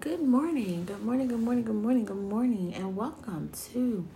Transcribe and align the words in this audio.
Good 0.00 0.22
morning, 0.22 0.86
good 0.86 1.04
morning, 1.04 1.28
good 1.28 1.40
morning, 1.40 1.62
good 1.62 1.74
morning, 1.74 2.04
good 2.06 2.16
morning, 2.16 2.74
and 2.74 2.96
welcome 2.96 3.50
to 3.70 4.08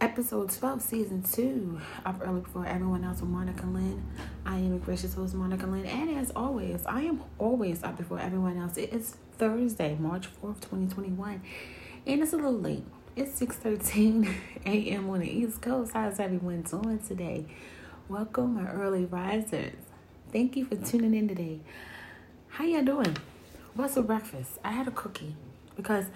episode 0.00 0.52
12, 0.52 0.80
season 0.80 1.24
2 1.24 1.80
of 2.06 2.22
Early 2.22 2.42
Before 2.42 2.64
Everyone 2.64 3.02
Else 3.02 3.20
with 3.20 3.28
Monica 3.28 3.66
Lynn. 3.66 4.06
I 4.46 4.58
am 4.58 4.76
a 4.76 4.78
gracious 4.78 5.14
host, 5.14 5.34
Monica 5.34 5.66
Lynn, 5.66 5.84
and 5.84 6.16
as 6.16 6.30
always, 6.36 6.86
I 6.86 7.00
am 7.00 7.24
always 7.38 7.82
up 7.82 7.96
before 7.96 8.20
everyone 8.20 8.56
else. 8.56 8.76
It 8.76 8.92
is 8.92 9.16
Thursday, 9.36 9.96
March 9.98 10.28
4th, 10.40 10.60
2021, 10.60 11.42
and 12.06 12.22
it's 12.22 12.32
a 12.32 12.36
little 12.36 12.52
late. 12.52 12.84
It's 13.16 13.40
6.13 13.40 14.32
a.m. 14.64 15.10
on 15.10 15.18
the 15.18 15.28
East 15.28 15.60
Coast. 15.60 15.90
How's 15.92 16.20
everyone 16.20 16.62
doing 16.62 17.00
today? 17.00 17.46
Welcome, 18.08 18.54
my 18.54 18.70
early 18.70 19.06
risers. 19.06 19.74
Thank 20.30 20.56
you 20.56 20.66
for 20.66 20.76
tuning 20.76 21.16
in 21.16 21.26
today. 21.26 21.62
How 22.46 22.64
y'all 22.64 22.84
doing? 22.84 23.16
What's 23.78 23.94
for 23.94 24.02
breakfast? 24.02 24.58
I 24.64 24.72
had 24.72 24.88
a 24.88 24.90
cookie 24.90 25.36
because 25.76 26.06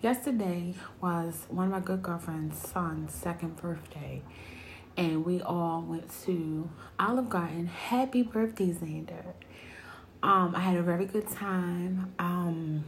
yesterday 0.00 0.72
was 1.02 1.44
one 1.50 1.66
of 1.66 1.70
my 1.70 1.80
good 1.80 2.02
girlfriend's 2.02 2.56
son's 2.56 3.12
second 3.12 3.56
birthday, 3.56 4.22
and 4.96 5.22
we 5.22 5.42
all 5.42 5.82
went 5.82 6.10
to 6.24 6.70
Olive 6.98 7.28
Garden. 7.28 7.66
Happy 7.66 8.22
birthday, 8.22 8.72
Xander! 8.72 9.34
Um, 10.22 10.54
I 10.56 10.60
had 10.60 10.78
a 10.78 10.82
very 10.82 11.04
good 11.04 11.28
time. 11.28 12.14
Um, 12.18 12.84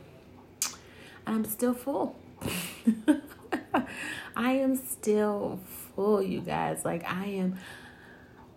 I'm 1.27 1.45
still 1.45 1.75
full. 1.75 2.17
I 4.35 4.53
am 4.53 4.77
still 4.77 5.61
full, 5.95 6.23
you 6.23 6.41
guys. 6.41 6.83
Like 6.83 7.05
I 7.05 7.27
am. 7.27 7.59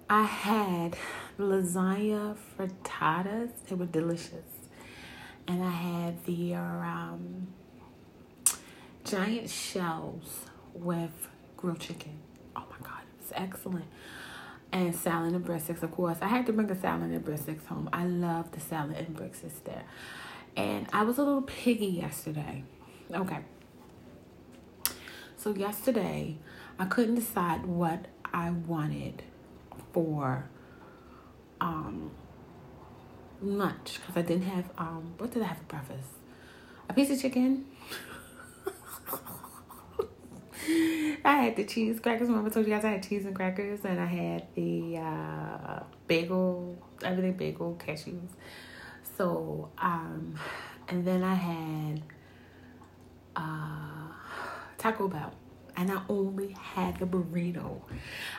I 0.09 0.23
had 0.23 0.95
lasagna 1.37 2.37
frittatas. 2.57 3.49
They 3.67 3.75
were 3.75 3.85
delicious 3.85 4.56
and 5.47 5.63
I 5.63 5.69
had 5.69 6.25
the 6.25 6.55
um, 6.55 7.47
giant 9.03 9.49
shells 9.49 10.45
with 10.73 11.29
grilled 11.55 11.79
chicken. 11.79 12.19
Oh 12.55 12.65
my 12.69 12.87
god, 12.87 13.01
it 13.01 13.23
was 13.23 13.31
excellent. 13.33 13.85
And 14.71 14.93
salad 14.93 15.33
and 15.33 15.45
breadsticks, 15.45 15.81
of 15.81 15.91
course. 15.91 16.17
I 16.21 16.27
had 16.27 16.45
to 16.47 16.53
bring 16.53 16.69
a 16.69 16.79
salad 16.79 17.11
and 17.11 17.23
breadsticks 17.23 17.65
home. 17.67 17.89
I 17.93 18.05
love 18.05 18.51
the 18.51 18.59
salad 18.59 18.97
and 18.97 19.15
breadsticks 19.15 19.63
there. 19.63 19.83
And 20.57 20.87
I 20.91 21.03
was 21.03 21.17
a 21.17 21.23
little 21.23 21.43
piggy 21.43 21.85
yesterday. 21.85 22.63
Okay. 23.09 23.39
So 25.37 25.53
yesterday, 25.55 26.37
I 26.77 26.85
couldn't 26.85 27.15
decide 27.15 27.65
what 27.65 28.05
I 28.33 28.49
wanted 28.49 29.23
for 29.93 30.49
lunch 33.41 33.99
because 33.99 34.17
I 34.17 34.21
didn't 34.21 34.45
have 34.45 34.65
um 34.77 35.13
what 35.17 35.31
did 35.31 35.43
I 35.43 35.47
have 35.47 35.57
for 35.57 35.63
breakfast? 35.63 36.09
A 36.89 36.93
piece 36.93 37.09
of 37.11 37.21
chicken. 37.21 37.65
I 41.25 41.43
had 41.43 41.55
the 41.55 41.63
cheese 41.65 41.99
crackers. 41.99 42.27
Remember 42.27 42.49
I 42.49 42.53
told 42.53 42.65
you 42.65 42.73
guys 42.73 42.85
I 42.85 42.91
had 42.91 43.07
cheese 43.07 43.25
and 43.25 43.35
crackers 43.35 43.85
and 43.85 43.99
I 43.99 44.05
had 44.05 44.47
the 44.55 44.97
uh, 44.97 45.83
bagel, 46.07 46.77
everything 47.03 47.33
bagel, 47.33 47.79
cashews. 47.85 48.29
So, 49.17 49.69
um, 49.77 50.35
and 50.87 51.05
then 51.05 51.23
I 51.23 51.33
had 51.33 52.01
uh, 53.35 54.13
Taco 54.77 55.07
Bell 55.07 55.33
and 55.75 55.91
I 55.91 56.01
only 56.09 56.55
had 56.59 56.99
the 56.99 57.05
burrito. 57.05 57.81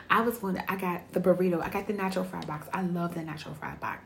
I 0.09 0.21
was 0.21 0.41
one 0.41 0.61
I 0.67 0.75
got 0.75 1.11
the 1.13 1.19
burrito. 1.19 1.61
I 1.63 1.69
got 1.69 1.87
the 1.87 1.93
nacho 1.93 2.25
fry 2.25 2.41
box. 2.41 2.67
I 2.73 2.81
love 2.81 3.15
the 3.15 3.21
nacho 3.21 3.55
fry 3.57 3.75
box. 3.75 4.03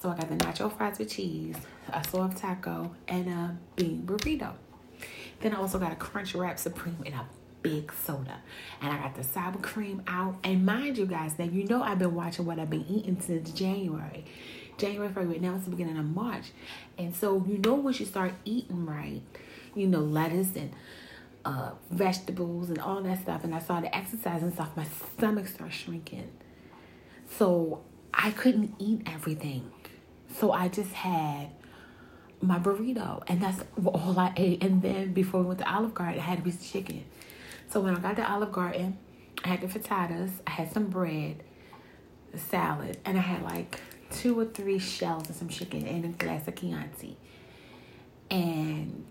So 0.00 0.10
I 0.10 0.16
got 0.16 0.28
the 0.28 0.36
nacho 0.36 0.76
fries 0.76 0.98
with 0.98 1.10
cheese, 1.10 1.56
a 1.92 2.04
soft 2.04 2.38
taco, 2.38 2.94
and 3.08 3.28
a 3.28 3.56
bean 3.74 4.02
burrito. 4.06 4.52
Then 5.40 5.54
I 5.54 5.58
also 5.58 5.78
got 5.78 5.92
a 5.92 5.96
crunch 5.96 6.34
wrap 6.34 6.58
supreme 6.58 6.98
and 7.04 7.14
a 7.14 7.26
big 7.62 7.92
soda. 7.92 8.38
And 8.80 8.92
I 8.92 8.98
got 8.98 9.14
the 9.14 9.24
sour 9.24 9.52
cream 9.54 10.02
out. 10.06 10.36
And 10.44 10.64
mind 10.64 10.98
you 10.98 11.06
guys, 11.06 11.38
now 11.38 11.46
you 11.46 11.64
know 11.64 11.82
I've 11.82 11.98
been 11.98 12.14
watching 12.14 12.46
what 12.46 12.58
I've 12.58 12.70
been 12.70 12.86
eating 12.88 13.20
since 13.20 13.50
January. 13.50 14.24
January, 14.76 15.08
February, 15.08 15.40
now 15.40 15.56
it's 15.56 15.64
the 15.64 15.70
beginning 15.70 15.98
of 15.98 16.04
March. 16.04 16.52
And 16.96 17.14
so 17.14 17.44
you 17.48 17.58
know 17.58 17.74
once 17.74 17.98
you 17.98 18.06
start 18.06 18.32
eating 18.44 18.86
right, 18.86 19.22
you 19.74 19.88
know, 19.88 20.00
lettuce 20.00 20.54
and 20.54 20.72
uh, 21.44 21.72
vegetables 21.90 22.68
and 22.68 22.78
all 22.78 23.02
that 23.02 23.20
stuff. 23.22 23.42
And 23.42 23.54
I 23.54 23.58
started 23.58 23.94
exercising 23.94 24.52
stuff, 24.52 24.76
my 24.76 24.86
stomach 25.16 25.48
started 25.48 25.74
shrinking. 25.74 26.30
So 27.28 27.82
I 28.14 28.30
couldn't 28.30 28.74
eat 28.78 29.02
everything. 29.06 29.70
So 30.38 30.52
I 30.52 30.68
just 30.68 30.92
had 30.92 31.48
my 32.40 32.60
burrito, 32.60 33.24
and 33.26 33.42
that's 33.42 33.64
all 33.84 34.18
I 34.18 34.32
ate. 34.36 34.62
And 34.62 34.80
then 34.80 35.12
before 35.12 35.40
we 35.40 35.48
went 35.48 35.58
to 35.60 35.72
Olive 35.72 35.94
Garden, 35.94 36.20
I 36.20 36.22
had 36.22 36.38
a 36.38 36.42
piece 36.42 36.54
of 36.56 36.70
chicken. 36.70 37.04
So 37.70 37.80
when 37.80 37.96
I 37.96 37.98
got 37.98 38.16
to 38.16 38.30
Olive 38.30 38.52
Garden, 38.52 38.98
I 39.44 39.48
had 39.48 39.60
the 39.60 39.66
frittatas, 39.66 40.30
I 40.46 40.50
had 40.50 40.72
some 40.72 40.86
bread, 40.86 41.42
salad, 42.36 42.98
and 43.04 43.18
I 43.18 43.20
had 43.20 43.42
like 43.42 43.80
two 44.10 44.38
or 44.38 44.44
three 44.44 44.78
shells 44.78 45.26
and 45.26 45.36
some 45.36 45.48
chicken 45.48 45.86
and 45.86 46.04
a 46.04 46.08
glass 46.08 46.46
of 46.46 46.54
Chianti. 46.54 47.16
And 48.30 49.04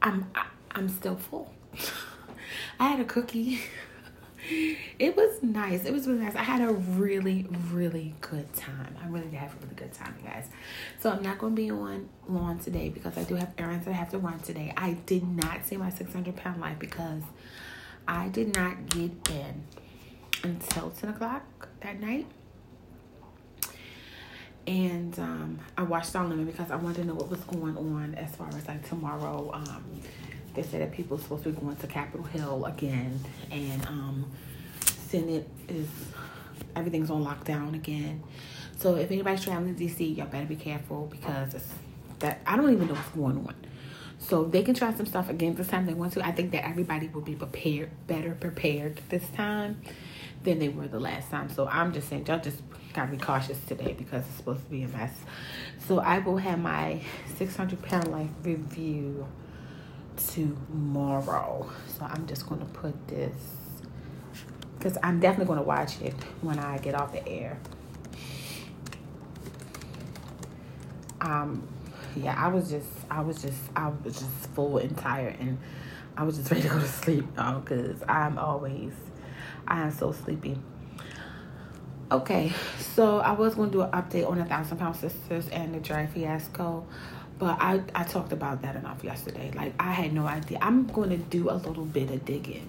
I'm 0.00 0.30
I, 0.34 0.40
am 0.40 0.46
i 0.74 0.78
am 0.78 0.88
still 0.88 1.16
full. 1.16 1.52
I 2.80 2.88
had 2.88 3.00
a 3.00 3.04
cookie. 3.04 3.60
it 4.50 5.16
was 5.16 5.42
nice. 5.42 5.84
It 5.84 5.92
was 5.92 6.06
really 6.06 6.20
nice. 6.20 6.34
I 6.34 6.42
had 6.42 6.60
a 6.60 6.72
really, 6.72 7.46
really 7.70 8.14
good 8.20 8.52
time. 8.54 8.96
I 9.02 9.06
really 9.08 9.26
did 9.26 9.34
have 9.34 9.54
a 9.54 9.58
really 9.64 9.74
good 9.74 9.92
time, 9.92 10.14
you 10.22 10.28
guys. 10.28 10.48
So 11.00 11.10
I'm 11.10 11.22
not 11.22 11.38
going 11.38 11.54
to 11.54 11.62
be 11.62 11.70
on 11.70 12.08
lawn 12.28 12.58
today 12.58 12.88
because 12.88 13.16
I 13.16 13.24
do 13.24 13.34
have 13.34 13.52
errands 13.58 13.86
I 13.86 13.92
have 13.92 14.10
to 14.10 14.18
run 14.18 14.38
today. 14.40 14.72
I 14.76 14.92
did 15.06 15.26
not 15.26 15.66
see 15.66 15.76
my 15.76 15.90
600 15.90 16.36
pound 16.36 16.60
life 16.60 16.78
because 16.78 17.22
I 18.06 18.28
did 18.28 18.54
not 18.54 18.88
get 18.88 19.10
in 19.30 19.64
until 20.42 20.90
10 20.90 21.10
o'clock 21.10 21.68
that 21.80 22.00
night. 22.00 22.26
And 24.66 25.18
um, 25.18 25.58
I 25.78 25.82
watched 25.82 26.14
on 26.14 26.28
limit 26.28 26.46
because 26.46 26.70
I 26.70 26.76
wanted 26.76 27.02
to 27.02 27.04
know 27.06 27.14
what 27.14 27.30
was 27.30 27.40
going 27.40 27.76
on 27.76 28.14
as 28.14 28.34
far 28.36 28.48
as 28.48 28.66
like 28.68 28.86
tomorrow. 28.86 29.50
Um, 29.52 30.02
they 30.58 30.68
said 30.68 30.80
that 30.80 30.92
people 30.92 31.16
are 31.16 31.20
supposed 31.20 31.44
to 31.44 31.50
be 31.50 31.60
going 31.60 31.76
to 31.76 31.86
Capitol 31.86 32.26
Hill 32.26 32.64
again, 32.64 33.20
and 33.52 33.86
um, 33.86 34.30
Senate 34.84 35.48
is 35.68 35.88
everything's 36.74 37.10
on 37.10 37.24
lockdown 37.24 37.74
again. 37.74 38.24
So 38.76 38.96
if 38.96 39.10
anybody's 39.12 39.44
traveling 39.44 39.76
to 39.76 39.84
DC, 39.84 40.16
y'all 40.16 40.26
better 40.26 40.46
be 40.46 40.56
careful 40.56 41.06
because 41.10 41.54
that 42.18 42.40
I 42.44 42.56
don't 42.56 42.72
even 42.72 42.88
know 42.88 42.94
what's 42.94 43.08
going 43.10 43.36
on. 43.36 43.54
So 44.18 44.44
they 44.44 44.62
can 44.62 44.74
try 44.74 44.92
some 44.94 45.06
stuff 45.06 45.30
again 45.30 45.54
this 45.54 45.68
time 45.68 45.86
they 45.86 45.94
want 45.94 46.14
to. 46.14 46.26
I 46.26 46.32
think 46.32 46.50
that 46.50 46.66
everybody 46.66 47.06
will 47.06 47.20
be 47.20 47.36
prepared, 47.36 47.90
better 48.08 48.32
prepared 48.34 49.00
this 49.10 49.28
time 49.36 49.80
than 50.42 50.58
they 50.58 50.68
were 50.68 50.88
the 50.88 50.98
last 50.98 51.30
time. 51.30 51.50
So 51.50 51.68
I'm 51.68 51.92
just 51.92 52.08
saying, 52.08 52.26
y'all 52.26 52.40
just 52.40 52.62
gotta 52.94 53.12
be 53.12 53.16
cautious 53.16 53.58
today 53.66 53.94
because 53.96 54.24
it's 54.26 54.36
supposed 54.36 54.64
to 54.64 54.70
be 54.70 54.82
a 54.82 54.88
mess. 54.88 55.12
So 55.86 56.00
I 56.00 56.18
will 56.18 56.38
have 56.38 56.58
my 56.58 57.00
600 57.36 57.80
pound 57.82 58.08
life 58.10 58.30
review 58.42 59.24
tomorrow. 60.18 61.70
So 61.86 62.04
I'm 62.04 62.26
just 62.26 62.48
going 62.48 62.60
to 62.60 62.66
put 62.66 63.08
this 63.08 63.32
because 64.78 64.96
I'm 65.02 65.20
definitely 65.20 65.46
going 65.46 65.58
to 65.58 65.64
watch 65.64 66.00
it 66.00 66.14
when 66.40 66.58
I 66.58 66.78
get 66.78 66.94
off 66.94 67.12
the 67.12 67.26
air. 67.26 67.58
Um, 71.20 71.66
yeah, 72.16 72.34
I 72.36 72.48
was 72.48 72.70
just, 72.70 72.88
I 73.10 73.20
was 73.20 73.42
just, 73.42 73.58
I 73.74 73.88
was 73.88 74.18
just 74.18 74.50
full 74.54 74.78
and 74.78 74.96
tired, 74.96 75.36
and 75.40 75.58
I 76.16 76.22
was 76.22 76.36
just 76.36 76.50
ready 76.50 76.62
to 76.62 76.68
go 76.68 76.78
to 76.78 76.86
sleep 76.86 77.24
now 77.36 77.58
because 77.58 78.02
I'm 78.08 78.38
always, 78.38 78.92
I 79.66 79.80
am 79.80 79.90
so 79.90 80.12
sleepy. 80.12 80.58
Okay, 82.10 82.52
so 82.78 83.18
I 83.18 83.32
was 83.32 83.54
going 83.54 83.70
to 83.70 83.78
do 83.78 83.82
an 83.82 83.90
update 83.90 84.26
on 84.26 84.38
a 84.38 84.44
thousand 84.44 84.78
pound 84.78 84.96
sisters 84.96 85.48
and 85.48 85.74
the 85.74 85.80
dry 85.80 86.06
fiasco. 86.06 86.86
But 87.38 87.60
I, 87.60 87.80
I 87.94 88.02
talked 88.02 88.32
about 88.32 88.62
that 88.62 88.74
enough 88.74 89.04
yesterday. 89.04 89.52
Like, 89.54 89.74
I 89.78 89.92
had 89.92 90.12
no 90.12 90.26
idea. 90.26 90.58
I'm 90.60 90.86
going 90.86 91.10
to 91.10 91.16
do 91.16 91.50
a 91.50 91.54
little 91.54 91.84
bit 91.84 92.10
of 92.10 92.24
digging. 92.24 92.68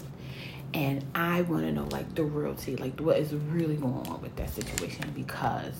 And 0.74 1.04
I 1.16 1.42
want 1.42 1.64
to 1.64 1.72
know, 1.72 1.86
like, 1.86 2.14
the 2.14 2.24
realty, 2.24 2.76
like, 2.76 3.00
what 3.00 3.18
is 3.18 3.34
really 3.34 3.76
going 3.76 4.08
on 4.08 4.22
with 4.22 4.36
that 4.36 4.52
situation. 4.52 5.12
Because 5.16 5.74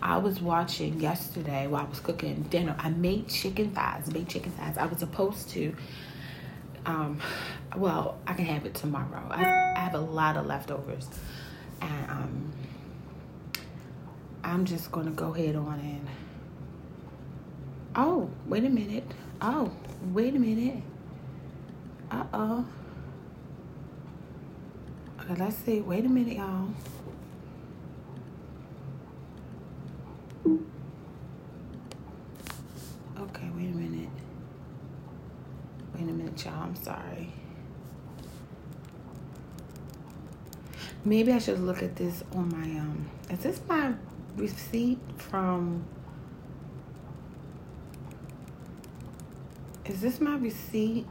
I 0.00 0.18
was 0.18 0.40
watching 0.40 1.00
yesterday 1.00 1.66
while 1.66 1.86
I 1.86 1.88
was 1.88 1.98
cooking 1.98 2.42
dinner. 2.42 2.76
I 2.78 2.90
made 2.90 3.28
chicken 3.28 3.72
thighs, 3.72 4.12
made 4.12 4.28
chicken 4.28 4.52
thighs. 4.52 4.78
I 4.78 4.86
was 4.86 4.98
supposed 4.98 5.50
to, 5.50 5.74
um, 6.86 7.20
well, 7.76 8.18
I 8.26 8.34
can 8.34 8.44
have 8.44 8.64
it 8.66 8.74
tomorrow. 8.74 9.26
I, 9.30 9.74
I 9.76 9.80
have 9.80 9.94
a 9.94 10.00
lot 10.00 10.36
of 10.36 10.46
leftovers. 10.46 11.08
And, 11.80 12.10
um, 12.10 12.52
I'm 14.44 14.64
just 14.64 14.92
going 14.92 15.06
to 15.06 15.12
go 15.12 15.34
ahead 15.34 15.56
on 15.56 15.80
and 15.80 16.06
Oh, 17.94 18.30
wait 18.46 18.64
a 18.64 18.70
minute. 18.70 19.04
Oh, 19.42 19.70
wait 20.12 20.34
a 20.34 20.38
minute. 20.38 20.82
Uh 22.10 22.24
oh. 22.32 22.64
Okay, 25.20 25.34
let's 25.38 25.56
see. 25.56 25.80
Wait 25.80 26.06
a 26.06 26.08
minute, 26.08 26.36
y'all. 26.38 26.68
Okay, 33.18 33.50
wait 33.54 33.68
a 33.68 33.76
minute. 33.76 34.08
Wait 35.94 36.02
a 36.02 36.12
minute, 36.12 36.44
y'all. 36.44 36.62
I'm 36.62 36.76
sorry. 36.76 37.30
Maybe 41.04 41.32
I 41.32 41.38
should 41.38 41.60
look 41.60 41.82
at 41.82 41.96
this 41.96 42.24
on 42.34 42.48
my 42.48 42.80
um. 42.80 43.10
Is 43.28 43.40
this 43.40 43.60
my 43.68 43.92
receipt 44.36 44.98
from? 45.18 45.84
Is 49.84 50.00
this 50.00 50.20
my 50.20 50.36
receipt? 50.36 51.06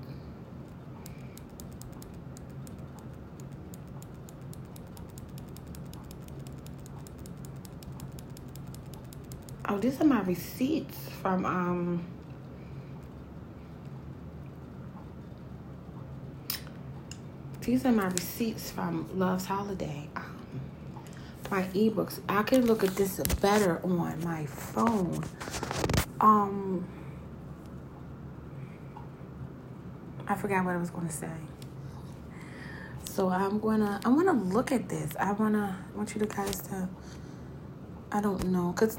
Oh, 9.68 9.77
these 9.77 10.00
are 10.01 10.06
my 10.06 10.21
receipts 10.21 10.97
from 11.21 11.45
um. 11.45 12.06
These 17.62 17.85
are 17.85 17.91
my 17.91 18.07
receipts 18.07 18.71
from 18.71 19.07
Love's 19.13 19.45
Holiday. 19.45 20.09
Um, 20.15 20.41
my 21.51 21.63
ebooks. 21.63 22.19
I 22.27 22.44
can 22.44 22.65
look 22.65 22.83
at 22.83 22.95
this 22.95 23.19
better 23.41 23.79
on 23.83 24.24
my 24.24 24.45
phone. 24.45 25.24
Um, 26.19 26.85
I 30.31 30.35
forgot 30.35 30.63
what 30.63 30.73
I 30.73 30.77
was 30.77 30.89
going 30.89 31.07
to 31.07 31.13
say. 31.13 31.29
So 33.03 33.27
I'm 33.27 33.59
gonna 33.59 33.99
I 34.05 34.09
want 34.09 34.27
to 34.27 34.55
look 34.55 34.71
at 34.71 34.87
this. 34.87 35.11
I 35.19 35.33
wanna 35.33 35.77
I 35.93 35.97
want 35.97 36.15
you 36.15 36.21
to 36.21 36.25
guys 36.25 36.61
to. 36.69 36.87
I 38.09 38.21
don't 38.21 38.45
know, 38.45 38.71
cause 38.71 38.97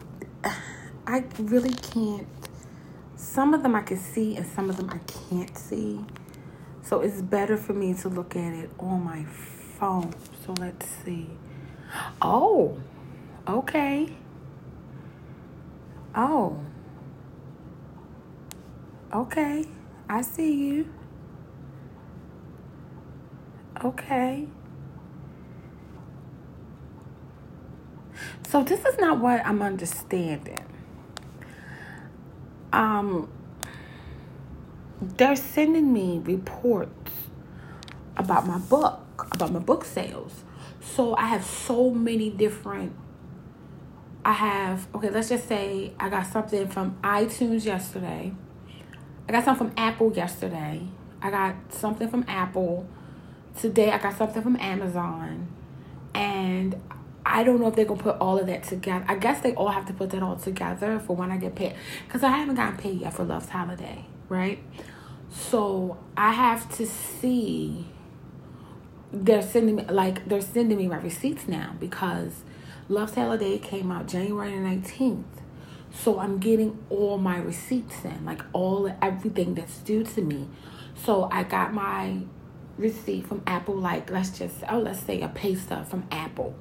I 1.07 1.25
really 1.39 1.73
can't. 1.73 2.27
Some 3.17 3.55
of 3.55 3.63
them 3.63 3.75
I 3.75 3.81
can 3.81 3.97
see, 3.97 4.37
and 4.37 4.47
some 4.47 4.69
of 4.69 4.77
them 4.77 4.91
I 4.91 4.99
can't 5.31 5.57
see. 5.57 6.05
So 6.83 7.01
it's 7.01 7.23
better 7.23 7.57
for 7.57 7.73
me 7.73 7.95
to 7.95 8.09
look 8.11 8.37
at 8.37 8.53
it 8.53 8.71
on 8.79 9.03
my 9.03 9.25
phone. 9.25 10.13
So 10.45 10.55
let's 10.59 10.87
see. 11.05 11.31
Oh, 12.21 12.79
okay. 13.49 14.13
Oh, 16.15 16.61
okay. 19.15 19.65
I 20.09 20.21
see 20.21 20.53
you. 20.53 20.93
Okay. 23.85 24.47
So 28.49 28.63
this 28.63 28.85
is 28.85 28.99
not 28.99 29.19
what 29.19 29.45
I'm 29.45 29.63
understanding. 29.63 30.59
Um 32.73 33.29
they're 35.01 35.35
sending 35.35 35.93
me 35.93 36.21
reports 36.23 37.13
about 38.17 38.47
my 38.47 38.59
book, 38.59 39.29
about 39.33 39.51
my 39.51 39.59
book 39.59 39.85
sales. 39.85 40.45
So 40.81 41.17
I 41.17 41.27
have 41.27 41.45
so 41.45 41.91
many 41.91 42.31
different 42.31 42.95
I 44.25 44.33
have 44.33 44.87
okay, 44.95 45.11
let's 45.11 45.29
just 45.31 45.49
say 45.49 45.93
I 45.99 46.09
got 46.09 46.27
something 46.27 46.69
from 46.69 46.97
iTunes 47.03 47.65
yesterday. 47.65 48.33
I 49.29 49.33
got 49.33 49.45
something 49.45 49.69
from 49.69 49.77
Apple 49.77 50.13
yesterday. 50.13 50.83
I 51.21 51.31
got 51.31 51.57
something 51.73 52.09
from 52.09 52.25
Apple. 52.29 52.87
Today 53.59 53.91
I 53.91 53.99
got 53.99 54.17
something 54.17 54.43
from 54.43 54.57
Amazon. 54.57 55.49
And 56.15 56.77
I 57.25 57.45
don't 57.45 57.61
know 57.61 57.69
if 57.69 57.77
they're 57.77 57.85
gonna 57.85 58.03
put 58.03 58.17
all 58.19 58.39
of 58.39 58.47
that 58.47 58.65
together. 58.65 59.05
I 59.09 59.17
guess 59.17 59.41
they 59.41 59.55
all 59.55 59.69
have 59.69 59.87
to 59.87 59.93
put 59.93 60.11
that 60.11 60.23
all 60.23 60.37
together 60.37 60.99
for 60.99 61.15
when 61.15 61.31
I 61.31 61.37
get 61.37 61.55
paid. 61.55 61.75
Because 62.07 62.23
I 62.23 62.29
haven't 62.29 62.57
gotten 62.57 62.77
paid 62.77 63.01
yet 63.01 63.15
for 63.15 63.25
Love's 63.25 63.49
Holiday, 63.49 64.05
right? 64.29 64.59
So 65.31 65.99
I 66.17 66.33
have 66.33 66.75
to 66.77 66.87
see 66.87 67.87
they're 69.13 69.43
sending 69.43 69.77
me 69.77 69.85
like 69.85 70.29
they're 70.29 70.41
sending 70.41 70.79
me 70.79 70.89
my 70.89 70.97
receipts 70.97 71.47
now 71.47 71.75
because 71.79 72.43
Love's 72.89 73.15
Holiday 73.15 73.59
came 73.59 73.91
out 73.91 74.09
January 74.09 74.53
19th. 74.53 75.25
So 75.95 76.19
I'm 76.19 76.39
getting 76.39 76.79
all 76.89 77.19
my 77.19 77.39
receipts 77.39 78.05
in, 78.05 78.25
like 78.25 78.43
all 78.53 78.95
everything 79.03 79.55
that's 79.55 79.79
due 79.79 80.05
to 80.05 80.23
me. 80.23 80.49
So 80.95 81.29
I 81.31 81.43
got 81.45 81.73
my 81.75 82.21
receipt 82.77 83.27
from 83.27 83.43
Apple, 83.47 83.75
like 83.75 84.11
let's 84.11 84.37
just 84.39 84.57
oh 84.69 84.79
let's 84.79 85.01
say 85.01 85.21
a 85.21 85.29
pay 85.29 85.55
stub 85.55 85.89
from 85.89 86.07
Apple. 86.11 86.55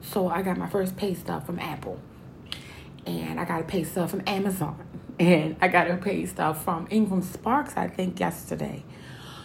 So 0.00 0.28
I 0.28 0.42
got 0.42 0.56
my 0.56 0.68
first 0.68 0.96
pay 0.96 1.14
stub 1.14 1.46
from 1.46 1.58
Apple. 1.58 2.00
And 3.06 3.38
I 3.38 3.44
got 3.44 3.60
a 3.60 3.64
pay 3.64 3.84
stub 3.84 4.10
from 4.10 4.22
Amazon 4.26 4.84
and 5.18 5.56
I 5.60 5.68
got 5.68 5.90
a 5.90 5.96
pay 5.96 6.26
stuff 6.26 6.64
from 6.64 6.86
Ingram 6.90 7.22
Sparks, 7.22 7.76
I 7.76 7.88
think, 7.88 8.20
yesterday. 8.20 8.84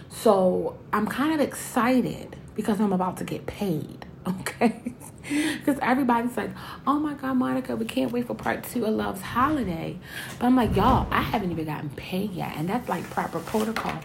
So 0.10 0.78
I'm 0.92 1.08
kind 1.08 1.34
of 1.34 1.40
excited 1.40 2.36
because 2.56 2.82
I'm 2.82 2.92
about 2.92 3.18
to 3.18 3.24
get 3.24 3.46
paid, 3.46 4.06
okay? 4.28 4.94
Because 5.60 5.78
everybody's 5.82 6.36
like, 6.36 6.50
oh 6.88 7.00
my 7.00 7.14
God, 7.14 7.36
Monica, 7.36 7.76
we 7.76 7.86
can't 7.86 8.12
wait 8.12 8.28
for 8.28 8.34
part 8.34 8.64
two 8.64 8.86
of 8.86 8.96
Love's 8.96 9.22
Holiday. 9.22 9.98
But 10.40 10.48
I'm 10.48 10.56
like, 10.56 10.76
y'all, 10.76 11.08
I 11.12 11.22
haven't 11.22 11.52
even 11.52 11.66
gotten 11.66 11.90
paid 11.92 12.32
yet. 12.32 12.54
And 12.56 12.68
that's 12.68 12.90
like 12.90 13.08
proper 13.12 13.40
protocol. 13.40 14.00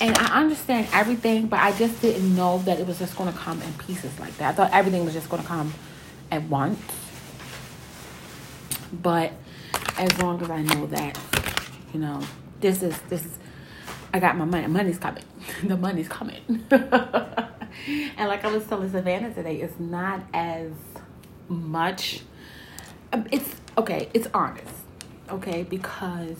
And 0.00 0.16
I 0.18 0.40
understand 0.40 0.88
everything, 0.92 1.46
but 1.46 1.60
I 1.60 1.72
just 1.72 2.00
didn't 2.02 2.34
know 2.34 2.58
that 2.58 2.80
it 2.80 2.86
was 2.86 2.98
just 2.98 3.16
going 3.16 3.32
to 3.32 3.38
come 3.38 3.62
in 3.62 3.72
pieces 3.74 4.18
like 4.18 4.36
that. 4.38 4.50
I 4.50 4.52
thought 4.56 4.72
everything 4.72 5.04
was 5.04 5.14
just 5.14 5.28
going 5.28 5.42
to 5.42 5.48
come 5.48 5.72
at 6.30 6.42
once. 6.44 6.80
But 8.92 9.32
as 9.98 10.20
long 10.20 10.42
as 10.42 10.50
I 10.50 10.62
know 10.62 10.86
that, 10.86 11.18
you 11.92 12.00
know, 12.00 12.20
this 12.60 12.82
is 12.82 12.98
this 13.08 13.24
is 13.24 13.38
I 14.12 14.18
got 14.18 14.36
my 14.36 14.44
money. 14.44 14.66
Money's 14.66 14.98
coming. 14.98 15.24
the 15.62 15.76
money's 15.76 16.08
coming. 16.08 16.64
and 18.16 18.28
like 18.28 18.44
I 18.44 18.52
was 18.52 18.66
telling 18.66 18.90
Savannah 18.90 19.32
today, 19.32 19.60
it's 19.60 19.78
not 19.78 20.22
as 20.32 20.72
much. 21.48 22.22
Um, 23.12 23.26
it's 23.30 23.54
okay. 23.78 24.08
It's 24.14 24.28
honest, 24.34 24.74
okay, 25.30 25.62
because 25.62 26.38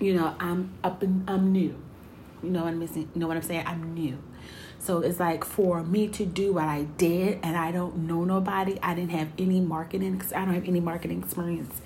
you 0.00 0.14
know 0.14 0.34
I'm 0.40 0.72
up 0.82 1.02
and 1.02 1.28
I'm 1.28 1.52
new. 1.52 1.76
You 2.42 2.50
know 2.50 2.62
what 2.62 2.68
I'm 2.68 2.78
missing. 2.78 3.08
You 3.14 3.20
know 3.20 3.28
what 3.28 3.36
I'm 3.36 3.42
saying? 3.42 3.64
I'm 3.66 3.94
new. 3.94 4.18
So 4.82 4.98
it's 4.98 5.20
like 5.20 5.44
for 5.44 5.84
me 5.84 6.08
to 6.08 6.26
do 6.26 6.54
what 6.54 6.64
I 6.64 6.82
did 6.82 7.38
and 7.44 7.56
I 7.56 7.70
don't 7.70 7.98
know 7.98 8.24
nobody, 8.24 8.80
I 8.82 8.94
didn't 8.94 9.12
have 9.12 9.28
any 9.38 9.60
marketing 9.60 10.14
because 10.14 10.32
I 10.32 10.44
don't 10.44 10.54
have 10.54 10.66
any 10.66 10.80
marketing 10.80 11.22
experience. 11.22 11.80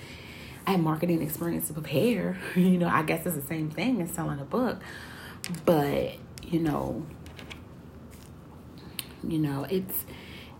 I 0.66 0.72
have 0.72 0.80
marketing 0.80 1.20
experience 1.20 1.66
to 1.68 1.74
prepare. 1.74 2.38
You 2.56 2.78
know, 2.78 2.88
I 2.88 3.02
guess 3.02 3.26
it's 3.26 3.36
the 3.36 3.42
same 3.42 3.68
thing 3.68 4.00
as 4.00 4.12
selling 4.12 4.40
a 4.40 4.44
book. 4.44 4.80
But, 5.66 6.14
you 6.42 6.58
know, 6.58 7.04
you 9.30 9.38
know, 9.38 9.66
it's 9.68 10.04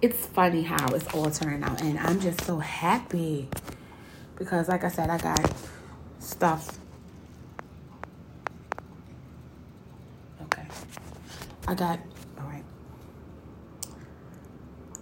it's 0.03 0.27
funny 0.27 0.63
how 0.63 0.89
it's 0.95 1.07
all 1.15 1.31
turning 1.31 1.63
out 1.63 1.81
and 1.83 1.99
I'm 1.99 2.21
just 2.21 2.43
so 2.43 2.59
happy 2.59 3.49
because 4.37 4.69
like 4.69 4.85
I 4.85 4.89
said, 4.89 5.09
I 5.11 5.19
got 5.19 5.53
stuff 6.19 6.79
Okay. 10.43 10.67
I 11.67 11.75
got 11.75 11.99
all 12.39 12.47
right. 12.47 12.65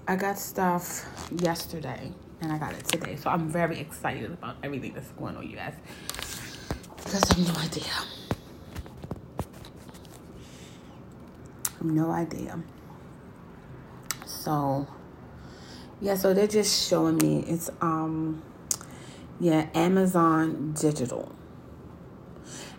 I 0.07 0.17
got 0.17 0.39
stuff 0.39 1.07
yesterday 1.41 2.13
and 2.41 2.53
I 2.53 2.59
got 2.59 2.73
it 2.73 2.85
today. 2.87 3.17
So 3.17 3.31
I'm 3.31 3.49
very 3.49 3.79
excited 3.81 4.33
about 4.33 4.57
everything 4.63 4.93
that's 4.95 5.11
going 5.13 5.37
on, 5.37 5.49
you 5.49 5.57
guys. 5.57 5.75
Because 6.97 7.31
I 7.31 7.35
have 7.35 7.55
no 7.55 7.61
idea. 7.61 7.93
No 11.83 12.11
idea. 12.11 12.63
So 14.45 14.87
yeah, 16.03 16.17
so 16.17 16.35
they're 16.35 16.47
just 16.47 16.91
showing 16.91 17.17
me 17.17 17.45
it's 17.49 17.71
um 17.81 18.43
yeah, 19.41 19.69
Amazon 19.75 20.75
digital. 20.79 21.35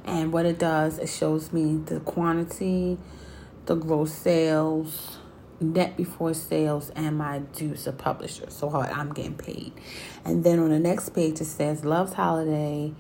And 0.04 0.32
what 0.32 0.46
it 0.46 0.60
does, 0.60 1.00
it 1.00 1.10
shows 1.10 1.52
me 1.52 1.78
the 1.78 2.02
quantity, 2.02 3.00
the 3.66 3.74
gross 3.74 4.14
sales, 4.14 5.18
net 5.60 5.98
before 5.98 6.36
sales 6.36 6.92
and 6.92 7.18
my 7.18 7.40
dues 7.40 7.88
of 7.88 7.98
publisher. 7.98 8.52
So 8.52 8.70
how 8.70 8.82
I'm 8.82 9.12
getting 9.12 9.36
paid. 9.36 9.74
And 10.24 10.44
then 10.44 10.60
on 10.60 10.70
the 10.70 10.80
next 10.80 11.10
page 11.16 11.42
it 11.42 11.46
says 11.46 11.84
Love's 11.84 12.14
Holiday, 12.14 12.94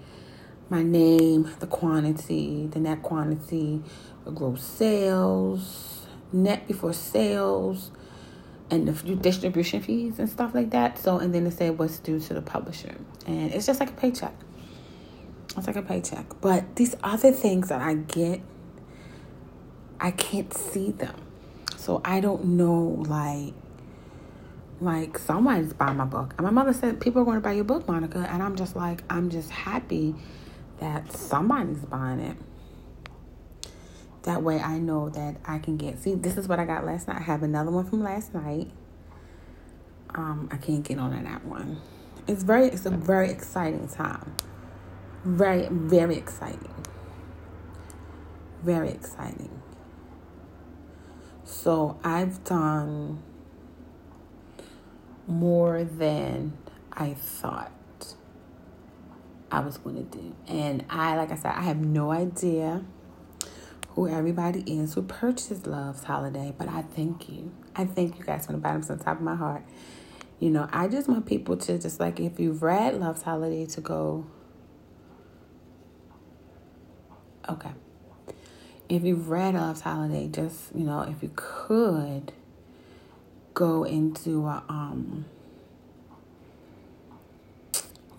my 0.71 0.81
name, 0.81 1.51
the 1.59 1.67
quantity, 1.67 2.65
the 2.65 2.79
net 2.79 3.03
quantity, 3.03 3.83
the 4.23 4.31
gross 4.31 4.63
sales, 4.63 6.07
net 6.33 6.67
before 6.67 6.93
sales, 6.93 7.91
and 8.71 8.87
the 8.87 9.15
distribution 9.15 9.81
fees 9.81 10.19
and 10.19 10.29
stuff 10.29 10.55
like 10.55 10.71
that. 10.71 10.97
So 10.97 11.19
and 11.19 11.33
then 11.33 11.45
it 11.45 11.51
said 11.51 11.77
what's 11.77 11.99
due 11.99 12.19
to 12.19 12.33
the 12.33 12.41
publisher. 12.41 12.95
And 13.27 13.53
it's 13.53 13.65
just 13.65 13.79
like 13.79 13.89
a 13.89 13.93
paycheck. 13.93 14.33
It's 15.57 15.67
like 15.67 15.75
a 15.75 15.81
paycheck. 15.81 16.25
But 16.41 16.75
these 16.75 16.95
other 17.03 17.31
things 17.31 17.69
that 17.69 17.81
I 17.81 17.93
get, 17.95 18.41
I 19.99 20.11
can't 20.11 20.53
see 20.53 20.91
them 20.91 21.15
so 21.85 22.01
I 22.03 22.19
don't 22.19 22.43
know, 22.57 23.03
like, 23.07 23.53
Like 24.81 25.19
somebody's 25.19 25.71
buying 25.73 25.97
my 25.97 26.05
book. 26.05 26.33
And 26.37 26.45
my 26.45 26.51
mother 26.51 26.73
said, 26.73 26.99
People 26.99 27.21
are 27.21 27.25
going 27.25 27.37
to 27.37 27.41
buy 27.41 27.53
your 27.53 27.63
book, 27.63 27.87
Monica. 27.87 28.27
And 28.29 28.41
I'm 28.41 28.55
just 28.55 28.75
like, 28.75 29.03
I'm 29.09 29.29
just 29.29 29.51
happy 29.51 30.15
that 30.79 31.11
somebody's 31.13 31.77
buying 31.85 32.19
it. 32.19 32.37
That 34.25 34.43
way 34.43 34.59
I 34.59 34.77
know 34.77 35.09
that 35.09 35.37
I 35.45 35.59
can 35.59 35.77
get 35.77 35.99
see 35.99 36.15
this 36.15 36.37
is 36.37 36.47
what 36.47 36.59
I 36.59 36.65
got 36.65 36.85
last 36.85 37.07
night. 37.07 37.17
I 37.17 37.23
have 37.23 37.43
another 37.43 37.71
one 37.71 37.85
from 37.85 38.03
last 38.03 38.33
night. 38.33 38.69
Um, 40.13 40.49
I 40.51 40.57
can't 40.57 40.83
get 40.83 40.97
on 40.99 41.15
to 41.15 41.23
that 41.23 41.45
one. 41.45 41.81
It's 42.27 42.43
very 42.43 42.67
it's 42.67 42.85
a 42.85 42.91
very 42.91 43.29
exciting 43.29 43.87
time. 43.87 44.35
Very, 45.25 45.67
very 45.71 46.17
exciting. 46.17 46.73
Very 48.63 48.89
exciting. 48.89 49.61
So 51.43 51.99
I've 52.03 52.43
done 52.43 53.23
more 55.25 55.83
than 55.83 56.53
I 56.93 57.15
thought 57.15 57.71
I 59.51 59.61
was 59.61 59.77
going 59.77 59.95
to 59.95 60.17
do. 60.17 60.35
And 60.47 60.85
I, 60.91 61.15
like 61.15 61.31
I 61.31 61.35
said, 61.35 61.53
I 61.55 61.61
have 61.61 61.77
no 61.77 62.11
idea 62.11 62.83
who 63.95 64.09
everybody 64.09 64.59
is 64.61 64.93
who 64.93 65.01
purchased 65.01 65.65
Love's 65.65 66.03
Holiday, 66.03 66.53
but 66.57 66.67
I 66.67 66.81
thank 66.81 67.29
you. 67.29 67.51
I 67.75 67.85
thank 67.85 68.19
you 68.19 68.25
guys 68.25 68.45
from 68.45 68.55
the 68.55 68.61
bottom 68.61 68.81
of 68.81 68.87
the 68.87 68.97
top 68.97 69.17
of 69.17 69.23
my 69.23 69.35
heart. 69.35 69.63
You 70.39 70.49
know, 70.49 70.67
I 70.71 70.89
just 70.89 71.07
want 71.07 71.25
people 71.25 71.55
to 71.55 71.79
just 71.79 71.97
like 71.99 72.19
if 72.19 72.37
you've 72.37 72.61
read 72.61 72.99
Love's 72.99 73.21
Holiday 73.21 73.65
to 73.67 73.81
go. 73.81 74.25
Okay. 77.47 77.71
If 78.89 79.03
you've 79.03 79.29
read 79.29 79.55
Love's 79.55 79.81
Holiday, 79.81 80.27
just 80.27 80.75
you 80.75 80.83
know, 80.83 81.01
if 81.01 81.23
you 81.23 81.31
could 81.33 82.33
go 83.53 83.85
into 83.85 84.45
a 84.45 84.61
um 84.67 85.23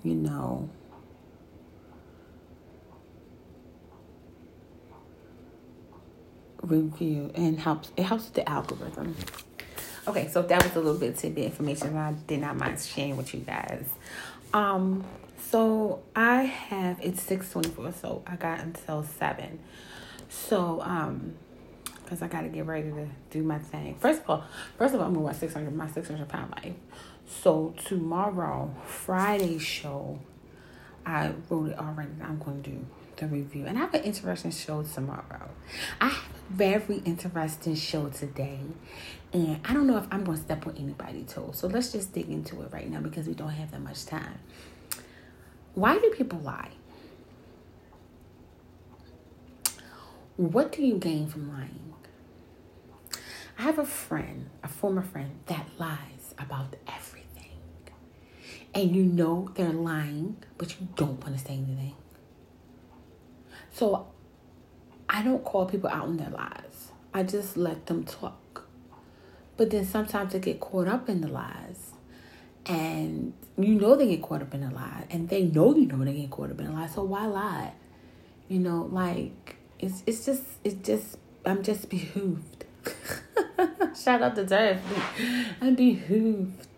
you 0.02 0.14
know 0.14 0.70
review 6.66 7.30
and 7.34 7.58
helps 7.58 7.90
it 7.96 8.04
helps 8.04 8.24
with 8.24 8.34
the 8.34 8.48
algorithm. 8.48 9.14
Okay, 10.08 10.28
so 10.28 10.42
that 10.42 10.62
was 10.62 10.76
a 10.76 10.80
little 10.80 11.00
bit 11.00 11.16
tidbit 11.16 11.44
information 11.44 11.96
I 11.96 12.12
did 12.12 12.40
not 12.40 12.56
mind 12.56 12.78
sharing 12.80 13.16
with 13.16 13.34
you 13.34 13.40
guys. 13.40 13.84
Um, 14.54 15.04
so 15.50 16.02
I 16.14 16.42
have 16.42 16.98
it's 17.02 17.22
six 17.22 17.50
twenty 17.50 17.70
four, 17.70 17.92
so 17.92 18.22
I 18.26 18.36
got 18.36 18.60
until 18.60 19.02
seven. 19.02 19.58
So 20.28 20.80
um, 20.82 21.34
because 22.04 22.22
I 22.22 22.28
gotta 22.28 22.48
get 22.48 22.66
ready 22.66 22.90
to 22.90 23.08
do 23.30 23.42
my 23.42 23.58
thing. 23.58 23.96
First 23.96 24.22
of 24.22 24.30
all, 24.30 24.44
first 24.78 24.94
of 24.94 25.00
all, 25.00 25.08
I'm 25.08 25.22
my 25.22 25.32
six 25.32 25.54
hundred 25.54 25.74
my 25.74 25.88
six 25.88 26.08
hundred 26.08 26.28
pound 26.28 26.52
life. 26.52 26.74
So 27.42 27.74
tomorrow, 27.84 28.72
Friday 28.84 29.58
show, 29.58 30.20
I 31.04 31.32
wrote 31.50 31.70
it 31.70 31.78
already. 31.78 32.10
I'm 32.22 32.38
to 32.38 32.70
do 32.70 32.86
the 33.16 33.26
review, 33.26 33.66
and 33.66 33.76
I 33.76 33.80
have 33.80 33.94
an 33.94 34.04
interesting 34.04 34.52
show 34.52 34.82
tomorrow. 34.82 35.48
I 36.00 36.08
have 36.08 36.35
very 36.50 37.02
interesting 37.04 37.74
show 37.74 38.08
today, 38.08 38.60
and 39.32 39.60
I 39.64 39.72
don't 39.74 39.86
know 39.86 39.98
if 39.98 40.06
I'm 40.10 40.24
going 40.24 40.38
to 40.38 40.44
step 40.44 40.66
on 40.66 40.76
anybody's 40.76 41.32
toes. 41.32 41.58
So 41.58 41.66
let's 41.66 41.92
just 41.92 42.12
dig 42.12 42.28
into 42.30 42.62
it 42.62 42.72
right 42.72 42.88
now 42.90 43.00
because 43.00 43.26
we 43.26 43.34
don't 43.34 43.50
have 43.50 43.70
that 43.72 43.80
much 43.80 44.06
time. 44.06 44.38
Why 45.74 45.98
do 45.98 46.10
people 46.16 46.38
lie? 46.38 46.70
What 50.36 50.72
do 50.72 50.82
you 50.82 50.98
gain 50.98 51.28
from 51.28 51.50
lying? 51.52 51.94
I 53.58 53.62
have 53.62 53.78
a 53.78 53.86
friend, 53.86 54.50
a 54.62 54.68
former 54.68 55.02
friend, 55.02 55.30
that 55.46 55.66
lies 55.78 56.34
about 56.38 56.76
everything. 56.86 57.58
And 58.74 58.94
you 58.94 59.02
know 59.02 59.50
they're 59.54 59.72
lying, 59.72 60.36
but 60.58 60.78
you 60.78 60.88
don't 60.94 61.18
want 61.22 61.38
to 61.38 61.44
say 61.44 61.54
anything. 61.54 61.94
So 63.72 64.08
I 65.08 65.22
don't 65.22 65.44
call 65.44 65.66
people 65.66 65.88
out 65.90 66.04
on 66.04 66.16
their 66.16 66.30
lies. 66.30 66.90
I 67.14 67.22
just 67.22 67.56
let 67.56 67.86
them 67.86 68.04
talk. 68.04 68.64
But 69.56 69.70
then 69.70 69.84
sometimes 69.86 70.32
they 70.32 70.38
get 70.38 70.60
caught 70.60 70.88
up 70.88 71.08
in 71.08 71.20
the 71.20 71.28
lies. 71.28 71.92
And 72.66 73.32
you 73.56 73.74
know 73.74 73.94
they 73.96 74.08
get 74.08 74.22
caught 74.22 74.42
up 74.42 74.52
in 74.54 74.62
a 74.62 74.70
lie. 74.70 75.06
And 75.10 75.28
they 75.28 75.44
know 75.44 75.74
you 75.74 75.86
know 75.86 76.04
they 76.04 76.12
get 76.12 76.30
caught 76.30 76.50
up 76.50 76.60
in 76.60 76.66
a 76.66 76.72
lie. 76.72 76.88
So 76.88 77.04
why 77.04 77.26
lie? 77.26 77.72
You 78.48 78.58
know, 78.58 78.88
like 78.90 79.56
it's 79.78 80.02
it's 80.06 80.24
just 80.26 80.42
it's 80.64 80.86
just 80.86 81.18
I'm 81.44 81.62
just 81.62 81.88
behooved. 81.88 82.64
Shout 83.96 84.22
out 84.22 84.34
to 84.36 84.44
Derek. 84.44 84.78
I'm 85.60 85.74
behooved 85.74 86.75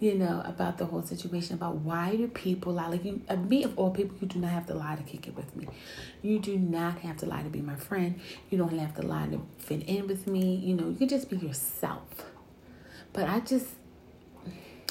you 0.00 0.14
know, 0.14 0.42
about 0.46 0.78
the 0.78 0.86
whole 0.86 1.02
situation, 1.02 1.54
about 1.54 1.76
why 1.76 2.16
do 2.16 2.26
people 2.26 2.72
lie? 2.72 2.88
Like 2.88 3.04
you, 3.04 3.20
uh, 3.28 3.36
me 3.36 3.64
of 3.64 3.78
all 3.78 3.90
people, 3.90 4.16
you 4.20 4.26
do 4.26 4.38
not 4.38 4.50
have 4.50 4.66
to 4.68 4.74
lie 4.74 4.96
to 4.96 5.02
kick 5.02 5.28
it 5.28 5.36
with 5.36 5.54
me. 5.54 5.68
You 6.22 6.38
do 6.38 6.56
not 6.56 7.00
have 7.00 7.18
to 7.18 7.26
lie 7.26 7.42
to 7.42 7.50
be 7.50 7.60
my 7.60 7.76
friend. 7.76 8.18
You 8.48 8.56
don't 8.56 8.76
have 8.78 8.94
to 8.96 9.02
lie 9.02 9.26
to 9.26 9.42
fit 9.58 9.82
in 9.82 10.06
with 10.08 10.26
me. 10.26 10.56
You 10.56 10.74
know, 10.74 10.88
you 10.88 10.96
can 10.96 11.08
just 11.08 11.28
be 11.28 11.36
yourself. 11.36 12.24
But 13.12 13.28
I 13.28 13.40
just, 13.40 13.68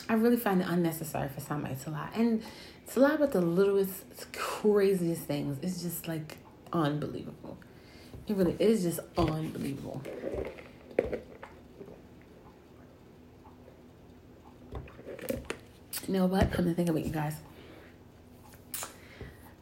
I 0.08 0.14
really 0.14 0.38
find 0.38 0.62
it 0.62 0.68
unnecessary 0.70 1.30
for 1.30 1.40
somebody 1.42 1.76
to 1.76 1.90
lie. 1.90 2.10
And 2.14 2.44
to 2.94 3.00
lie 3.00 3.14
about 3.14 3.32
the 3.32 3.42
littlest, 3.42 4.32
craziest 4.34 5.24
things 5.24 5.58
is 5.64 5.82
just 5.82 6.08
like 6.08 6.38
unbelievable. 6.72 7.58
It 8.28 8.36
really 8.36 8.56
is 8.60 8.84
just 8.84 9.00
unbelievable. 9.18 10.04
You 16.10 16.16
know 16.16 16.26
what? 16.26 16.52
Come 16.52 16.66
to 16.66 16.74
think 16.74 16.90
of 16.90 16.98
it, 16.98 17.06
you 17.06 17.12
guys. 17.12 17.36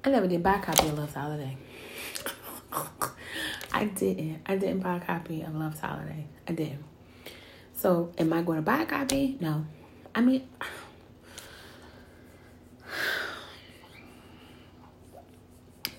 I 0.02 0.10
never 0.10 0.30
did 0.30 0.42
buy 0.42 0.56
a 0.56 0.62
copy 0.62 0.88
of 0.88 0.98
Love's 0.98 1.14
Holiday. 1.14 1.58
I 3.74 3.84
didn't. 3.84 4.40
I 4.46 4.56
didn't 4.56 4.80
buy 4.80 4.96
a 4.96 5.02
copy 5.02 5.42
of 5.42 5.54
Love's 5.54 5.82
Holiday. 5.82 6.26
I 6.48 6.54
didn't. 6.54 6.86
So, 7.76 8.14
am 8.18 8.32
I 8.32 8.44
going 8.44 8.60
to 8.60 8.62
buy 8.62 8.84
a 8.84 8.86
copy? 8.86 9.36
No. 9.42 9.66
I 10.16 10.22
mean, 10.22 10.48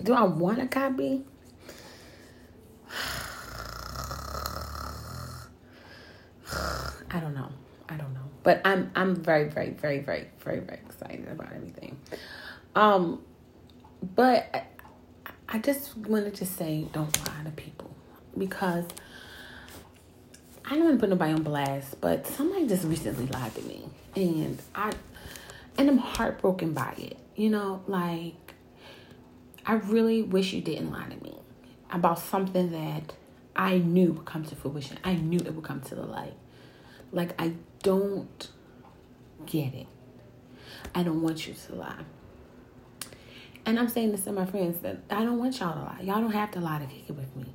do 0.02 0.14
I 0.14 0.23
want 0.23 0.62
a 0.62 0.67
copy? 0.67 1.26
I 7.11 7.21
don't 7.21 7.35
know. 7.35 7.50
But 8.49 8.62
I'm 8.64 8.90
I'm 8.97 9.14
very 9.14 9.45
very 9.45 9.73
very 9.73 9.99
very 9.99 10.26
very 10.38 10.61
very 10.61 10.78
excited 10.78 11.28
about 11.28 11.52
everything. 11.55 11.99
Um, 12.75 13.23
but 14.14 14.49
I, 14.55 14.62
I 15.50 15.59
just 15.59 15.95
wanted 15.99 16.35
to 16.37 16.47
say 16.47 16.87
don't 16.95 17.14
lie 17.28 17.45
to 17.45 17.50
people 17.50 17.95
because 18.38 18.87
I 20.64 20.76
don't 20.76 20.85
want 20.85 20.97
to 20.97 21.00
put 21.00 21.11
nobody 21.11 21.35
on 21.35 21.43
blast, 21.43 22.00
but 22.00 22.26
somebody 22.26 22.67
just 22.67 22.85
recently 22.85 23.26
lied 23.26 23.55
to 23.55 23.61
me, 23.64 23.85
and 24.17 24.59
I 24.75 24.95
and 25.76 25.90
I'm 25.90 25.99
heartbroken 25.99 26.73
by 26.73 26.95
it. 26.97 27.19
You 27.37 27.50
know, 27.50 27.83
like 27.87 28.55
I 29.67 29.75
really 29.75 30.23
wish 30.23 30.55
you 30.55 30.62
didn't 30.62 30.90
lie 30.90 31.11
to 31.11 31.23
me 31.23 31.35
about 31.90 32.19
something 32.19 32.73
that 32.73 33.12
I 33.55 33.76
knew 33.76 34.12
would 34.12 34.25
come 34.25 34.47
to 34.47 34.57
fruition. 34.57 34.97
I 35.05 35.17
knew 35.17 35.38
it 35.38 35.55
would 35.55 35.64
come 35.64 35.83
to 35.83 35.95
the 35.95 36.07
light. 36.07 36.33
Like 37.12 37.38
I 37.38 37.52
don't 37.82 38.49
get 39.47 39.75
it. 39.75 39.87
I 40.94 41.02
don't 41.02 41.23
want 41.23 41.47
you 41.47 41.54
to 41.54 41.75
lie. 41.75 42.04
And 43.66 43.78
I'm 43.78 43.88
saying 43.88 44.12
this 44.12 44.25
to 44.25 44.32
my 44.32 44.47
friends 44.47 44.80
that 44.80 44.99
I 45.11 45.25
don't 45.25 45.38
want 45.38 45.61
y'all 45.61 45.75
to 45.75 45.80
lie. 45.80 46.00
Y'all 46.02 46.20
don't 46.20 46.32
have 46.32 46.50
to 46.52 46.61
lie 46.61 46.78
to 46.78 46.87
kick 46.87 47.04
it 47.08 47.16
with 47.16 47.35
me. 47.37 47.47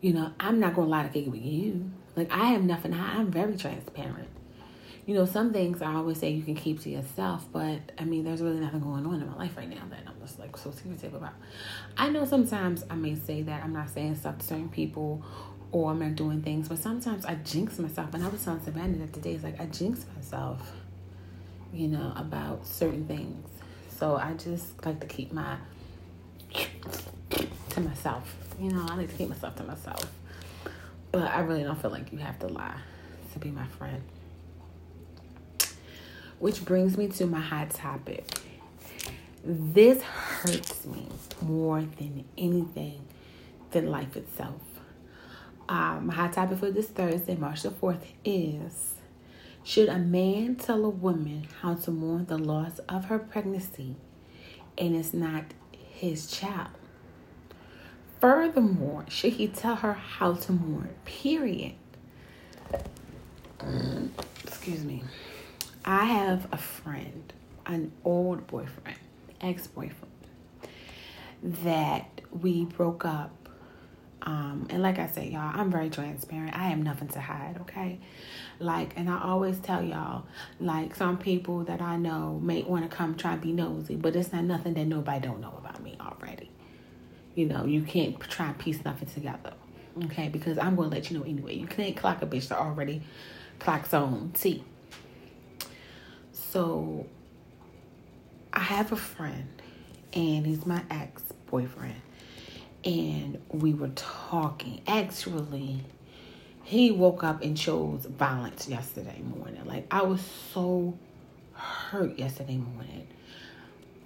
You 0.00 0.14
know, 0.14 0.32
I'm 0.40 0.58
not 0.60 0.74
gonna 0.74 0.88
lie 0.88 1.02
to 1.02 1.08
kick 1.08 1.26
it 1.26 1.30
with 1.30 1.42
you. 1.42 1.90
Like 2.16 2.32
I 2.32 2.46
have 2.46 2.64
nothing. 2.64 2.94
I'm 2.94 3.30
very 3.30 3.56
transparent. 3.56 4.28
You 5.06 5.14
know, 5.14 5.26
some 5.26 5.52
things 5.52 5.82
I 5.82 5.94
always 5.94 6.18
say 6.18 6.30
you 6.30 6.42
can 6.42 6.54
keep 6.54 6.80
to 6.80 6.90
yourself, 6.90 7.46
but 7.52 7.92
I 7.98 8.04
mean, 8.04 8.24
there's 8.24 8.40
really 8.40 8.58
nothing 8.58 8.80
going 8.80 9.04
on 9.04 9.20
in 9.20 9.26
my 9.26 9.36
life 9.36 9.54
right 9.54 9.68
now 9.68 9.82
that 9.90 10.00
I'm 10.06 10.18
just 10.22 10.38
like 10.38 10.56
so 10.56 10.70
secretive 10.70 11.12
about. 11.12 11.34
I 11.98 12.08
know 12.08 12.24
sometimes 12.24 12.84
I 12.88 12.94
may 12.94 13.14
say 13.14 13.42
that 13.42 13.62
I'm 13.62 13.74
not 13.74 13.90
saying 13.90 14.16
stuff 14.16 14.38
to 14.38 14.46
certain 14.46 14.70
people 14.70 15.22
or 15.74 15.90
I'm 15.90 15.98
not 15.98 16.14
doing 16.14 16.40
things. 16.40 16.68
But 16.68 16.78
sometimes 16.78 17.24
I 17.24 17.34
jinx 17.34 17.80
myself. 17.80 18.14
And 18.14 18.24
I 18.24 18.28
was 18.28 18.44
telling 18.44 18.62
Savannah 18.62 18.96
that 18.98 19.12
today, 19.12 19.32
it's 19.32 19.42
like 19.42 19.60
I 19.60 19.66
jinx 19.66 20.06
myself, 20.14 20.72
you 21.72 21.88
know, 21.88 22.12
about 22.16 22.64
certain 22.64 23.06
things. 23.06 23.44
So 23.98 24.14
I 24.14 24.34
just 24.34 24.86
like 24.86 25.00
to 25.00 25.06
keep 25.08 25.32
my 25.32 25.56
to 27.70 27.80
myself. 27.80 28.36
You 28.60 28.70
know, 28.70 28.86
I 28.88 28.94
like 28.94 29.10
to 29.10 29.16
keep 29.16 29.28
myself 29.28 29.56
to 29.56 29.64
myself. 29.64 30.12
But 31.10 31.24
I 31.24 31.40
really 31.40 31.64
don't 31.64 31.80
feel 31.82 31.90
like 31.90 32.12
you 32.12 32.18
have 32.18 32.38
to 32.38 32.46
lie 32.46 32.78
to 33.32 33.38
be 33.40 33.50
my 33.50 33.66
friend. 33.66 34.00
Which 36.38 36.64
brings 36.64 36.96
me 36.96 37.08
to 37.08 37.26
my 37.26 37.40
hot 37.40 37.70
topic. 37.70 38.24
This 39.44 40.00
hurts 40.02 40.86
me 40.86 41.08
more 41.42 41.80
than 41.80 42.24
anything 42.38 43.00
than 43.72 43.90
life 43.90 44.16
itself. 44.16 44.62
Um, 45.68 46.06
my 46.08 46.14
hot 46.14 46.34
topic 46.34 46.58
for 46.58 46.70
this 46.70 46.88
Thursday, 46.88 47.36
March 47.36 47.62
the 47.62 47.70
4th, 47.70 48.02
is 48.24 48.94
Should 49.62 49.88
a 49.88 49.98
man 49.98 50.56
tell 50.56 50.84
a 50.84 50.90
woman 50.90 51.48
how 51.62 51.74
to 51.74 51.90
mourn 51.90 52.26
the 52.26 52.36
loss 52.36 52.80
of 52.80 53.06
her 53.06 53.18
pregnancy 53.18 53.96
and 54.76 54.94
it's 54.94 55.14
not 55.14 55.44
his 55.72 56.26
child? 56.30 56.68
Furthermore, 58.20 59.04
should 59.08 59.34
he 59.34 59.48
tell 59.48 59.76
her 59.76 59.94
how 59.94 60.34
to 60.34 60.52
mourn? 60.52 60.90
Period. 61.04 61.74
excuse 64.42 64.84
me. 64.84 65.02
I 65.84 66.04
have 66.06 66.46
a 66.52 66.56
friend, 66.58 67.32
an 67.66 67.92
old 68.04 68.46
boyfriend, 68.46 68.98
ex 69.40 69.66
boyfriend, 69.66 70.12
that 71.42 72.20
we 72.30 72.64
broke 72.64 73.04
up. 73.04 73.43
Um, 74.24 74.66
and 74.70 74.82
like 74.82 74.98
I 74.98 75.06
said, 75.06 75.30
y'all, 75.30 75.52
I'm 75.54 75.70
very 75.70 75.90
transparent. 75.90 76.56
I 76.56 76.64
have 76.68 76.78
nothing 76.78 77.08
to 77.08 77.20
hide, 77.20 77.58
okay? 77.62 78.00
Like, 78.58 78.94
and 78.96 79.10
I 79.10 79.20
always 79.22 79.58
tell 79.58 79.82
y'all, 79.82 80.24
like, 80.58 80.94
some 80.94 81.18
people 81.18 81.64
that 81.64 81.82
I 81.82 81.96
know 81.96 82.40
may 82.42 82.62
want 82.62 82.90
to 82.90 82.96
come 82.96 83.16
try 83.16 83.32
and 83.34 83.40
be 83.42 83.52
nosy, 83.52 83.96
but 83.96 84.16
it's 84.16 84.32
not 84.32 84.44
nothing 84.44 84.74
that 84.74 84.86
nobody 84.86 85.26
don't 85.26 85.40
know 85.40 85.54
about 85.58 85.82
me 85.82 85.98
already. 86.00 86.50
You 87.34 87.46
know, 87.46 87.66
you 87.66 87.82
can't 87.82 88.18
try 88.20 88.46
and 88.46 88.58
piece 88.58 88.82
nothing 88.82 89.08
together, 89.08 89.52
okay? 90.04 90.28
Because 90.30 90.56
I'm 90.56 90.74
going 90.74 90.88
to 90.88 90.96
let 90.96 91.10
you 91.10 91.18
know 91.18 91.24
anyway. 91.24 91.56
You 91.56 91.66
can't 91.66 91.94
clock 91.94 92.22
a 92.22 92.26
bitch 92.26 92.48
that 92.48 92.58
already 92.58 93.02
clocks 93.58 93.92
on 93.92 94.30
T. 94.32 94.64
So, 96.32 97.06
I 98.54 98.60
have 98.60 98.90
a 98.92 98.96
friend, 98.96 99.48
and 100.14 100.46
he's 100.46 100.64
my 100.64 100.82
ex 100.88 101.22
boyfriend, 101.50 102.00
and 102.84 103.40
we 103.50 103.74
were 103.74 103.90
talking. 103.94 104.80
Actually, 104.86 105.80
he 106.62 106.90
woke 106.90 107.24
up 107.24 107.42
and 107.42 107.56
chose 107.56 108.06
violence 108.06 108.68
yesterday 108.68 109.20
morning. 109.22 109.64
Like 109.64 109.86
I 109.90 110.02
was 110.02 110.20
so 110.52 110.98
hurt 111.52 112.18
yesterday 112.18 112.56
morning 112.56 113.06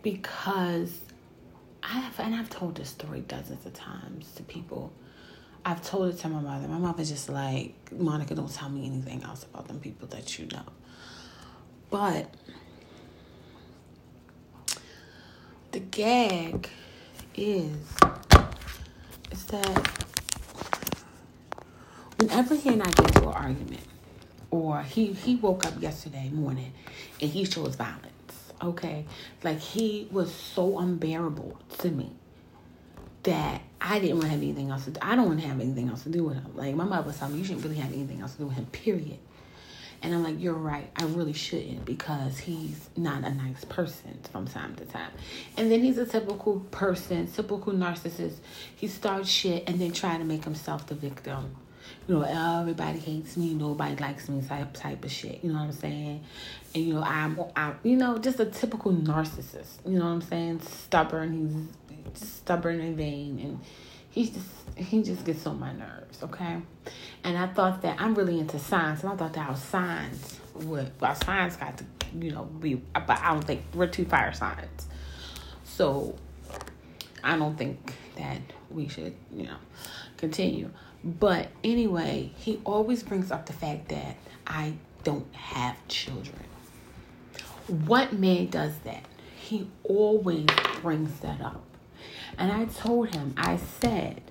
because 0.02 1.00
I 1.82 1.99
have, 1.99 2.18
and 2.20 2.35
I've 2.35 2.50
told 2.50 2.76
this 2.76 2.90
story 2.90 3.20
dozens 3.20 3.64
of 3.66 3.75
times 3.75 4.30
to 4.37 4.42
people. 4.42 4.92
I've 5.64 5.82
told 5.82 6.14
it 6.14 6.18
to 6.20 6.28
my 6.28 6.40
mother. 6.40 6.68
My 6.68 6.78
mother's 6.78 7.11
just 7.11 7.28
like, 7.28 7.75
Monica, 7.92 8.35
don't 8.35 8.52
tell 8.52 8.68
me 8.68 8.87
anything 8.87 9.23
else 9.23 9.44
about 9.44 9.68
them 9.68 9.80
people 9.80 10.08
that 10.08 10.38
you 10.38 10.47
know. 10.47 10.62
But 11.90 12.32
the 15.73 15.80
gag 15.80 16.68
is, 17.37 17.76
is 19.30 19.44
that 19.47 19.88
whenever 22.18 22.54
he 22.54 22.70
and 22.70 22.82
I 22.82 22.90
get 22.90 23.16
into 23.16 23.28
an 23.28 23.35
argument, 23.35 23.80
or 24.50 24.82
he 24.82 25.12
he 25.12 25.37
woke 25.37 25.66
up 25.66 25.80
yesterday 25.80 26.30
morning 26.30 26.73
and 27.20 27.30
he 27.30 27.44
shows 27.44 27.75
violence. 27.76 28.04
Okay, 28.62 29.04
like 29.44 29.58
he 29.58 30.08
was 30.11 30.35
so 30.35 30.78
unbearable 30.78 31.58
to 31.78 31.90
me 31.90 32.11
that 33.23 33.61
I 33.80 33.99
didn't 34.00 34.16
want 34.16 34.25
to 34.25 34.30
have 34.30 34.42
anything 34.42 34.70
else 34.70 34.85
to 34.87 34.90
do. 34.90 35.00
I 35.02 35.14
don't 35.14 35.26
want 35.26 35.40
to 35.40 35.47
have 35.47 35.61
anything 35.61 35.88
else 35.88 36.02
to 36.04 36.08
do 36.08 36.25
with 36.25 36.35
him. 36.35 36.50
Like 36.54 36.75
my 36.75 36.85
mother 36.85 37.06
was 37.06 37.18
telling 37.18 37.35
me, 37.35 37.40
you 37.40 37.44
shouldn't 37.44 37.64
really 37.64 37.76
have 37.76 37.92
anything 37.92 38.20
else 38.20 38.32
to 38.32 38.38
do 38.38 38.47
with 38.47 38.56
him. 38.56 38.66
Period. 38.66 39.18
And 40.02 40.14
I'm 40.14 40.23
like, 40.23 40.40
you're 40.40 40.55
right. 40.55 40.90
I 40.97 41.05
really 41.05 41.33
shouldn't 41.33 41.85
because 41.85 42.38
he's 42.38 42.88
not 42.97 43.25
a 43.25 43.35
nice 43.35 43.64
person 43.64 44.19
from 44.31 44.47
time 44.47 44.76
to 44.76 44.85
time. 44.85 45.11
And 45.57 45.71
then 45.71 45.81
he's 45.81 45.99
a 45.99 46.07
typical 46.07 46.61
person, 46.71 47.26
typical 47.26 47.73
narcissist. 47.73 48.37
He 48.76 48.87
starts 48.87 49.28
shit 49.28 49.69
and 49.69 49.81
then 49.81 49.93
try 49.93 50.17
to 50.17 50.25
make 50.25 50.45
himself 50.45 50.87
the 50.87 50.95
victim 50.95 51.57
you 52.07 52.14
know, 52.14 52.61
everybody 52.61 52.99
hates 52.99 53.37
me, 53.37 53.55
nobody 53.55 53.97
likes 53.97 54.28
me 54.28 54.43
type 54.43 54.73
type 54.73 55.05
of 55.05 55.11
shit. 55.11 55.40
You 55.43 55.52
know 55.52 55.59
what 55.59 55.67
I'm 55.67 55.73
saying? 55.73 56.25
And 56.75 56.85
you 56.85 56.95
know, 56.95 57.02
I'm, 57.02 57.40
I'm 57.55 57.78
you 57.83 57.97
know, 57.97 58.19
just 58.19 58.40
a 58.40 58.47
typical 58.47 58.93
narcissist. 58.93 59.87
You 59.87 59.99
know 59.99 60.07
what 60.07 60.12
I'm 60.12 60.23
saying? 60.23 60.61
Stubborn. 60.61 61.69
He's 62.12 62.28
stubborn 62.28 62.81
and 62.81 62.97
vain, 62.97 63.38
and 63.38 63.61
he's 64.11 64.31
just 64.31 64.49
he 64.76 65.02
just 65.02 65.25
gets 65.25 65.47
on 65.47 65.58
my 65.58 65.73
nerves. 65.73 66.23
Okay, 66.23 66.58
and 67.28 67.36
I 67.36 67.47
thought 67.47 67.82
that 67.82 68.00
I'm 68.00 68.14
really 68.14 68.41
into 68.41 68.58
science, 68.58 69.02
and 69.02 69.12
I 69.12 69.17
thought 69.17 69.34
that 69.34 69.50
our 69.50 69.56
signs 69.56 70.41
would, 70.54 70.91
our 71.02 71.14
signs 71.14 71.56
got 71.56 71.76
to, 71.76 71.84
you 72.19 72.30
know, 72.30 72.45
be, 72.45 72.76
but 72.76 73.10
I 73.21 73.34
don't 73.34 73.45
think 73.45 73.64
we're 73.75 73.86
two 73.86 74.06
fire 74.06 74.32
signs, 74.32 74.88
so 75.62 76.17
I 77.23 77.36
don't 77.36 77.54
think 77.58 77.93
that 78.17 78.41
we 78.71 78.88
should, 78.88 79.14
you 79.30 79.45
know, 79.45 79.58
continue. 80.17 80.71
But 81.04 81.49
anyway, 81.62 82.32
he 82.38 82.62
always 82.64 83.02
brings 83.02 83.30
up 83.30 83.45
the 83.45 83.52
fact 83.52 83.91
that 83.91 84.17
I 84.47 84.73
don't 85.04 85.32
have 85.34 85.76
children. 85.86 86.47
What 87.67 88.14
man 88.14 88.47
does 88.47 88.73
that? 88.84 89.04
He 89.36 89.69
always 89.84 90.47
brings 90.80 91.21
that 91.21 91.43
up. 91.43 91.62
And 92.38 92.50
I 92.50 92.64
told 92.64 93.14
him, 93.14 93.34
I 93.36 93.58
said, 93.58 94.23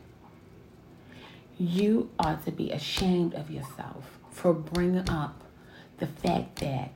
you 1.57 2.09
ought 2.19 2.45
to 2.45 2.51
be 2.51 2.71
ashamed 2.71 3.33
of 3.33 3.49
yourself 3.49 4.19
for 4.31 4.53
bringing 4.53 5.09
up 5.09 5.43
the 5.97 6.07
fact 6.07 6.57
that 6.57 6.91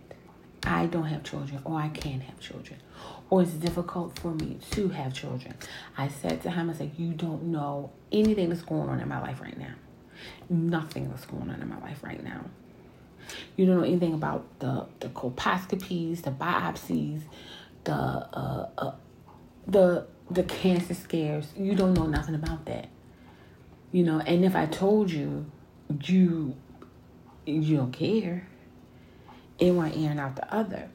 I 0.64 0.86
don't 0.86 1.06
have 1.06 1.24
children 1.24 1.62
or 1.66 1.80
I 1.80 1.90
can't 1.90 2.22
have 2.22 2.40
children 2.40 2.80
or 3.32 3.42
it's 3.42 3.54
difficult 3.54 4.20
for 4.20 4.32
me 4.32 4.58
to 4.72 4.90
have 4.90 5.14
children. 5.14 5.56
I 5.98 6.10
said 6.10 6.42
to 6.44 6.52
him, 6.52 6.70
I 6.70 6.74
said, 6.74 6.92
You 6.98 7.14
don't 7.14 7.44
know 7.44 7.90
anything 8.12 8.50
that's 8.50 8.62
going 8.62 8.90
on 8.90 9.00
in 9.00 9.08
my 9.08 9.22
life 9.22 9.42
right 9.42 9.58
now. 9.58 9.74
Nothing 10.50 11.10
that's 11.10 11.26
going 11.26 11.50
on 11.50 11.62
in 11.62 11.70
my 11.70 11.80
life 11.80 12.04
right 12.04 12.22
now. 12.22 12.46
You 13.56 13.66
don't 13.66 13.78
know 13.78 13.86
anything 13.86 14.14
about 14.14 14.46
the, 14.60 14.86
the 15.00 15.08
colposcopies, 15.08 16.24
the 16.24 16.32
biopsies, 16.32 17.22
the 17.86 17.94
uh, 17.94 18.70
uh, 18.78 18.92
the 19.66 20.06
the 20.30 20.44
cancer 20.44 20.94
scares. 20.94 21.48
You 21.56 21.74
don't 21.76 21.94
know 21.94 22.06
nothing 22.06 22.36
about 22.36 22.66
that. 22.66 22.90
You 23.92 24.04
know, 24.04 24.20
and 24.20 24.46
if 24.46 24.56
I 24.56 24.66
told 24.66 25.12
you, 25.12 25.52
you 26.04 26.56
you 27.46 27.78
don't 27.78 27.92
care. 27.92 28.48
In 29.60 29.76
one 29.76 29.94
ear 29.94 30.10
and 30.10 30.20
out 30.20 30.36
the 30.36 30.54
other 30.54 30.90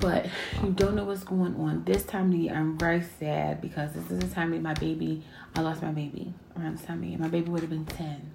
but 0.00 0.26
you 0.62 0.70
don't 0.70 0.94
know 0.94 1.04
what's 1.04 1.24
going 1.24 1.54
on. 1.56 1.84
This 1.84 2.04
time 2.04 2.32
of 2.32 2.38
year, 2.38 2.54
I'm 2.54 2.78
very 2.78 3.02
sad 3.18 3.60
because 3.60 3.92
this 3.92 4.10
is 4.10 4.18
the 4.18 4.34
time 4.34 4.50
that 4.50 4.62
my 4.62 4.72
baby, 4.74 5.22
I 5.54 5.60
lost 5.60 5.82
my 5.82 5.92
baby 5.92 6.32
around 6.58 6.78
this 6.78 6.86
time 6.86 7.02
of 7.02 7.08
year. 7.08 7.18
My 7.18 7.28
baby 7.28 7.50
would 7.50 7.60
have 7.60 7.70
been 7.70 7.84
10. 7.84 8.30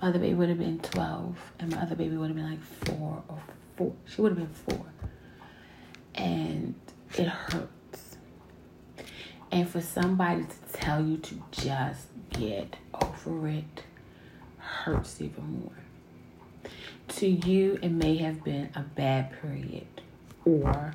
My 0.00 0.08
other 0.08 0.18
baby 0.18 0.34
would 0.34 0.48
have 0.48 0.58
been 0.58 0.78
12. 0.80 1.36
And 1.60 1.70
my 1.70 1.82
other 1.82 1.94
baby 1.94 2.16
would 2.16 2.28
have 2.28 2.36
been 2.36 2.50
like 2.50 2.62
4 2.98 3.22
or 3.28 3.42
4. 3.76 3.92
She 4.06 4.22
would 4.22 4.36
have 4.36 4.38
been 4.38 4.76
4. 4.78 4.86
And 6.14 6.74
it 7.18 7.28
hurts. 7.28 7.68
And 9.54 9.70
for 9.70 9.80
somebody 9.80 10.42
to 10.42 10.72
tell 10.72 11.00
you 11.00 11.16
to 11.16 11.40
just 11.52 12.08
get 12.30 12.74
over 12.92 13.46
it 13.46 13.84
hurts 14.58 15.20
even 15.20 15.60
more. 15.60 16.70
To 17.20 17.28
you, 17.28 17.78
it 17.80 17.90
may 17.90 18.16
have 18.16 18.42
been 18.42 18.70
a 18.74 18.80
bad 18.80 19.30
period 19.40 19.86
or 20.44 20.94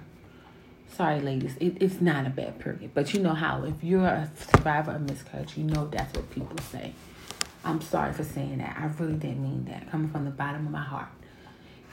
sorry 0.91 1.21
ladies 1.21 1.55
it, 1.61 1.77
it's 1.81 2.01
not 2.01 2.27
a 2.27 2.29
bad 2.29 2.59
period 2.59 2.91
but 2.93 3.13
you 3.13 3.21
know 3.21 3.33
how 3.33 3.63
if 3.63 3.81
you're 3.83 4.05
a 4.05 4.29
survivor 4.35 4.91
of 4.91 5.01
miscarriage 5.01 5.55
you 5.55 5.63
know 5.63 5.87
that's 5.87 6.13
what 6.13 6.29
people 6.29 6.57
say. 6.57 6.93
I'm 7.63 7.79
sorry 7.79 8.11
for 8.11 8.25
saying 8.25 8.57
that. 8.57 8.75
I 8.77 8.87
really 9.01 9.13
didn't 9.15 9.41
mean 9.41 9.65
that. 9.71 9.89
Coming 9.89 10.09
from 10.09 10.25
the 10.25 10.31
bottom 10.31 10.65
of 10.65 10.71
my 10.73 10.83
heart. 10.83 11.07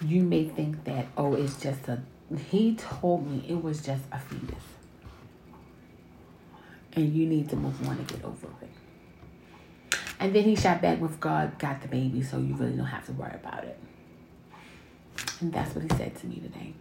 You 0.05 0.23
may 0.23 0.49
think 0.49 0.83
that 0.83 1.07
oh 1.17 1.35
it's 1.35 1.63
just 1.63 1.87
a 1.87 2.03
he 2.51 2.75
told 2.75 3.31
me 3.31 3.45
it 3.49 3.63
was 3.63 3.81
just 3.81 4.03
a 4.11 4.19
fetus 4.19 4.76
and 6.97 7.15
you 7.15 7.27
need 7.27 7.49
to 7.49 7.57
move 7.57 7.89
on 7.89 7.97
and 7.97 8.09
get 8.09 8.25
over 8.25 8.49
it 8.63 8.71
and 10.19 10.35
then 10.35 10.43
he 10.45 10.57
shot 10.57 10.83
back 10.83 11.01
with 11.01 11.21
god 11.21 11.59
got 11.59 11.81
the 11.83 11.89
baby 11.89 12.23
so 12.23 12.39
you 12.39 12.55
really 12.55 12.73
don't 12.73 12.87
have 12.87 13.07
to 13.07 13.13
worry 13.13 13.35
about 13.35 13.65
it 13.65 13.79
and 15.41 15.53
that's 15.53 15.75
what 15.75 15.83
he 15.83 15.89
said 15.97 16.15
to 16.17 16.27
me 16.27 16.37
today 16.37 16.75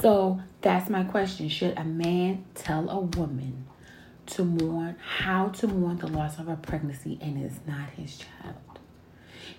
so 0.00 0.40
that's 0.60 0.88
my 0.88 1.04
question. 1.04 1.48
Should 1.48 1.76
a 1.76 1.84
man 1.84 2.44
tell 2.54 2.88
a 2.88 3.00
woman 3.00 3.66
to 4.26 4.44
mourn 4.44 4.96
how 5.18 5.48
to 5.48 5.68
mourn 5.68 5.98
the 5.98 6.06
loss 6.06 6.38
of 6.38 6.48
a 6.48 6.56
pregnancy 6.56 7.18
and 7.20 7.42
it's 7.42 7.60
not 7.66 7.90
his 7.90 8.18
child? 8.18 8.56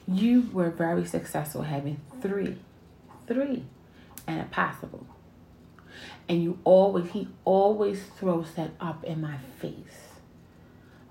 You 0.08 0.50
were 0.52 0.70
very 0.70 1.06
successful 1.06 1.62
having 1.62 2.00
three, 2.22 2.58
three, 3.28 3.64
and 4.28 4.42
a 4.42 4.46
possible. 4.46 5.06
And 6.28 6.44
you 6.44 6.60
always, 6.64 7.12
he 7.12 7.28
always 7.46 8.04
throws 8.18 8.54
that 8.56 8.72
up 8.80 9.04
in 9.04 9.22
my 9.22 9.38
face 9.60 10.04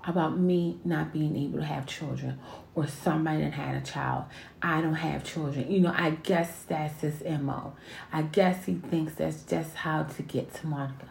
about 0.05 0.37
me 0.37 0.77
not 0.83 1.13
being 1.13 1.35
able 1.37 1.59
to 1.59 1.65
have 1.65 1.85
children 1.85 2.39
or 2.75 2.87
somebody 2.87 3.41
that 3.41 3.53
had 3.53 3.75
a 3.75 3.85
child. 3.85 4.25
I 4.61 4.81
don't 4.81 4.95
have 4.95 5.23
children. 5.23 5.71
You 5.71 5.81
know, 5.81 5.93
I 5.95 6.11
guess 6.11 6.63
that's 6.67 7.01
his 7.01 7.21
MO. 7.39 7.73
I 8.11 8.23
guess 8.23 8.65
he 8.65 8.75
thinks 8.75 9.15
that's 9.15 9.43
just 9.43 9.75
how 9.75 10.03
to 10.03 10.21
get 10.23 10.53
to 10.55 10.67
Monica, 10.67 11.07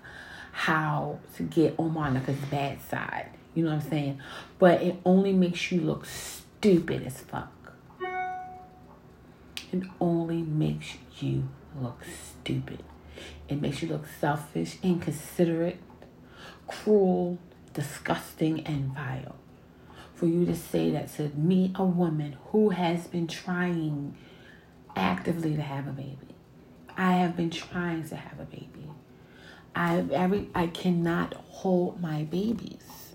how 0.53 1.21
to 1.37 1.43
get 1.45 1.75
on 1.79 1.95
Monica's 1.95 2.39
bad 2.51 2.81
side. 2.83 3.31
You 3.55 3.65
know 3.65 3.71
what 3.71 3.85
I'm 3.85 3.91
saying? 3.91 4.21
But 4.59 4.83
it 4.83 4.97
only 5.05 5.33
makes 5.33 5.71
you 5.71 5.81
look 5.81 6.05
stupid 6.05 7.07
as 7.07 7.19
fuck. 7.19 7.51
it 9.73 9.85
only 10.01 10.43
makes 10.43 10.97
you 11.19 11.49
look 11.81 12.03
stupid. 12.05 12.83
It 13.49 13.61
makes 13.61 13.83
you 13.83 13.89
look 13.89 14.07
selfish, 14.21 14.79
inconsiderate, 14.83 15.79
cruel, 16.67 17.39
disgusting, 17.75 18.67
and 18.67 18.95
vile. 18.95 19.37
For 20.15 20.27
you 20.27 20.47
to 20.47 20.55
say 20.55 20.91
that 20.91 21.13
to 21.17 21.31
me, 21.31 21.73
a 21.75 21.85
woman 21.85 22.37
who 22.47 22.71
has 22.71 23.07
been 23.07 23.27
trying 23.27 24.17
actively 24.95 25.57
to 25.57 25.63
have 25.63 25.87
a 25.87 25.93
baby. 25.93 26.19
I 26.97 27.13
have 27.15 27.37
been 27.37 27.51
trying 27.51 28.09
to 28.09 28.17
have 28.17 28.39
a 28.39 28.45
baby. 28.45 28.91
I 29.75 30.05
every 30.13 30.51
I 30.55 30.67
cannot 30.67 31.35
hold 31.35 32.01
my 32.01 32.25
babies. 32.25 33.15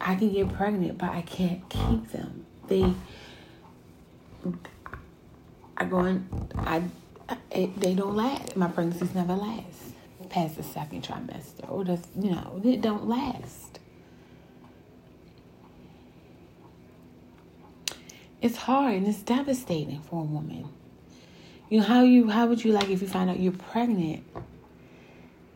I 0.00 0.14
can 0.14 0.32
get 0.32 0.52
pregnant, 0.52 0.98
but 0.98 1.10
I 1.10 1.22
can't 1.22 1.68
keep 1.68 2.12
them. 2.12 2.46
They 2.68 2.94
I 5.76 5.84
go 5.84 6.04
in, 6.04 6.26
I, 6.56 6.82
it, 7.50 7.78
they 7.80 7.94
don't 7.94 8.16
last. 8.16 8.56
My 8.56 8.68
pregnancies 8.68 9.14
never 9.14 9.34
last 9.34 9.86
past 10.28 10.56
the 10.56 10.62
second 10.62 11.02
trimester, 11.02 11.70
or 11.70 11.84
just 11.84 12.08
you 12.20 12.30
know, 12.30 12.60
it 12.64 12.80
don't 12.80 13.08
last. 13.08 13.78
It's 18.42 18.56
hard 18.56 18.94
and 18.94 19.06
it's 19.08 19.22
devastating 19.22 20.00
for 20.02 20.20
a 20.20 20.24
woman. 20.24 20.68
You 21.68 21.80
know 21.80 21.86
how 21.86 22.02
you 22.02 22.28
how 22.28 22.46
would 22.46 22.62
you 22.62 22.72
like 22.72 22.90
if 22.90 23.02
you 23.02 23.08
find 23.08 23.30
out 23.30 23.40
you're 23.40 23.52
pregnant, 23.52 24.24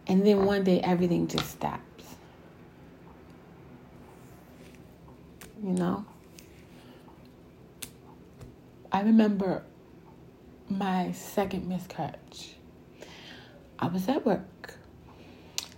and 0.07 0.27
then 0.27 0.45
one 0.45 0.65
day 0.65 0.81
everything 0.81 1.29
just 1.29 1.51
stops. 1.51 2.05
You 5.63 5.73
know. 5.73 6.05
I 8.93 9.03
remember 9.03 9.63
my 10.71 11.13
second 11.13 11.69
miscarriage. 11.69 12.55
I 13.79 13.89
was 13.89 14.09
at 14.09 14.25
work, 14.25 14.75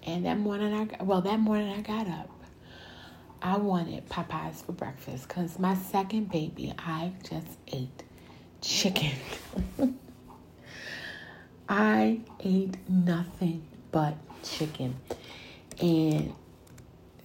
and 0.04 0.26
that 0.26 0.38
morning 0.38 0.74
I 0.74 1.02
well 1.02 1.22
that 1.22 1.40
morning 1.40 1.72
I 1.72 1.80
got 1.80 2.06
up. 2.08 2.28
I 3.40 3.56
wanted 3.56 4.08
Popeyes 4.08 4.64
for 4.64 4.72
breakfast 4.72 5.26
because 5.26 5.58
my 5.58 5.74
second 5.74 6.30
baby 6.30 6.72
I 6.78 7.12
just 7.28 7.58
ate 7.68 8.02
chicken. 8.60 9.12
I 11.68 12.20
ate 12.40 12.76
nothing 12.88 13.62
but 13.90 14.14
chicken, 14.42 14.96
and 15.80 16.34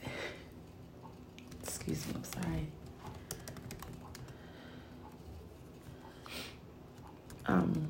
excuse 1.64 2.08
me, 2.08 2.14
I'm 2.16 2.24
sorry. 2.24 2.57
Um, 7.48 7.90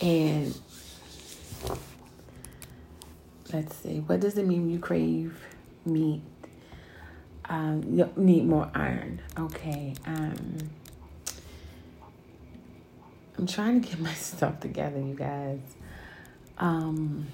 and 0.00 0.58
let's 3.52 3.76
see, 3.76 4.00
what 4.00 4.20
does 4.20 4.36
it 4.36 4.46
mean 4.46 4.70
you 4.70 4.78
crave 4.78 5.38
meat? 5.86 6.22
Um, 7.46 7.82
you 7.92 8.10
need 8.16 8.46
more 8.46 8.70
iron. 8.74 9.20
Okay. 9.38 9.94
Um, 10.06 10.70
I'm 13.38 13.46
trying 13.46 13.80
to 13.80 13.88
get 13.88 13.98
my 14.00 14.14
stuff 14.14 14.60
together, 14.60 14.98
you 14.98 15.14
guys. 15.14 15.60
Um, 16.58 17.26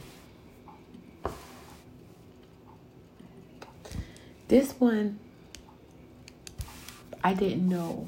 this 4.48 4.72
one 4.78 5.18
I 7.22 7.34
didn't 7.34 7.68
know. 7.68 8.06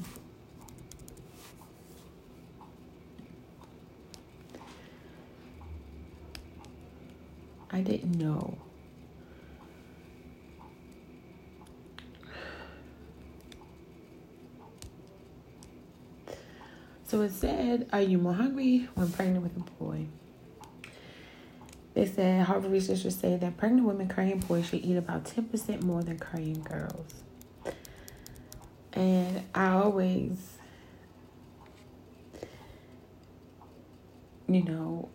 I 7.71 7.81
didn't 7.81 8.17
know. 8.17 8.57
So 17.05 17.21
it 17.21 17.31
said, 17.31 17.87
Are 17.93 18.01
you 18.01 18.17
more 18.17 18.33
hungry 18.33 18.89
when 18.95 19.11
pregnant 19.11 19.43
with 19.43 19.55
a 19.57 19.83
boy? 19.83 20.05
They 21.93 22.07
said 22.07 22.47
Harvard 22.47 22.71
researchers 22.71 23.15
say 23.15 23.35
that 23.37 23.57
pregnant 23.57 23.85
women 23.85 24.09
carrying 24.09 24.39
boys 24.39 24.67
should 24.67 24.83
eat 24.83 24.97
about 24.97 25.25
10% 25.25 25.83
more 25.83 26.01
than 26.01 26.17
carrying 26.17 26.63
girls. 26.63 27.23
And 28.95 29.41
I 29.55 29.69
always, 29.69 30.57
you 34.47 34.63
know, 34.63 35.09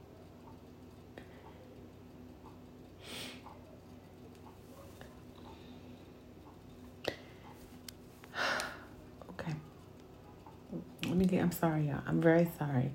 okay. 9.30 9.52
Let 11.04 11.16
me 11.16 11.24
get, 11.26 11.40
I'm 11.42 11.52
sorry, 11.52 11.86
y'all. 11.88 12.02
I'm 12.06 12.20
very 12.20 12.50
sorry. 12.58 12.90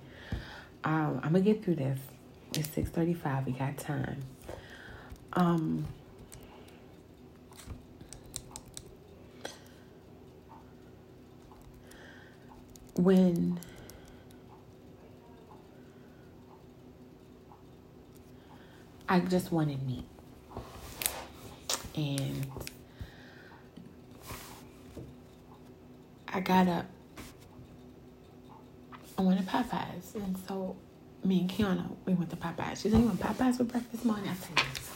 Um, 0.84 1.22
I'm 1.24 1.32
gonna 1.32 1.42
get 1.42 1.64
through 1.64 1.76
this. 1.76 2.00
It's 2.54 2.68
6:35. 2.70 3.46
We 3.46 3.52
got 3.54 3.78
time. 3.78 4.22
Um 5.34 5.88
when 12.96 13.60
I 19.10 19.20
just 19.20 19.52
wanted 19.52 19.86
meat. 19.86 20.06
And 21.96 22.48
I 26.28 26.40
got 26.40 26.68
up. 26.68 26.86
I 29.18 29.22
wanted 29.22 29.46
Popeyes. 29.46 30.16
And 30.16 30.36
so 30.48 30.76
me 31.24 31.42
and 31.42 31.50
Kiana, 31.50 31.96
we 32.06 32.14
went 32.14 32.30
to 32.32 32.36
Popeyes. 32.36 32.82
She 32.82 32.90
said, 32.90 33.00
You 33.00 33.06
want 33.06 33.20
Popeyes 33.20 33.58
for 33.58 33.64
breakfast 33.66 34.04
morning? 34.06 34.30
I 34.30 34.34
said, 34.34 34.58
Yes. 34.58 34.90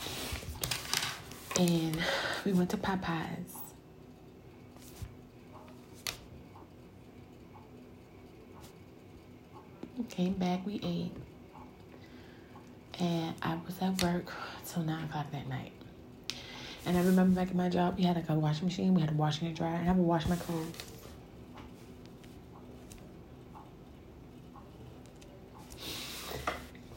And 1.59 1.97
we 2.45 2.53
went 2.53 2.69
to 2.71 2.77
Popeyes. 2.77 3.66
Came 10.09 10.33
back, 10.33 10.65
we 10.65 10.79
ate. 10.83 11.11
And 12.99 13.35
I 13.41 13.57
was 13.65 13.81
at 13.81 14.01
work 14.01 14.31
till 14.65 14.83
9 14.83 15.03
o'clock 15.05 15.31
that 15.31 15.47
night. 15.47 15.71
And 16.85 16.97
I 16.97 17.01
remember 17.01 17.39
back 17.39 17.49
at 17.49 17.55
my 17.55 17.67
job, 17.69 17.97
we 17.97 18.03
had 18.03 18.15
like 18.15 18.29
a 18.29 18.33
washing 18.33 18.65
machine, 18.65 18.93
we 18.93 19.01
had 19.01 19.11
a 19.11 19.13
washing 19.13 19.47
and 19.47 19.55
dryer, 19.55 19.75
and 19.75 19.89
I 19.89 19.93
would 19.93 20.05
wash 20.05 20.25
my 20.27 20.35
clothes. 20.35 20.71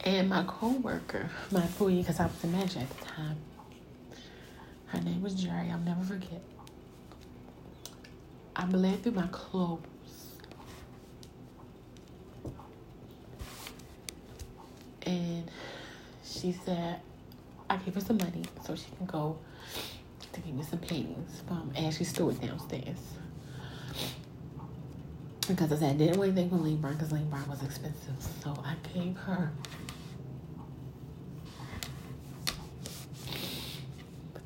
And 0.05 0.29
my 0.29 0.43
co-worker, 0.47 1.29
my 1.51 1.61
employee, 1.61 1.97
because 1.97 2.19
I 2.19 2.25
was 2.25 2.43
a 2.43 2.47
manager 2.47 2.79
at 2.79 2.89
the 2.89 3.05
time, 3.05 3.37
her 4.87 5.01
name 5.01 5.21
was 5.21 5.35
Jerry, 5.35 5.69
I'll 5.69 5.79
never 5.79 6.03
forget. 6.03 6.41
I 8.55 8.65
bled 8.65 9.03
through 9.03 9.13
my 9.13 9.27
clothes 9.27 9.81
and 15.11 15.51
she 16.23 16.51
said 16.51 16.99
I 17.69 17.77
gave 17.77 17.95
her 17.95 18.01
some 18.01 18.17
money 18.17 18.43
so 18.65 18.75
she 18.75 18.89
can 18.97 19.05
go 19.05 19.37
to 20.33 20.39
give 20.39 20.55
me 20.55 20.63
some 20.63 20.79
paintings 20.79 21.41
um, 21.49 21.71
from 21.73 21.85
Ashley 21.85 22.05
Stewart 22.05 22.39
downstairs. 22.41 22.99
Because 25.47 25.71
I 25.71 25.75
said 25.77 25.95
I 25.95 25.97
didn't 25.97 26.17
want 26.17 26.31
anything 26.31 26.49
from 26.49 26.63
Lane 26.63 26.77
Bryant 26.77 26.99
because 26.99 27.11
Lane 27.11 27.29
Bryant 27.29 27.49
was 27.49 27.61
expensive. 27.63 28.15
So 28.43 28.53
I 28.63 28.75
gave 28.93 29.17
her 29.17 29.51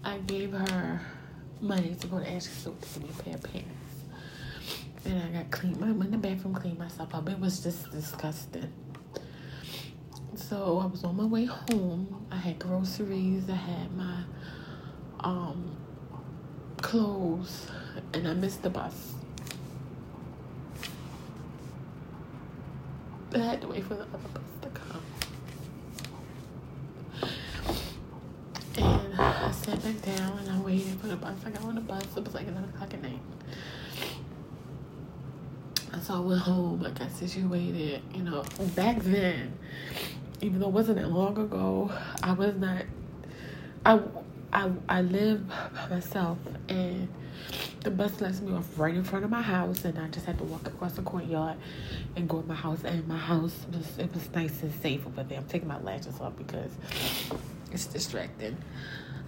I 0.04 0.18
gave 0.20 0.52
her 0.52 1.02
money 1.62 1.96
to 2.00 2.08
go 2.08 2.20
to 2.20 2.32
Ashley 2.32 2.54
Stewart 2.54 2.82
to 2.82 3.00
give 3.00 3.04
me 3.04 3.10
a 3.20 3.24
pair 3.24 3.36
of 3.36 3.44
pants. 3.44 3.70
And 5.06 5.22
I 5.22 5.42
got 5.42 5.52
clean 5.52 5.80
my 5.80 5.88
in 5.88 6.12
the 6.12 6.18
bathroom, 6.18 6.56
cleaned 6.56 6.80
myself 6.80 7.14
up. 7.14 7.30
It 7.30 7.40
was 7.40 7.62
just 7.62 7.92
disgusting. 7.92 8.72
So 10.50 10.78
I 10.78 10.86
was 10.86 11.04
on 11.04 11.18
my 11.18 11.26
way 11.26 11.46
home. 11.46 12.28
I 12.30 12.36
had 12.36 12.60
groceries. 12.60 13.50
I 13.50 13.56
had 13.56 13.98
my 13.98 14.20
um, 15.22 15.76
clothes, 16.78 17.68
and 18.14 18.28
I 18.28 18.34
missed 18.36 18.62
the 18.62 18.70
bus. 18.70 19.14
I 23.34 23.40
had 23.40 23.62
to 23.62 23.68
wait 23.70 23.86
for 23.86 23.96
the 23.96 24.04
other 24.04 24.20
bus 24.36 24.44
to 24.62 24.70
come. 24.70 25.02
And 28.78 29.20
I 29.20 29.52
sat 29.52 29.84
back 29.84 30.00
down 30.04 30.38
and 30.38 30.52
I 30.52 30.60
waited 30.60 31.00
for 31.00 31.08
the 31.08 31.16
bus. 31.16 31.38
I 31.44 31.50
got 31.50 31.64
on 31.64 31.74
the 31.74 31.82
bus. 31.82 32.04
It 32.16 32.24
was 32.24 32.36
like 32.36 32.48
11 32.48 32.70
o'clock 32.70 32.94
at 32.94 33.02
night. 33.02 33.20
And 35.92 36.04
so 36.04 36.14
I 36.14 36.20
went 36.20 36.42
home. 36.42 36.82
Like 36.82 37.02
I 37.02 37.08
situated. 37.08 38.04
You 38.14 38.24
know, 38.24 38.44
back 38.76 39.00
then, 39.00 39.58
even 40.42 40.60
though 40.60 40.68
it 40.68 40.74
wasn't 40.74 40.98
that 40.98 41.10
long 41.10 41.38
ago, 41.38 41.92
I 42.22 42.34
was 42.34 42.56
not. 42.56 42.84
I 43.86 44.00
I 44.52 44.72
I 44.88 45.02
lived 45.02 45.50
by 45.50 45.88
myself, 45.90 46.38
and 46.70 47.08
the 47.82 47.92
bus 47.92 48.20
lets 48.22 48.42
me 48.42 48.54
off 48.54 48.68
right 48.78 48.96
in 48.96 49.04
front 49.04 49.26
of 49.26 49.32
my 49.32 49.42
house, 49.42 49.86
and 49.86 49.98
I 49.98 50.08
just 50.08 50.26
had 50.26 50.38
to 50.40 50.44
walk 50.44 50.68
across 50.68 50.94
the 50.94 51.02
courtyard 51.02 51.58
and 52.16 52.28
go 52.28 52.42
to 52.42 52.48
my 52.48 52.56
house. 52.56 52.84
And 52.84 53.08
my 53.08 53.18
house 53.18 53.66
was 53.72 53.98
it 53.98 54.14
was 54.14 54.30
nice 54.34 54.62
and 54.62 54.74
safe 54.82 55.06
over 55.06 55.24
there. 55.24 55.40
I'm 55.40 55.46
taking 55.46 55.68
my 55.68 55.80
lashes 55.82 56.20
off 56.20 56.36
because 56.38 56.72
it's 57.72 57.86
distracting, 57.86 58.58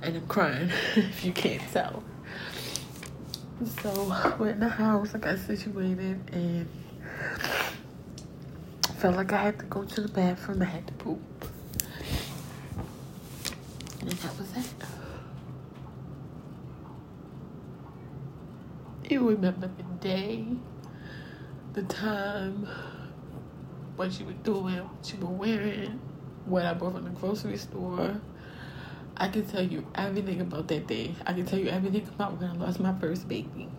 and 0.01 0.15
I'm 0.15 0.27
crying 0.27 0.71
if 0.95 1.23
you 1.23 1.31
can't 1.31 1.61
tell. 1.71 2.03
So 3.81 4.13
went 4.39 4.55
in 4.55 4.59
the 4.59 4.69
house, 4.69 5.15
I 5.15 5.17
got 5.17 5.39
situated, 5.39 6.19
and 6.31 6.67
felt 8.97 9.15
like 9.15 9.31
I 9.31 9.43
had 9.43 9.59
to 9.59 9.65
go 9.65 9.83
to 9.83 10.01
the 10.01 10.07
bathroom. 10.07 10.59
I 10.63 10.65
had 10.65 10.87
to 10.87 10.93
poop, 10.93 11.19
and 14.01 14.09
that 14.09 14.37
was 14.39 14.57
it. 14.57 14.73
You 19.11 19.29
remember 19.29 19.69
the 19.77 19.83
day, 20.01 20.47
the 21.73 21.83
time, 21.83 22.67
what 23.95 24.19
you 24.19 24.25
were 24.25 24.33
doing, 24.33 24.79
what 24.79 25.13
you 25.13 25.19
were 25.19 25.31
wearing, 25.31 25.99
what 26.45 26.65
I 26.65 26.73
bought 26.73 26.93
from 26.93 27.03
the 27.03 27.11
grocery 27.11 27.57
store. 27.57 28.19
I 29.15 29.27
can 29.27 29.45
tell 29.45 29.63
you 29.63 29.85
everything 29.93 30.41
about 30.41 30.67
that 30.69 30.87
day. 30.87 31.13
I 31.25 31.33
can 31.33 31.45
tell 31.45 31.59
you 31.59 31.69
everything 31.69 32.07
about 32.07 32.39
when 32.41 32.49
I 32.49 32.53
lost 32.53 32.79
my 32.79 32.97
first 32.99 33.27
baby. 33.27 33.69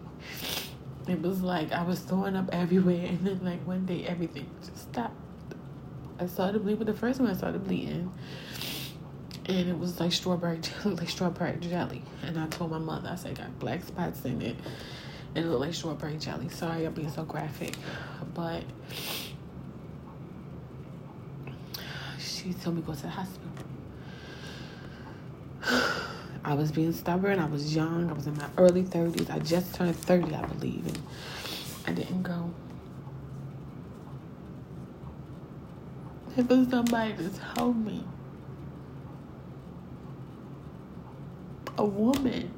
It 1.08 1.20
was 1.22 1.40
like 1.42 1.72
I 1.72 1.82
was 1.82 1.98
throwing 2.00 2.36
up 2.36 2.50
everywhere, 2.52 3.06
and 3.06 3.26
then 3.26 3.40
like 3.42 3.66
one 3.66 3.84
day 3.84 4.04
everything 4.06 4.48
just. 4.60 4.77
I 6.20 6.26
started 6.26 6.62
bleeding. 6.62 6.84
The 6.84 6.94
first 6.94 7.18
time 7.18 7.28
I 7.28 7.34
started 7.34 7.64
bleeding, 7.64 8.12
and 9.46 9.68
it 9.68 9.78
was 9.78 10.00
like 10.00 10.12
strawberry 10.12 10.60
like 10.84 11.08
strawberry 11.08 11.56
jelly. 11.60 12.02
And 12.22 12.38
I 12.38 12.46
told 12.48 12.70
my 12.70 12.78
mother, 12.78 13.08
I 13.10 13.16
said, 13.16 13.36
got 13.38 13.58
black 13.58 13.84
spots 13.84 14.24
in 14.24 14.42
it 14.42 14.56
and 15.34 15.44
it 15.44 15.48
looked 15.48 15.60
like 15.60 15.74
strawberry 15.74 16.16
jelly. 16.16 16.48
Sorry, 16.48 16.84
I'm 16.84 16.94
being 16.94 17.10
so 17.10 17.24
graphic, 17.24 17.74
but 18.34 18.62
she 22.18 22.52
told 22.54 22.76
me 22.76 22.82
to 22.82 22.86
go 22.88 22.94
to 22.94 23.02
the 23.02 23.08
hospital. 23.08 23.52
I 26.44 26.54
was 26.54 26.72
being 26.72 26.92
stubborn. 26.92 27.38
I 27.38 27.46
was 27.46 27.74
young. 27.74 28.08
I 28.10 28.12
was 28.12 28.26
in 28.26 28.36
my 28.36 28.48
early 28.56 28.82
30s. 28.82 29.30
I 29.30 29.38
just 29.40 29.74
turned 29.74 29.94
30, 29.96 30.34
I 30.34 30.46
believe, 30.46 30.86
and 30.86 30.98
I 31.86 31.92
didn't 31.92 32.22
go. 32.22 32.52
It 36.38 36.48
was 36.48 36.68
somebody 36.68 37.14
to 37.14 37.30
tell 37.30 37.72
me, 37.72 38.04
a 41.76 41.84
woman 41.84 42.54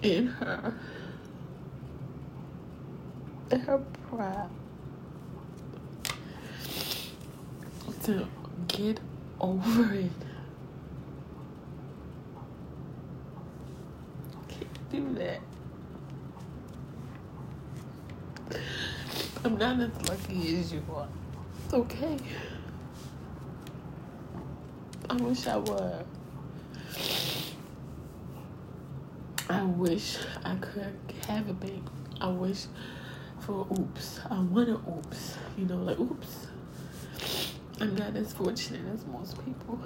in 0.00 0.26
her 0.28 0.74
in 3.50 3.60
her 3.60 3.78
pride 4.08 4.48
to 8.04 8.26
get 8.68 9.00
over 9.38 9.92
it. 9.92 10.10
Can't 14.48 14.90
do 14.90 15.14
that. 15.16 15.40
I'm 19.48 19.56
not 19.56 19.80
as 19.80 20.06
lucky 20.06 20.58
as 20.58 20.74
you 20.74 20.82
are. 20.94 21.08
It's 21.64 21.72
okay. 21.72 22.18
I 25.08 25.14
wish 25.14 25.46
I 25.46 25.56
were. 25.56 26.04
I 29.48 29.62
wish 29.62 30.18
I 30.44 30.54
could 30.56 30.98
have 31.26 31.48
a 31.48 31.54
baby. 31.54 31.82
I 32.20 32.28
wish 32.28 32.66
for 33.40 33.66
oops. 33.72 34.20
I 34.28 34.38
want 34.38 34.68
an 34.68 34.82
oops. 34.86 35.38
You 35.56 35.64
know, 35.64 35.78
like 35.78 35.98
oops. 35.98 36.48
I'm 37.80 37.96
not 37.96 38.16
as 38.16 38.34
fortunate 38.34 38.82
as 38.92 39.06
most 39.06 39.42
people. 39.46 39.80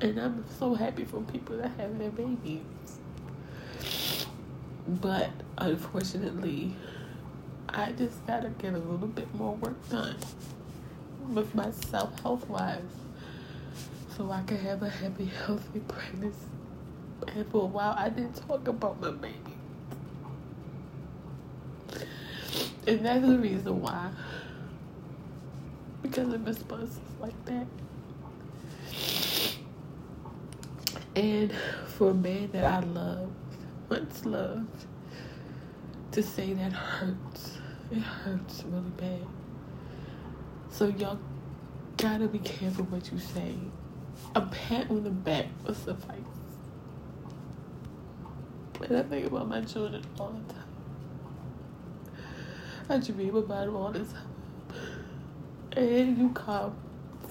And 0.00 0.18
I'm 0.18 0.42
so 0.58 0.72
happy 0.72 1.04
for 1.04 1.20
people 1.20 1.58
that 1.58 1.72
have 1.76 1.98
their 1.98 2.08
babies. 2.08 2.62
But 4.88 5.32
unfortunately, 5.58 6.74
I 7.76 7.92
just 7.92 8.26
gotta 8.26 8.48
get 8.48 8.72
a 8.72 8.78
little 8.78 9.06
bit 9.06 9.32
more 9.34 9.54
work 9.56 9.88
done 9.90 10.16
with 11.28 11.54
myself 11.54 12.18
health 12.20 12.48
wise 12.48 12.80
so 14.16 14.30
I 14.30 14.42
can 14.44 14.56
have 14.56 14.82
a 14.82 14.88
happy, 14.88 15.26
healthy 15.26 15.80
pregnancy. 15.80 16.46
And 17.34 17.46
for 17.50 17.64
a 17.64 17.66
while, 17.66 17.94
I 17.98 18.08
didn't 18.08 18.34
talk 18.48 18.66
about 18.66 18.98
my 19.02 19.10
baby. 19.10 19.36
And 22.86 23.04
that's 23.04 23.26
the 23.26 23.38
reason 23.38 23.82
why. 23.82 24.10
Because 26.02 26.32
of 26.32 26.46
responses 26.46 26.98
like 27.20 27.44
that. 27.44 27.66
And 31.14 31.52
for 31.88 32.10
a 32.10 32.14
man 32.14 32.48
that 32.52 32.64
I 32.64 32.80
love, 32.80 33.30
once 33.90 34.24
loved, 34.24 34.86
to 36.12 36.22
say 36.22 36.54
that 36.54 36.72
hurts. 36.72 37.55
It 37.90 37.98
hurts 37.98 38.64
really 38.64 38.90
bad. 38.96 39.26
So 40.70 40.88
y'all 40.88 41.18
gotta 41.96 42.26
be 42.26 42.40
careful 42.40 42.84
what 42.86 43.10
you 43.12 43.18
say. 43.18 43.54
A 44.34 44.40
pat 44.40 44.90
on 44.90 45.04
the 45.04 45.10
back 45.10 45.46
will 45.64 45.74
suffice. 45.74 46.18
And 48.82 48.96
I 48.98 49.02
think 49.02 49.26
about 49.26 49.48
my 49.48 49.62
children 49.62 50.04
all 50.18 50.34
the 50.48 50.52
time. 50.52 50.62
I 52.88 52.98
dream 52.98 53.34
about 53.36 53.66
them 53.66 53.76
all 53.76 53.92
the 53.92 54.00
time. 54.00 54.30
And 55.72 56.18
you 56.18 56.30
come 56.30 56.76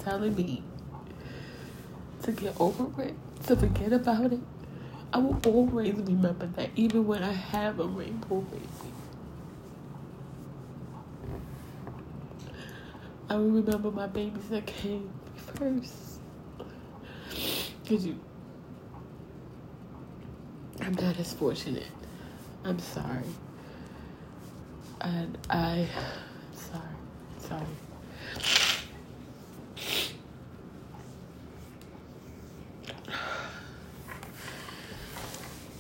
telling 0.04 0.36
me 0.36 0.64
to 2.24 2.32
get 2.32 2.60
over 2.60 3.02
it, 3.04 3.16
to 3.48 3.56
forget 3.56 3.94
about 3.94 4.34
it. 4.34 4.40
I 5.14 5.20
will 5.20 5.40
always 5.46 5.94
remember 5.94 6.48
that, 6.48 6.70
even 6.76 7.06
when 7.08 7.24
I 7.24 7.32
have 7.32 7.80
a 7.80 7.86
rainbow 7.86 8.42
baby. 8.42 8.68
I 13.30 13.36
will 13.36 13.50
remember 13.50 13.92
my 13.92 14.08
babies 14.08 14.48
that 14.50 14.66
came 14.66 15.10
first. 15.58 16.20
Cause 17.88 18.06
you 18.06 18.20
I'm 20.86 20.94
not 20.94 21.20
as 21.20 21.34
fortunate. 21.34 21.88
I'm 22.64 22.78
sorry. 22.78 23.24
And 25.02 25.38
I, 25.50 25.88
sorry, 26.54 26.82
sorry. 27.40 27.66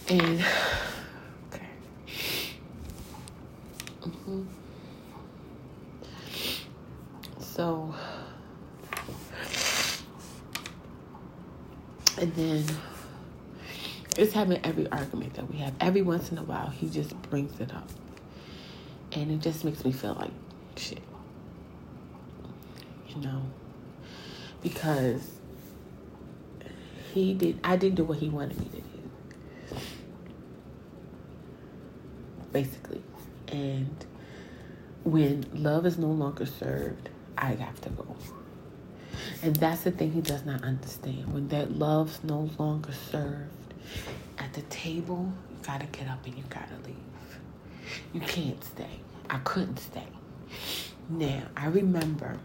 And, 0.09 0.45
okay. 1.53 1.67
Mm-hmm. 4.01 4.43
So, 7.39 7.93
and 12.25 12.33
then, 12.33 12.65
it's 14.17 14.33
having 14.33 14.59
every 14.65 14.89
argument 14.89 15.35
that 15.35 15.47
we 15.47 15.59
have. 15.59 15.75
Every 15.79 16.01
once 16.01 16.31
in 16.31 16.39
a 16.39 16.43
while, 16.43 16.69
he 16.69 16.89
just 16.89 17.15
brings 17.29 17.59
it 17.59 17.71
up. 17.71 17.87
And 19.11 19.29
it 19.29 19.41
just 19.41 19.63
makes 19.63 19.85
me 19.85 19.91
feel 19.91 20.15
like 20.15 20.31
shit. 20.75 21.03
You 23.09 23.21
know? 23.21 23.43
Because 24.63 25.29
he 27.13 27.35
did, 27.35 27.59
I 27.63 27.75
didn't 27.75 27.93
do 27.93 28.05
what 28.05 28.17
he 28.17 28.29
wanted 28.29 28.59
me 28.59 28.65
to 28.69 28.81
do. 28.81 29.79
Basically. 32.51 33.03
And 33.49 34.03
when 35.03 35.45
love 35.53 35.85
is 35.85 35.99
no 35.99 36.07
longer 36.07 36.47
served, 36.47 37.09
I 37.37 37.53
have 37.53 37.79
to 37.81 37.89
go. 37.89 38.15
And 39.45 39.55
that's 39.57 39.83
the 39.83 39.91
thing 39.91 40.11
he 40.11 40.21
does 40.21 40.43
not 40.43 40.63
understand. 40.63 41.31
When 41.31 41.47
that 41.49 41.77
love's 41.77 42.23
no 42.23 42.49
longer 42.57 42.91
served 42.91 43.75
at 44.39 44.51
the 44.53 44.63
table, 44.63 45.31
you 45.51 45.57
gotta 45.61 45.85
get 45.85 46.07
up 46.07 46.25
and 46.25 46.35
you 46.35 46.43
gotta 46.49 46.73
leave. 46.83 46.95
You 48.11 48.21
can't 48.21 48.63
stay. 48.63 49.01
I 49.29 49.37
couldn't 49.37 49.77
stay. 49.77 50.07
Now, 51.09 51.43
I 51.55 51.67
remember 51.67 52.39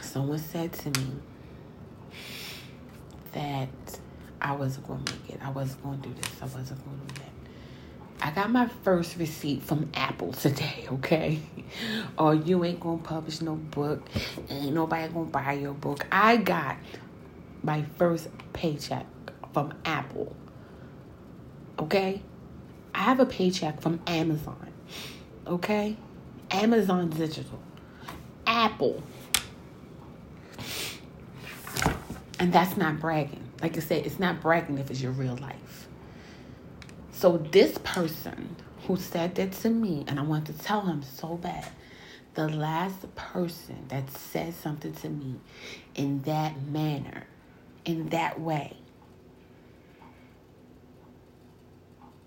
someone 0.00 0.38
said 0.38 0.72
to 0.72 0.88
me 0.98 1.12
that 3.32 3.68
I 4.40 4.52
wasn't 4.52 4.86
going 4.86 5.04
to 5.04 5.12
make 5.12 5.30
it. 5.34 5.40
I 5.44 5.50
wasn't 5.50 5.82
going 5.82 6.00
to 6.00 6.08
do 6.08 6.14
this. 6.14 6.32
I 6.40 6.44
wasn't 6.46 6.82
going 6.82 6.98
to 7.06 7.14
do 7.14 7.20
that. 7.20 7.31
I 8.24 8.30
got 8.30 8.50
my 8.50 8.68
first 8.84 9.16
receipt 9.16 9.64
from 9.64 9.90
Apple 9.94 10.32
today, 10.32 10.86
okay? 10.92 11.40
Or 12.16 12.28
oh, 12.28 12.30
you 12.30 12.64
ain't 12.64 12.78
gonna 12.78 12.98
publish 12.98 13.40
no 13.40 13.56
book. 13.56 14.08
Ain't 14.48 14.72
nobody 14.72 15.12
gonna 15.12 15.26
buy 15.26 15.54
your 15.54 15.74
book. 15.74 16.06
I 16.12 16.36
got 16.36 16.76
my 17.64 17.82
first 17.98 18.28
paycheck 18.52 19.06
from 19.52 19.74
Apple. 19.84 20.36
Okay? 21.80 22.22
I 22.94 22.98
have 23.00 23.18
a 23.18 23.26
paycheck 23.26 23.80
from 23.80 23.98
Amazon. 24.06 24.72
Okay? 25.46 25.96
Amazon 26.52 27.10
Digital. 27.10 27.60
Apple. 28.46 29.02
And 32.38 32.52
that's 32.52 32.76
not 32.76 33.00
bragging. 33.00 33.42
Like 33.60 33.76
I 33.76 33.80
said, 33.80 34.06
it's 34.06 34.20
not 34.20 34.40
bragging 34.40 34.78
if 34.78 34.90
it's 34.90 35.00
your 35.00 35.12
real 35.12 35.36
life. 35.36 35.71
So 37.22 37.38
this 37.38 37.78
person 37.84 38.56
who 38.88 38.96
said 38.96 39.36
that 39.36 39.52
to 39.52 39.70
me, 39.70 40.04
and 40.08 40.18
I 40.18 40.24
want 40.24 40.44
to 40.48 40.52
tell 40.54 40.80
him 40.80 41.04
so 41.04 41.36
bad, 41.36 41.68
the 42.34 42.48
last 42.48 43.14
person 43.14 43.76
that 43.90 44.10
said 44.10 44.54
something 44.54 44.92
to 44.94 45.08
me 45.08 45.36
in 45.94 46.22
that 46.22 46.60
manner, 46.62 47.28
in 47.84 48.08
that 48.08 48.40
way, 48.40 48.76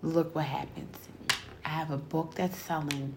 look 0.01 0.33
what 0.33 0.45
happened 0.45 0.93
to 0.93 1.09
me. 1.09 1.41
I 1.65 1.69
have 1.71 1.91
a 1.91 1.97
book 1.97 2.35
that's 2.35 2.57
selling 2.57 3.15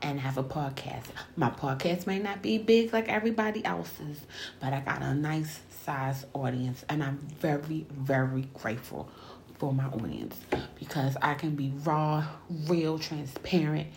and 0.00 0.18
have 0.20 0.38
a 0.38 0.42
podcast. 0.42 1.08
My 1.36 1.50
podcast 1.50 2.06
may 2.06 2.18
not 2.18 2.40
be 2.40 2.56
big 2.56 2.94
like 2.94 3.10
everybody 3.10 3.62
else's, 3.62 4.22
but 4.58 4.72
I 4.72 4.80
got 4.80 5.02
a 5.02 5.12
nice 5.12 5.60
size 5.84 6.24
audience 6.32 6.82
and 6.88 7.02
I'm 7.02 7.18
very, 7.18 7.84
very 7.90 8.48
grateful 8.54 9.10
for 9.60 9.74
my 9.74 9.84
audience 9.84 10.40
because 10.78 11.16
I 11.20 11.34
can 11.34 11.54
be 11.54 11.70
raw, 11.84 12.26
real, 12.66 12.98
transparent, 12.98 13.88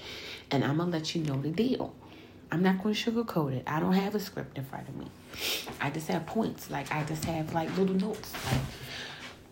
and 0.52 0.63
I'm 0.63 0.78
gonna 0.78 0.91
let 0.91 1.15
you 1.15 1.23
know 1.23 1.41
the 1.41 1.49
deal. 1.49 1.95
I'm 2.52 2.62
not 2.62 2.84
gonna 2.84 2.93
sugarcoat 2.93 3.54
it. 3.54 3.63
I 3.65 3.80
don't 3.80 3.93
have 3.93 4.13
a 4.13 4.19
script 4.19 4.58
in 4.58 4.65
front 4.65 4.89
of 4.89 4.95
me. 4.97 5.08
I 5.80 5.89
just 5.89 6.10
have 6.10 6.26
points. 6.26 6.69
Like 6.69 6.91
I 6.91 7.06
just 7.06 7.23
have 7.26 7.54
like 7.54 7.76
little 7.78 7.95
notes. 7.95 8.34
Like 8.52 8.62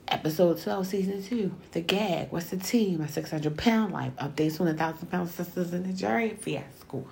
episode 0.09 0.61
12, 0.61 0.85
season 0.85 1.23
2, 1.23 1.51
the 1.71 1.79
gag, 1.79 2.27
what's 2.31 2.49
the 2.49 2.57
tea, 2.57 2.97
my 2.97 3.07
600 3.07 3.57
pound 3.57 3.93
life, 3.93 4.13
updates 4.17 4.59
on 4.59 4.67
the 4.67 4.73
thousand 4.73 5.07
pound 5.07 5.29
sisters 5.29 5.73
in 5.73 5.83
the 5.83 5.93
Jerry 5.93 6.31
fiasco. 6.31 7.07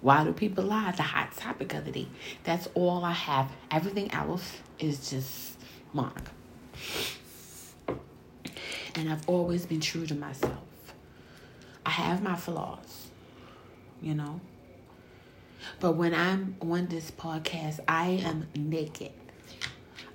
Why 0.00 0.24
do 0.24 0.32
people 0.32 0.64
lie? 0.64 0.90
The 0.96 1.04
hot 1.04 1.36
topic 1.36 1.72
of 1.74 1.84
the 1.84 1.92
day. 1.92 2.08
That's 2.42 2.68
all 2.74 3.04
I 3.04 3.12
have. 3.12 3.48
Everything 3.70 4.10
else 4.10 4.56
is 4.80 5.08
just 5.08 5.56
Monica. 5.92 6.32
And 8.94 9.08
I've 9.10 9.28
always 9.28 9.66
been 9.66 9.80
true 9.80 10.06
to 10.06 10.14
myself. 10.14 10.58
I 11.86 11.90
have 11.90 12.22
my 12.22 12.36
flaws, 12.36 13.08
you 14.02 14.14
know. 14.14 14.40
But 15.78 15.92
when 15.92 16.14
I'm 16.14 16.56
on 16.60 16.86
this 16.88 17.10
podcast, 17.10 17.80
I 17.88 18.20
am 18.24 18.48
naked. 18.54 19.12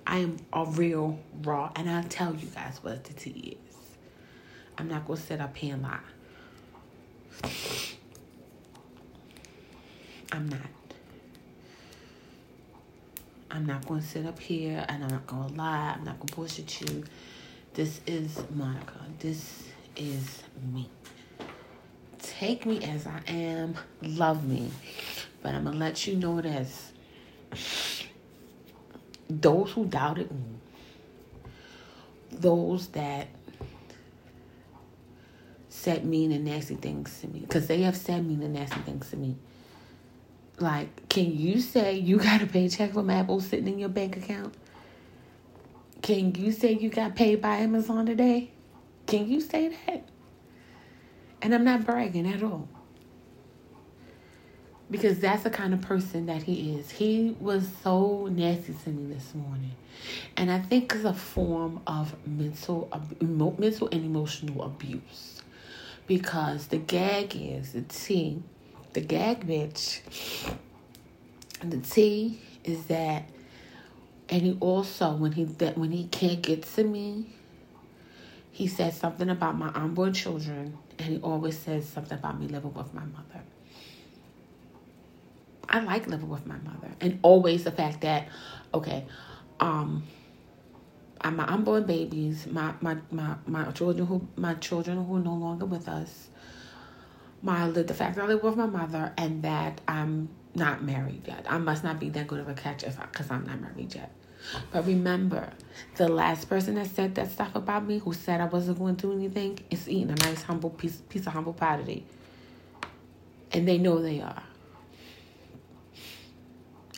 I 0.08 0.20
am 0.20 0.38
a 0.54 0.66
real 0.66 1.20
raw, 1.42 1.72
and 1.76 1.90
I'll 1.90 2.04
tell 2.04 2.36
you 2.36 2.48
guys 2.48 2.80
what 2.82 3.04
the 3.04 3.14
tea 3.14 3.58
is. 3.70 3.76
I'm 4.78 4.88
not 4.88 5.08
gonna 5.08 5.20
sit 5.20 5.42
up 5.42 5.56
here 5.58 5.74
and 5.74 5.84
lie. 5.84 6.00
I'm 10.32 10.50
not. 10.50 10.60
I'm 13.50 13.66
not 13.66 13.88
gonna 13.88 14.02
sit 14.02 14.26
up 14.26 14.40
here 14.40 14.86
and 14.90 15.04
I'm 15.04 15.10
not 15.10 15.28
gonna 15.28 15.54
lie. 15.54 15.96
I'm 15.98 16.04
not 16.04 16.20
gonna 16.20 16.36
bullshit 16.36 16.82
you. 16.82 17.04
This 17.76 18.00
is 18.08 18.42
Monica. 18.52 18.94
This 19.20 19.66
is 19.98 20.44
me. 20.72 20.90
Take 22.20 22.66
me 22.66 22.82
as 22.82 23.06
I 23.06 23.20
am. 23.28 23.76
Love 24.02 24.48
me. 24.48 24.72
But 25.44 25.56
I'm 25.56 25.66
going 25.66 25.74
to 25.74 25.80
let 25.80 26.08
you 26.08 26.16
know 26.16 26.40
this. 26.40 26.94
Those 29.30 29.72
who 29.74 29.88
doubted 29.88 30.32
me, 30.32 30.60
those 32.32 32.88
that 32.90 33.28
said 35.68 36.06
mean 36.06 36.32
and 36.32 36.46
nasty 36.46 36.76
things 36.76 37.20
to 37.20 37.28
me, 37.28 37.42
because 37.42 37.68
they 37.68 37.82
have 37.82 37.98
said 37.98 38.26
mean 38.26 38.42
and 38.42 38.54
nasty 38.54 38.80
things 38.82 39.10
to 39.10 39.18
me. 39.18 39.36
Like, 40.60 41.10
can 41.10 41.38
you 41.38 41.60
say 41.60 41.96
you 41.98 42.20
got 42.20 42.42
a 42.42 42.48
paycheck 42.48 42.94
from 42.94 43.10
Apple 43.10 43.42
sitting 43.42 43.68
in 43.68 43.80
your 43.80 43.90
bank 43.90 44.16
account? 44.16 44.56
Can 46.06 46.36
you 46.36 46.52
say 46.52 46.74
you 46.74 46.92
got 46.92 47.16
paid 47.16 47.42
by 47.42 47.56
Amazon 47.56 48.06
today? 48.06 48.52
Can 49.08 49.28
you 49.28 49.42
say 49.42 49.70
that? 49.70 50.08
And 51.42 51.56
I'm 51.56 51.64
not 51.64 51.84
bragging 51.84 52.32
at 52.32 52.44
all. 52.44 52.68
Because 54.92 55.18
that's 55.18 55.42
the 55.42 55.50
kind 55.50 55.74
of 55.74 55.82
person 55.82 56.28
that 56.28 56.44
he 56.44 56.76
is. 56.78 56.92
He 56.92 57.36
was 57.40 57.68
so 57.82 58.28
nasty 58.28 58.76
to 58.84 58.90
me 58.92 59.16
this 59.16 59.34
morning. 59.34 59.72
And 60.38 60.52
I 60.52 60.60
think 60.60 60.94
it's 60.94 61.06
a 61.06 61.14
form 61.16 61.82
of 61.88 62.14
mental 62.28 62.88
mental 63.20 63.90
and 63.92 64.06
emotional 64.06 64.62
abuse. 64.62 65.42
Because 66.06 66.68
the 66.68 66.78
gag 66.78 67.36
is 67.36 67.72
the 67.74 67.82
T, 67.82 68.44
the 68.94 69.02
gag 69.02 69.48
bitch, 69.48 70.02
the 71.64 71.78
T 71.78 72.40
is 72.64 72.86
that 72.86 73.24
and 74.30 74.42
he 74.42 74.58
also, 74.60 75.16
when 75.16 75.34
he 75.34 75.44
that 75.44 75.78
when 75.78 75.92
he 75.92 76.08
can't 76.08 76.42
get 76.42 76.64
to 76.64 76.84
me, 76.84 77.28
he 78.52 78.68
says 78.68 78.98
something 78.98 79.30
about 79.30 79.58
my 79.58 79.70
unborn 79.74 80.14
children, 80.14 80.78
and 80.98 81.08
he 81.08 81.20
always 81.20 81.58
says 81.58 81.88
something 81.88 82.18
about 82.18 82.40
me 82.40 82.48
living 82.48 82.74
with 82.74 82.94
my 82.94 83.04
mother. 83.06 83.44
I 85.68 85.80
like 85.82 86.08
living 86.08 86.30
with 86.30 86.46
my 86.46 86.58
mother, 86.58 86.92
and 87.02 87.20
always 87.22 87.64
the 87.64 87.72
fact 87.72 88.02
that, 88.02 88.30
okay, 88.74 89.06
um, 89.60 90.04
my 91.24 91.46
unborn 91.46 91.84
babies, 91.86 92.48
my 92.48 92.74
my 92.82 92.98
my 93.12 93.36
my 93.46 93.72
children 93.72 94.08
who 94.08 94.28
my 94.36 94.54
children 94.56 95.06
who 95.06 95.18
are 95.18 95.20
no 95.20 95.34
longer 95.34 95.66
with 95.66 95.88
us, 95.88 96.30
my 97.42 97.70
the 97.70 97.94
fact 97.94 98.16
that 98.16 98.24
I 98.24 98.28
live 98.28 98.44
with 98.44 98.56
my 98.56 98.66
mother, 98.66 99.14
and 99.18 99.44
that 99.44 99.82
I'm 99.88 100.30
not 100.56 100.84
married 100.84 101.24
yet. 101.28 101.46
I 101.50 101.58
must 101.58 101.84
not 101.84 102.00
be 102.00 102.10
that 102.10 102.28
good 102.28 102.40
of 102.40 102.48
a 102.48 102.54
catch 102.54 102.84
if 102.84 103.00
because 103.00 103.30
I'm 103.32 103.46
not 103.46 103.62
married 103.62 103.94
yet. 103.96 104.12
But 104.72 104.86
remember, 104.86 105.50
the 105.96 106.08
last 106.08 106.50
person 106.50 106.76
that 106.76 106.88
said 106.88 107.16
that 107.16 107.32
stuff 107.32 107.56
about 107.56 107.86
me, 107.88 108.00
who 108.00 108.14
said 108.14 108.42
I 108.42 108.46
wasn't 108.46 108.80
going 108.80 108.96
to 108.98 109.08
do 109.08 109.14
anything, 109.14 109.60
is 109.70 109.90
eating 109.90 110.12
a 110.12 110.16
nice 110.16 110.44
humble 110.44 110.70
piece 110.70 110.98
piece 111.10 111.26
of 111.28 111.34
humble 111.34 111.54
today. 111.54 112.04
And 113.52 113.68
they 113.68 113.78
know 113.78 114.02
they 114.02 114.22
are. 114.22 114.44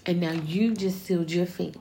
And 0.06 0.22
now 0.22 0.32
you 0.32 0.74
just 0.74 1.06
sealed 1.06 1.32
your 1.32 1.46
fate. 1.46 1.76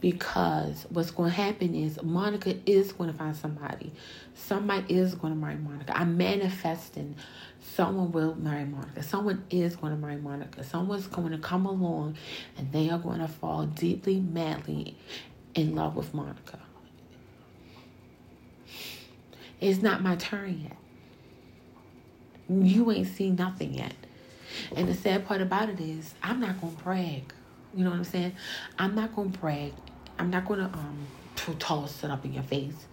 Because 0.00 0.86
what's 0.90 1.10
going 1.10 1.30
to 1.30 1.36
happen 1.36 1.74
is 1.74 2.02
Monica 2.02 2.56
is 2.66 2.92
going 2.92 3.10
to 3.10 3.16
find 3.16 3.36
somebody. 3.36 3.92
Somebody 4.34 4.94
is 4.94 5.14
going 5.14 5.32
to 5.32 5.38
marry 5.38 5.56
Monica. 5.56 5.96
I'm 5.96 6.16
manifesting 6.16 7.16
someone 7.76 8.10
will 8.10 8.34
marry 8.36 8.64
Monica. 8.64 9.02
Someone 9.02 9.44
is 9.50 9.76
going 9.76 9.92
to 9.92 9.98
marry 9.98 10.16
Monica. 10.16 10.64
Someone's 10.64 11.06
going 11.08 11.30
to 11.32 11.38
come 11.38 11.66
along 11.66 12.16
and 12.56 12.72
they 12.72 12.88
are 12.88 12.98
going 12.98 13.18
to 13.18 13.28
fall 13.28 13.66
deeply, 13.66 14.18
madly 14.18 14.96
in 15.54 15.74
love 15.74 15.94
with 15.94 16.14
Monica. 16.14 16.58
It's 19.60 19.82
not 19.82 20.02
my 20.02 20.16
turn 20.16 20.62
yet. 20.62 20.76
You 22.48 22.90
ain't 22.90 23.08
seen 23.08 23.36
nothing 23.36 23.74
yet. 23.74 23.94
And 24.74 24.88
the 24.88 24.94
sad 24.94 25.26
part 25.26 25.42
about 25.42 25.68
it 25.68 25.80
is, 25.80 26.14
I'm 26.22 26.40
not 26.40 26.58
going 26.60 26.74
to 26.74 26.82
brag. 26.82 27.34
You 27.74 27.84
know 27.84 27.90
what 27.90 27.96
I'm 27.96 28.04
saying? 28.04 28.32
I'm 28.78 28.94
not 28.94 29.14
going 29.14 29.32
to 29.32 29.38
brag. 29.38 29.72
I'm 30.18 30.30
not 30.30 30.46
going 30.46 30.60
to 30.60 30.66
um 30.66 31.06
toss 31.58 32.02
it 32.02 32.10
up 32.10 32.24
in 32.24 32.32
your 32.32 32.42
face 32.42 32.86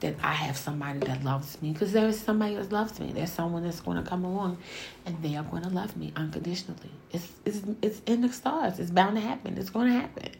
that 0.00 0.14
I 0.22 0.32
have 0.32 0.56
somebody 0.56 0.98
that 1.00 1.24
loves 1.24 1.60
me 1.62 1.72
because 1.72 1.92
there 1.92 2.06
is 2.06 2.20
somebody 2.20 2.56
that 2.56 2.72
loves 2.72 2.98
me. 3.00 3.12
There's 3.12 3.32
someone 3.32 3.64
that's 3.64 3.80
going 3.80 4.02
to 4.02 4.08
come 4.08 4.24
along 4.24 4.58
and 5.06 5.22
they 5.22 5.36
are 5.36 5.44
going 5.44 5.62
to 5.62 5.70
love 5.70 5.96
me 5.96 6.12
unconditionally. 6.16 6.90
It's, 7.12 7.32
it's, 7.44 7.62
it's 7.80 8.02
in 8.06 8.20
the 8.20 8.28
stars. 8.30 8.78
It's 8.78 8.90
bound 8.90 9.16
to 9.16 9.20
happen. 9.20 9.56
It's 9.56 9.70
going 9.70 9.88
to 9.88 9.94
happen. 9.94 10.30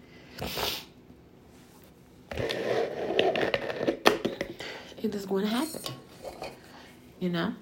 It 5.02 5.14
is 5.14 5.26
going 5.26 5.44
to 5.44 5.50
happen. 5.50 5.80
You 7.20 7.28
know? 7.28 7.54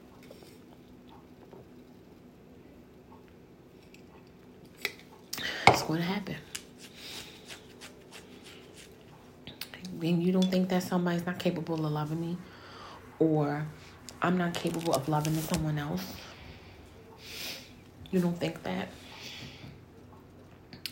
It's 5.68 5.82
going 5.82 6.00
to 6.00 6.06
happen. 6.06 6.36
And 10.10 10.22
you 10.22 10.32
don't 10.32 10.50
think 10.50 10.68
that 10.68 10.82
somebody's 10.82 11.24
not 11.26 11.38
capable 11.38 11.84
of 11.86 11.92
loving 11.92 12.20
me 12.20 12.36
or 13.18 13.66
I'm 14.20 14.36
not 14.36 14.54
capable 14.54 14.94
of 14.94 15.08
loving 15.08 15.34
someone 15.34 15.78
else, 15.78 16.04
you 18.10 18.20
don't 18.20 18.38
think 18.38 18.62
that. 18.62 18.88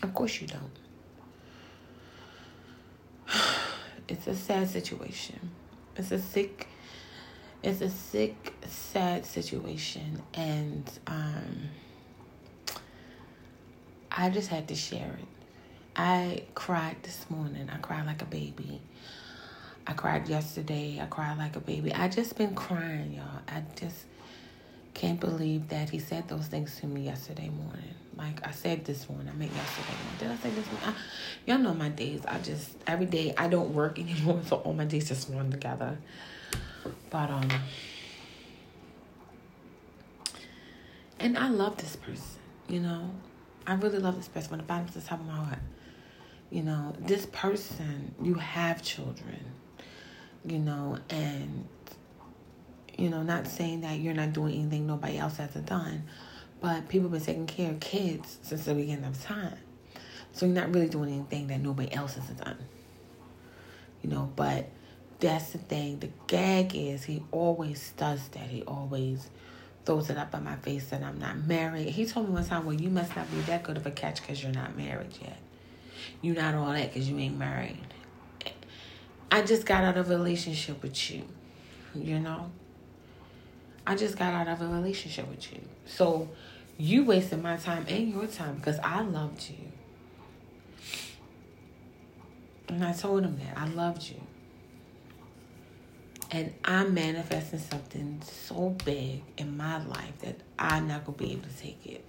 Of 0.03 0.15
course 0.15 0.41
you 0.41 0.47
don't. 0.47 0.79
It's 4.09 4.27
a 4.27 4.35
sad 4.35 4.69
situation. 4.69 5.39
It's 5.97 6.11
a 6.11 6.19
sick 6.19 6.67
it's 7.63 7.83
a 7.83 7.91
sick, 7.91 8.55
sad 8.67 9.27
situation 9.27 10.23
and 10.33 10.91
um 11.07 11.69
I 14.11 14.31
just 14.31 14.49
had 14.49 14.67
to 14.69 14.75
share 14.75 15.19
it. 15.21 15.40
I 16.03 16.45
cried 16.55 16.97
this 17.03 17.27
morning. 17.29 17.69
I 17.71 17.77
cried 17.77 18.07
like 18.07 18.23
a 18.23 18.25
baby. 18.25 18.81
I 19.87 19.93
cried 19.93 20.29
yesterday. 20.29 20.99
I 20.99 21.05
cried 21.05 21.37
like 21.37 21.57
a 21.57 21.61
baby. 21.61 21.93
I 21.93 22.09
just 22.09 22.39
been 22.39 22.55
crying, 22.55 23.13
y'all. 23.13 23.43
I 23.47 23.63
just 23.79 24.07
can't 24.95 25.21
believe 25.21 25.69
that 25.69 25.91
he 25.91 25.99
said 25.99 26.27
those 26.27 26.47
things 26.47 26.81
to 26.81 26.87
me 26.87 27.03
yesterday 27.03 27.51
morning. 27.51 27.95
Like 28.17 28.47
I 28.47 28.51
said 28.53 28.87
this 28.87 29.11
morning, 29.11 29.29
I 29.29 29.37
meant 29.37 29.53
yesterday. 29.53 29.99
Did 30.19 30.31
I 30.31 30.37
say 30.37 30.49
this 30.49 30.65
morning? 30.73 30.89
I, 30.89 30.95
y'all 31.51 31.59
know 31.59 31.75
my 31.75 31.91
days. 31.91 32.23
I 32.27 32.39
just 32.39 32.77
every 32.87 33.05
day 33.05 33.35
I 33.37 33.49
don't 33.49 33.75
work 33.75 33.99
anymore, 33.99 34.41
so 34.47 34.57
all 34.57 34.73
my 34.73 34.87
days 34.87 35.09
just 35.09 35.29
run 35.29 35.51
together. 35.51 35.99
But 37.11 37.29
um, 37.29 37.51
and 41.19 41.37
I 41.37 41.51
love 41.51 41.77
this 41.77 41.97
person. 41.97 42.39
You 42.69 42.81
know, 42.81 43.11
I 43.67 43.75
really 43.75 43.99
love 43.99 44.17
this 44.17 44.29
person. 44.29 44.53
When 44.53 44.61
the 44.61 44.65
bottom 44.65 44.87
of 44.87 44.95
the 44.95 45.03
top 45.03 45.21
of 45.21 45.27
my 45.27 45.35
heart, 45.37 45.59
you 46.51 46.63
know, 46.63 46.95
this 46.99 47.27
person. 47.27 48.15
You 48.23 48.35
have 48.35 48.83
children 48.83 49.45
you 50.45 50.59
know, 50.59 50.99
and 51.11 51.69
you 52.97 53.09
know, 53.09 53.23
not 53.23 53.47
saying 53.47 53.83
that 53.83 53.99
you're 53.99 54.15
not 54.15 54.33
doing 54.33 54.55
anything 54.55 54.87
nobody 54.87 55.19
else 55.19 55.37
hasn't 55.37 55.67
done, 55.67 56.05
but 56.61 56.89
people 56.89 57.09
have 57.09 57.13
been 57.13 57.21
taking 57.21 57.47
care 57.47 57.71
of 57.71 57.81
kids 57.81 58.39
since 58.43 58.65
the 58.65 58.75
beginning 58.75 59.05
of 59.05 59.23
time. 59.23 59.57
So 60.33 60.47
you're 60.47 60.55
not 60.55 60.73
really 60.73 60.89
doing 60.89 61.13
anything 61.13 61.49
that 61.49 61.61
nobody 61.61 61.93
else 61.93 62.15
hasn't 62.15 62.45
done. 62.45 62.59
You 64.03 64.11
know, 64.11 64.33
but 64.37 64.69
that's 65.19 65.53
the 65.53 65.59
thing. 65.59 65.99
The 65.99 66.11
gag 66.27 66.75
is 66.75 67.05
he 67.05 67.23
always 67.33 67.93
does 67.97 68.29
that. 68.29 68.45
He 68.45 68.63
always 68.63 69.29
throws 69.85 70.11
it 70.11 70.17
up 70.17 70.35
in 70.35 70.45
my 70.45 70.57
face 70.57 70.89
that 70.89 71.03
I'm 71.03 71.19
not 71.19 71.37
married. 71.47 71.89
He 71.89 72.07
told 72.07 72.29
me 72.29 72.35
one 72.35 72.45
time, 72.45 72.65
well, 72.65 72.75
you 72.75 72.91
must 72.91 73.17
not 73.17 73.31
be 73.31 73.41
that 73.43 73.63
good 73.63 73.77
of 73.77 73.87
a 73.87 73.91
catch 73.91 74.21
because 74.21 74.43
you're 74.43 74.53
not 74.53 74.77
married 74.77 75.19
yet. 75.21 75.39
You're 76.23 76.37
not 76.37 76.55
all 76.55 76.73
that 76.73 76.93
because 76.93 77.09
you 77.09 77.19
ain't 77.19 77.39
married. 77.39 77.79
I 79.31 79.43
just 79.43 79.65
got 79.65 79.85
out 79.85 79.97
of 79.97 80.11
a 80.11 80.17
relationship 80.17 80.83
with 80.83 81.11
you, 81.11 81.23
you 81.95 82.19
know? 82.19 82.51
I 83.87 83.95
just 83.95 84.19
got 84.19 84.35
out 84.35 84.49
of 84.49 84.61
a 84.61 84.69
relationship 84.69 85.29
with 85.29 85.53
you. 85.53 85.61
So 85.87 86.29
you 86.77 87.05
wasted 87.05 87.43
my 87.43 87.57
time 87.57 87.85
and 87.89 88.13
your 88.13 88.27
time 88.27 88.57
because 88.57 88.79
I 88.81 89.03
loved 89.03 89.49
you. 89.49 89.57
And 92.69 92.85
I 92.85 92.93
told 92.93 93.25
him 93.25 93.39
that 93.39 93.59
I 93.59 93.67
loved 93.67 94.09
you. 94.09 94.21
And 96.31 96.53
I'm 96.65 96.95
manifesting 96.95 97.59
something 97.59 98.23
so 98.25 98.77
big 98.85 99.23
in 99.37 99.57
my 99.57 99.85
life 99.85 100.19
that 100.21 100.37
I'm 100.59 100.87
not 100.87 101.05
going 101.05 101.19
to 101.19 101.25
be 101.25 101.33
able 101.33 101.49
to 101.49 101.57
take 101.57 101.85
it. 101.85 102.05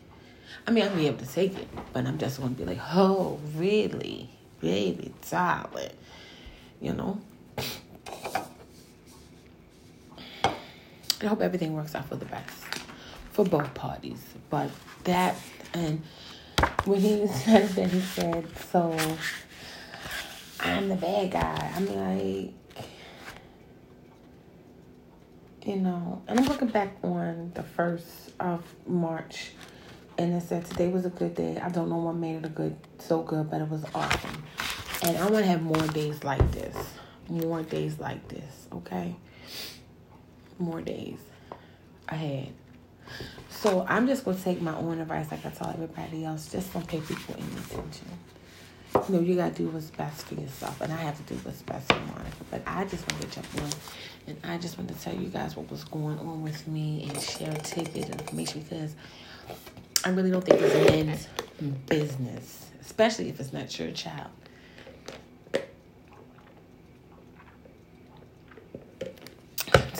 I 0.67 0.71
mean, 0.71 0.83
I'll 0.83 0.95
be 0.95 1.07
able 1.07 1.25
to 1.25 1.31
take 1.31 1.57
it, 1.57 1.67
but 1.93 2.05
I'm 2.05 2.17
just 2.17 2.39
to 2.41 2.47
be 2.49 2.65
like, 2.65 2.79
oh, 2.93 3.39
really? 3.55 4.29
Baby, 4.61 5.11
darling 5.29 5.91
you 6.81 6.93
know. 6.93 7.21
I 11.21 11.27
hope 11.27 11.41
everything 11.41 11.73
works 11.73 11.93
out 11.93 12.09
for 12.09 12.15
the 12.15 12.25
best 12.25 12.65
for 13.31 13.45
both 13.45 13.71
parties. 13.75 14.21
But 14.49 14.71
that 15.03 15.35
and 15.73 16.01
when 16.85 16.99
he 16.99 17.27
said 17.45 17.69
that, 17.69 17.91
he 17.91 18.01
said, 18.01 18.47
"So 18.57 18.97
I'm 20.59 20.89
the 20.89 20.95
bad 20.95 21.31
guy." 21.31 21.71
I'm 21.75 21.85
like, 21.85 22.53
you 25.63 25.75
know, 25.75 26.23
and 26.27 26.39
I'm 26.39 26.45
looking 26.45 26.69
back 26.69 26.95
on 27.03 27.51
the 27.53 27.63
first 27.63 28.31
of 28.39 28.63
March, 28.87 29.51
and 30.17 30.33
it 30.33 30.43
said 30.43 30.65
today 30.65 30.87
was 30.87 31.05
a 31.05 31.09
good 31.09 31.35
day. 31.35 31.57
I 31.59 31.69
don't 31.69 31.89
know 31.89 31.97
what 31.97 32.15
made 32.15 32.37
it 32.37 32.45
a 32.45 32.49
good, 32.49 32.75
so 32.99 33.21
good, 33.21 33.49
but 33.49 33.61
it 33.61 33.69
was 33.69 33.85
awesome. 33.95 34.43
And 35.03 35.17
I 35.17 35.23
want 35.29 35.45
to 35.45 35.51
have 35.51 35.61
more 35.61 35.87
days 35.87 36.23
like 36.23 36.51
this. 36.51 36.75
More 37.29 37.63
days 37.63 37.99
like 37.99 38.27
this, 38.27 38.67
okay? 38.71 39.15
More 40.59 40.81
days 40.81 41.19
ahead. 42.09 42.53
So 43.49 43.85
I'm 43.87 44.07
just 44.07 44.25
to 44.25 44.33
take 44.33 44.61
my 44.61 44.75
own 44.75 44.99
advice 44.99 45.31
like 45.31 45.45
I 45.45 45.49
tell 45.49 45.69
everybody 45.69 46.25
else. 46.25 46.51
Just 46.51 46.73
don't 46.73 46.87
pay 46.87 46.99
people 46.99 47.35
any 47.35 47.45
attention. 47.59 48.07
You 49.07 49.15
know, 49.15 49.21
you 49.21 49.35
got 49.35 49.55
to 49.55 49.63
do 49.63 49.69
what's 49.69 49.89
best 49.91 50.25
for 50.25 50.35
yourself. 50.35 50.81
And 50.81 50.91
I 50.91 50.97
have 50.97 51.17
to 51.25 51.33
do 51.33 51.39
what's 51.43 51.61
best 51.61 51.87
for 51.87 51.99
Monica. 51.99 52.43
But 52.49 52.61
I 52.67 52.85
just 52.85 53.09
want 53.09 53.21
to 53.21 53.29
jump 53.29 53.47
on. 53.61 53.69
And 54.27 54.37
I 54.43 54.57
just 54.57 54.77
want 54.77 54.89
to 54.89 54.95
tell 55.01 55.15
you 55.15 55.27
guys 55.29 55.55
what 55.55 55.69
was 55.71 55.83
going 55.85 56.19
on 56.19 56.43
with 56.43 56.67
me 56.67 57.07
and 57.07 57.21
share 57.21 57.51
a 57.51 57.55
of 57.55 57.95
information 57.95 58.61
because 58.61 58.95
I 60.03 60.09
really 60.09 60.31
don't 60.31 60.43
think 60.43 60.59
it's 60.61 60.91
men's 60.91 61.27
business. 61.87 62.69
Especially 62.81 63.29
if 63.29 63.39
it's 63.39 63.53
not 63.53 63.77
your 63.79 63.91
child. 63.91 64.31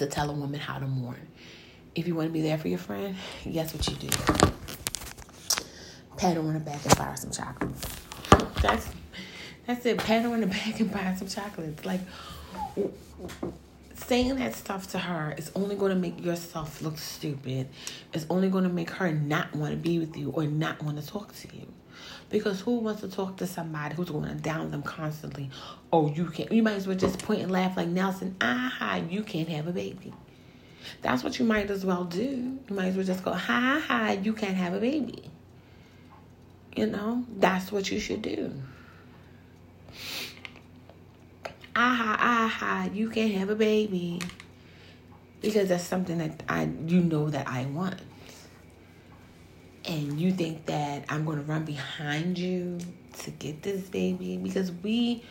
to 0.01 0.07
tell 0.07 0.31
a 0.31 0.33
woman 0.33 0.59
how 0.59 0.79
to 0.79 0.87
mourn. 0.87 1.27
If 1.93 2.07
you 2.07 2.15
want 2.15 2.27
to 2.29 2.33
be 2.33 2.41
there 2.41 2.57
for 2.57 2.67
your 2.67 2.79
friend, 2.79 3.15
guess 3.49 3.71
what 3.71 3.87
you 3.87 3.95
do? 3.95 4.09
Pat 6.17 6.35
her 6.35 6.41
on 6.41 6.53
the 6.53 6.59
back 6.59 6.83
and 6.83 6.97
buy 6.97 7.03
her 7.05 7.17
some 7.17 7.31
chocolates. 7.31 7.85
That's 8.61 8.89
that's 9.67 9.85
it. 9.85 9.99
Pat 9.99 10.23
her 10.23 10.33
on 10.33 10.41
the 10.41 10.47
back 10.47 10.79
and 10.79 10.91
buy 10.91 10.99
her 10.99 11.15
some 11.15 11.27
chocolates. 11.27 11.85
Like 11.85 12.01
saying 14.05 14.35
that 14.35 14.55
stuff 14.55 14.91
to 14.91 14.99
her 14.99 15.33
is 15.37 15.51
only 15.55 15.75
going 15.75 15.91
to 15.91 15.97
make 15.97 16.23
yourself 16.23 16.81
look 16.81 16.97
stupid. 16.97 17.69
It's 18.13 18.25
only 18.29 18.49
going 18.49 18.63
to 18.63 18.69
make 18.69 18.89
her 18.91 19.11
not 19.11 19.53
want 19.55 19.71
to 19.71 19.77
be 19.77 19.99
with 19.99 20.15
you 20.15 20.31
or 20.31 20.43
not 20.45 20.81
want 20.83 21.01
to 21.01 21.07
talk 21.07 21.35
to 21.35 21.55
you. 21.55 21.67
Because 22.29 22.61
who 22.61 22.77
wants 22.77 23.01
to 23.01 23.09
talk 23.09 23.37
to 23.37 23.47
somebody 23.47 23.95
who's 23.95 24.09
going 24.09 24.29
to 24.29 24.35
down 24.35 24.71
them 24.71 24.83
constantly? 24.83 25.49
Oh, 25.91 26.11
you 26.11 26.27
can't. 26.27 26.51
You 26.51 26.63
might 26.63 26.75
as 26.75 26.87
well 26.87 26.97
just 26.97 27.19
point 27.19 27.41
and 27.41 27.51
laugh 27.51 27.75
like 27.75 27.89
Nelson. 27.89 28.35
Aha, 28.41 29.01
you 29.09 29.23
can't 29.23 29.49
have 29.49 29.67
a 29.67 29.71
baby. 29.71 30.13
That's 31.01 31.23
what 31.23 31.39
you 31.39 31.45
might 31.45 31.69
as 31.69 31.85
well 31.85 32.05
do. 32.05 32.59
You 32.69 32.75
might 32.75 32.87
as 32.87 32.95
well 32.95 33.05
just 33.05 33.23
go, 33.23 33.33
ha 33.33 33.83
ha, 33.85 34.11
you 34.11 34.33
can't 34.33 34.55
have 34.55 34.73
a 34.73 34.79
baby. 34.79 35.29
You 36.75 36.87
know, 36.87 37.25
that's 37.37 37.71
what 37.71 37.91
you 37.91 37.99
should 37.99 38.21
do. 38.21 38.53
Aha, 41.75 42.17
aha, 42.19 42.89
you 42.93 43.09
can't 43.09 43.33
have 43.33 43.49
a 43.49 43.55
baby. 43.55 44.19
Because 45.41 45.69
that's 45.69 45.83
something 45.83 46.19
that 46.19 46.43
I 46.47 46.69
you 46.85 47.01
know 47.01 47.29
that 47.29 47.47
I 47.47 47.65
want 47.65 47.99
and 49.85 50.19
you 50.19 50.31
think 50.31 50.65
that 50.67 51.05
I'm 51.09 51.25
to 51.25 51.43
run 51.43 51.65
behind 51.65 52.37
you 52.37 52.79
to 53.19 53.31
get 53.31 53.63
this 53.63 53.89
baby 53.89 54.37
because 54.37 54.71
we 54.83 55.23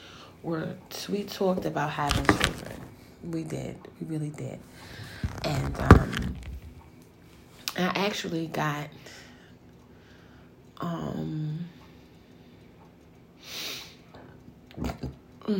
were 0.43 0.74
we 1.09 1.24
talked 1.24 1.64
about 1.64 1.91
having 1.91 2.24
children. 2.24 2.80
We 3.22 3.45
did. 3.45 3.76
We 4.01 4.07
really 4.07 4.30
did. 4.30 4.59
And 5.45 5.78
um 5.78 6.36
I 7.78 8.07
actually 8.07 8.49
got 8.49 8.88
um 10.80 11.66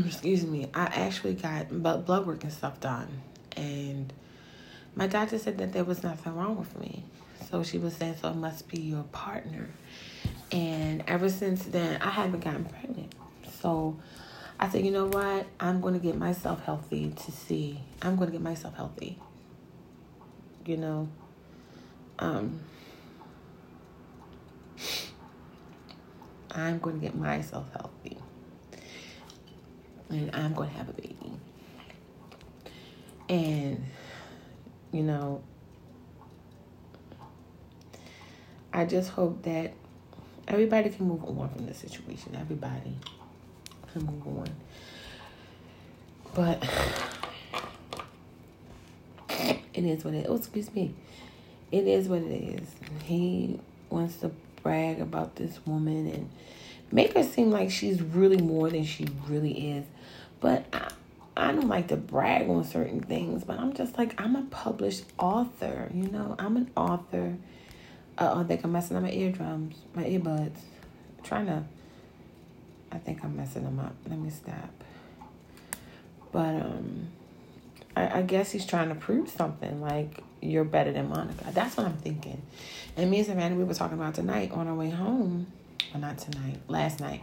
excuse 0.07 0.45
me. 0.45 0.69
I 0.75 0.85
actually 0.85 1.35
got 1.35 1.83
blood 1.83 2.27
work 2.27 2.43
and 2.45 2.53
stuff 2.53 2.81
done 2.81 3.09
and 3.57 4.13
my 4.95 5.07
doctor 5.07 5.39
said 5.39 5.59
that 5.59 5.73
there 5.73 5.85
was 5.85 6.03
nothing 6.03 6.35
wrong 6.35 6.57
with 6.57 6.79
me. 6.79 7.05
So 7.51 7.63
she 7.63 7.79
was 7.79 7.95
saying, 7.95 8.17
so 8.21 8.29
it 8.29 8.37
must 8.37 8.69
be 8.69 8.81
your 8.81 9.05
partner. 9.05 9.69
And 10.53 11.03
ever 11.07 11.29
since 11.29 11.65
then, 11.65 12.01
I 12.03 12.11
haven't 12.11 12.45
gotten 12.45 12.65
pregnant. 12.65 13.15
So 13.61 13.99
I 14.59 14.69
said, 14.69 14.85
you 14.85 14.91
know 14.91 15.07
what? 15.07 15.47
I'm 15.59 15.81
going 15.81 15.95
to 15.95 16.01
get 16.01 16.17
myself 16.17 16.65
healthy 16.65 17.11
to 17.11 17.33
see. 17.33 17.81
I'm 18.03 18.17
going 18.17 18.29
to 18.29 18.33
get 18.33 18.43
myself 18.43 18.77
healthy. 18.77 19.19
You 20.67 20.77
know? 20.77 21.09
Um, 22.19 22.61
I'm 26.53 26.79
going 26.79 27.01
to 27.01 27.07
get 27.07 27.17
myself 27.17 27.67
healthy. 27.73 28.10
And 30.11 30.35
I'm 30.35 30.55
going 30.55 30.69
to 30.69 30.77
have 30.77 30.89
a 30.89 30.93
baby. 30.93 31.17
And, 33.29 33.85
you 34.93 35.03
know, 35.03 35.43
I 38.73 38.85
just 38.85 39.11
hope 39.11 39.43
that 39.43 39.73
everybody 40.49 40.91
can 40.91 41.07
move 41.07 41.25
on 41.25 41.49
from 41.51 41.67
the 41.67 41.75
situation. 41.75 42.37
Everybody 42.39 42.97
can 43.93 44.05
move 44.05 44.27
on. 44.27 44.49
But 46.35 46.69
it 49.75 49.85
is 49.85 50.05
what 50.05 50.15
it 50.15 50.25
is. 50.25 50.27
Oh, 50.29 50.37
excuse 50.37 50.73
me. 50.75 50.95
It 51.71 51.87
is 51.87 52.09
what 52.09 52.23
it 52.23 52.33
is. 52.33 52.69
He 53.05 53.61
wants 53.91 54.17
to 54.19 54.31
brag 54.63 55.01
about 55.01 55.37
this 55.37 55.59
woman 55.67 56.07
and 56.07 56.31
make 56.93 57.15
her 57.15 57.23
seem 57.23 57.51
like 57.51 57.71
she's 57.71 58.03
really 58.03 58.39
more 58.39 58.71
than 58.71 58.85
she 58.85 59.07
really 59.29 59.71
is. 59.73 59.85
But 60.41 60.67
I, 60.73 60.91
I 61.37 61.53
don't 61.53 61.69
like 61.69 61.89
to 61.89 61.97
brag 61.97 62.49
on 62.49 62.65
certain 62.65 63.01
things, 63.01 63.45
but 63.45 63.59
I'm 63.59 63.73
just 63.73 63.97
like, 63.97 64.21
I'm 64.21 64.37
a 64.37 64.43
published 64.43 65.05
author, 65.19 65.91
you 65.95 66.09
know? 66.09 66.35
I'm 66.39 66.57
an 66.57 66.71
author. 66.77 67.37
Uh, 68.19 68.35
I 68.37 68.45
think 68.45 68.65
I'm 68.65 68.73
messing 68.73 68.97
up 68.97 69.03
my 69.03 69.11
eardrums, 69.11 69.77
my 69.95 70.05
earbuds. 70.05 70.59
I'm 71.19 71.25
trying 71.25 71.47
to, 71.47 71.65
I 72.93 72.99
think 72.99 73.25
I'm 73.25 73.37
messing 73.37 73.65
them 73.65 73.79
up. 73.79 73.95
Let 74.09 74.19
me 74.19 74.31
stop. 74.31 74.71
But, 76.33 76.57
um, 76.57 77.09
I, 77.97 78.19
I 78.19 78.23
guess 78.23 78.51
he's 78.51 78.67
trying 78.67 78.89
to 78.89 78.95
prove 78.95 79.29
something 79.29 79.81
like 79.81 80.23
you're 80.41 80.65
better 80.65 80.93
than 80.93 81.09
Monica. 81.09 81.47
That's 81.53 81.77
what 81.77 81.87
I'm 81.87 81.97
thinking. 81.97 82.43
And 82.97 83.11
me 83.11 83.19
and 83.19 83.27
Savannah, 83.27 83.57
we 83.57 83.65
were 83.65 83.75
talking 83.75 83.99
about 83.99 84.15
tonight 84.15 84.53
on 84.53 84.69
our 84.69 84.75
way 84.75 84.91
home. 84.91 85.47
Well, 85.93 86.01
not 86.01 86.19
tonight, 86.19 86.59
last 86.69 87.01
night 87.01 87.23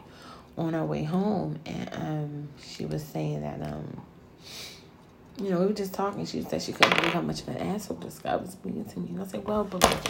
on 0.58 0.76
our 0.76 0.86
way 0.86 1.04
home, 1.04 1.60
and 1.66 1.90
um, 1.94 2.50
she 2.62 2.86
was 2.86 3.04
saying 3.04 3.42
that 3.42 3.62
um, 3.62 4.02
you 5.42 5.52
know, 5.52 5.60
we 5.60 5.68
were 5.68 5.74
just 5.74 5.94
talking. 5.94 6.26
She 6.26 6.42
said 6.42 6.62
she 6.62 6.74
couldn't 6.74 6.98
believe 6.98 7.14
how 7.14 7.22
much 7.22 7.42
of 7.42 7.50
an 7.50 7.58
asshole 7.58 7.98
this 7.98 8.20
guy 8.20 8.36
was 8.36 8.56
being 8.56 8.84
to 8.86 9.00
me. 9.00 9.10
And 9.10 9.22
I 9.22 9.28
said, 9.28 9.46
well, 9.46 9.64
believe. 9.64 10.02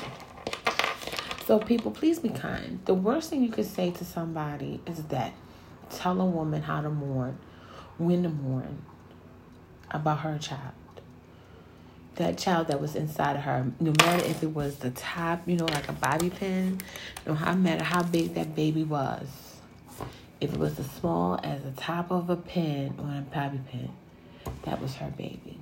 So, 1.45 1.59
people, 1.59 1.91
please 1.91 2.19
be 2.19 2.29
kind. 2.29 2.79
The 2.85 2.93
worst 2.93 3.29
thing 3.29 3.43
you 3.43 3.49
could 3.49 3.65
say 3.65 3.91
to 3.91 4.05
somebody 4.05 4.81
is 4.85 5.03
that 5.05 5.33
tell 5.89 6.19
a 6.21 6.25
woman 6.25 6.63
how 6.63 6.81
to 6.81 6.89
mourn, 6.89 7.37
when 7.97 8.23
to 8.23 8.29
mourn 8.29 8.83
about 9.91 10.19
her 10.19 10.37
child. 10.37 10.73
That 12.17 12.37
child 12.37 12.67
that 12.67 12.81
was 12.81 12.95
inside 12.95 13.35
of 13.35 13.43
her, 13.43 13.71
no 13.79 13.91
matter 13.91 14.25
if 14.25 14.41
it 14.43 14.53
was 14.53 14.77
the 14.77 14.89
top, 14.91 15.47
you 15.47 15.55
know, 15.55 15.65
like 15.65 15.87
a 15.87 15.93
bobby 15.93 16.29
pin, 16.29 16.81
no 17.25 17.33
matter 17.33 17.83
how 17.83 18.03
big 18.03 18.33
that 18.33 18.55
baby 18.55 18.83
was, 18.83 19.27
if 20.41 20.53
it 20.53 20.59
was 20.59 20.79
as 20.79 20.89
small 20.91 21.39
as 21.43 21.61
the 21.63 21.71
top 21.71 22.11
of 22.11 22.29
a 22.29 22.35
pin 22.35 22.95
on 22.99 23.17
a 23.17 23.21
bobby 23.21 23.59
pin, 23.71 23.89
that 24.63 24.81
was 24.81 24.95
her 24.95 25.09
baby. 25.11 25.59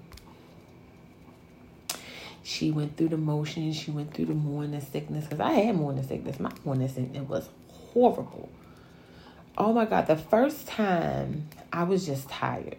She 2.46 2.70
went 2.70 2.96
through 2.96 3.10
the 3.10 3.18
motions. 3.18 3.76
She 3.76 3.90
went 3.90 4.14
through 4.14 4.26
the 4.26 4.36
morning 4.36 4.80
sickness. 4.80 5.26
Because 5.26 5.40
I 5.40 5.52
had 5.52 5.76
morning 5.76 6.08
sickness. 6.08 6.40
My 6.40 6.52
morning 6.64 6.88
sickness 6.88 7.28
was 7.28 7.50
horrible. 7.72 8.50
Oh 9.58 9.74
my 9.74 9.86
God. 9.86 10.06
The 10.06 10.16
first 10.16 10.68
time 10.68 11.50
I 11.74 11.84
was 11.84 12.06
just 12.06 12.30
tired. 12.30 12.78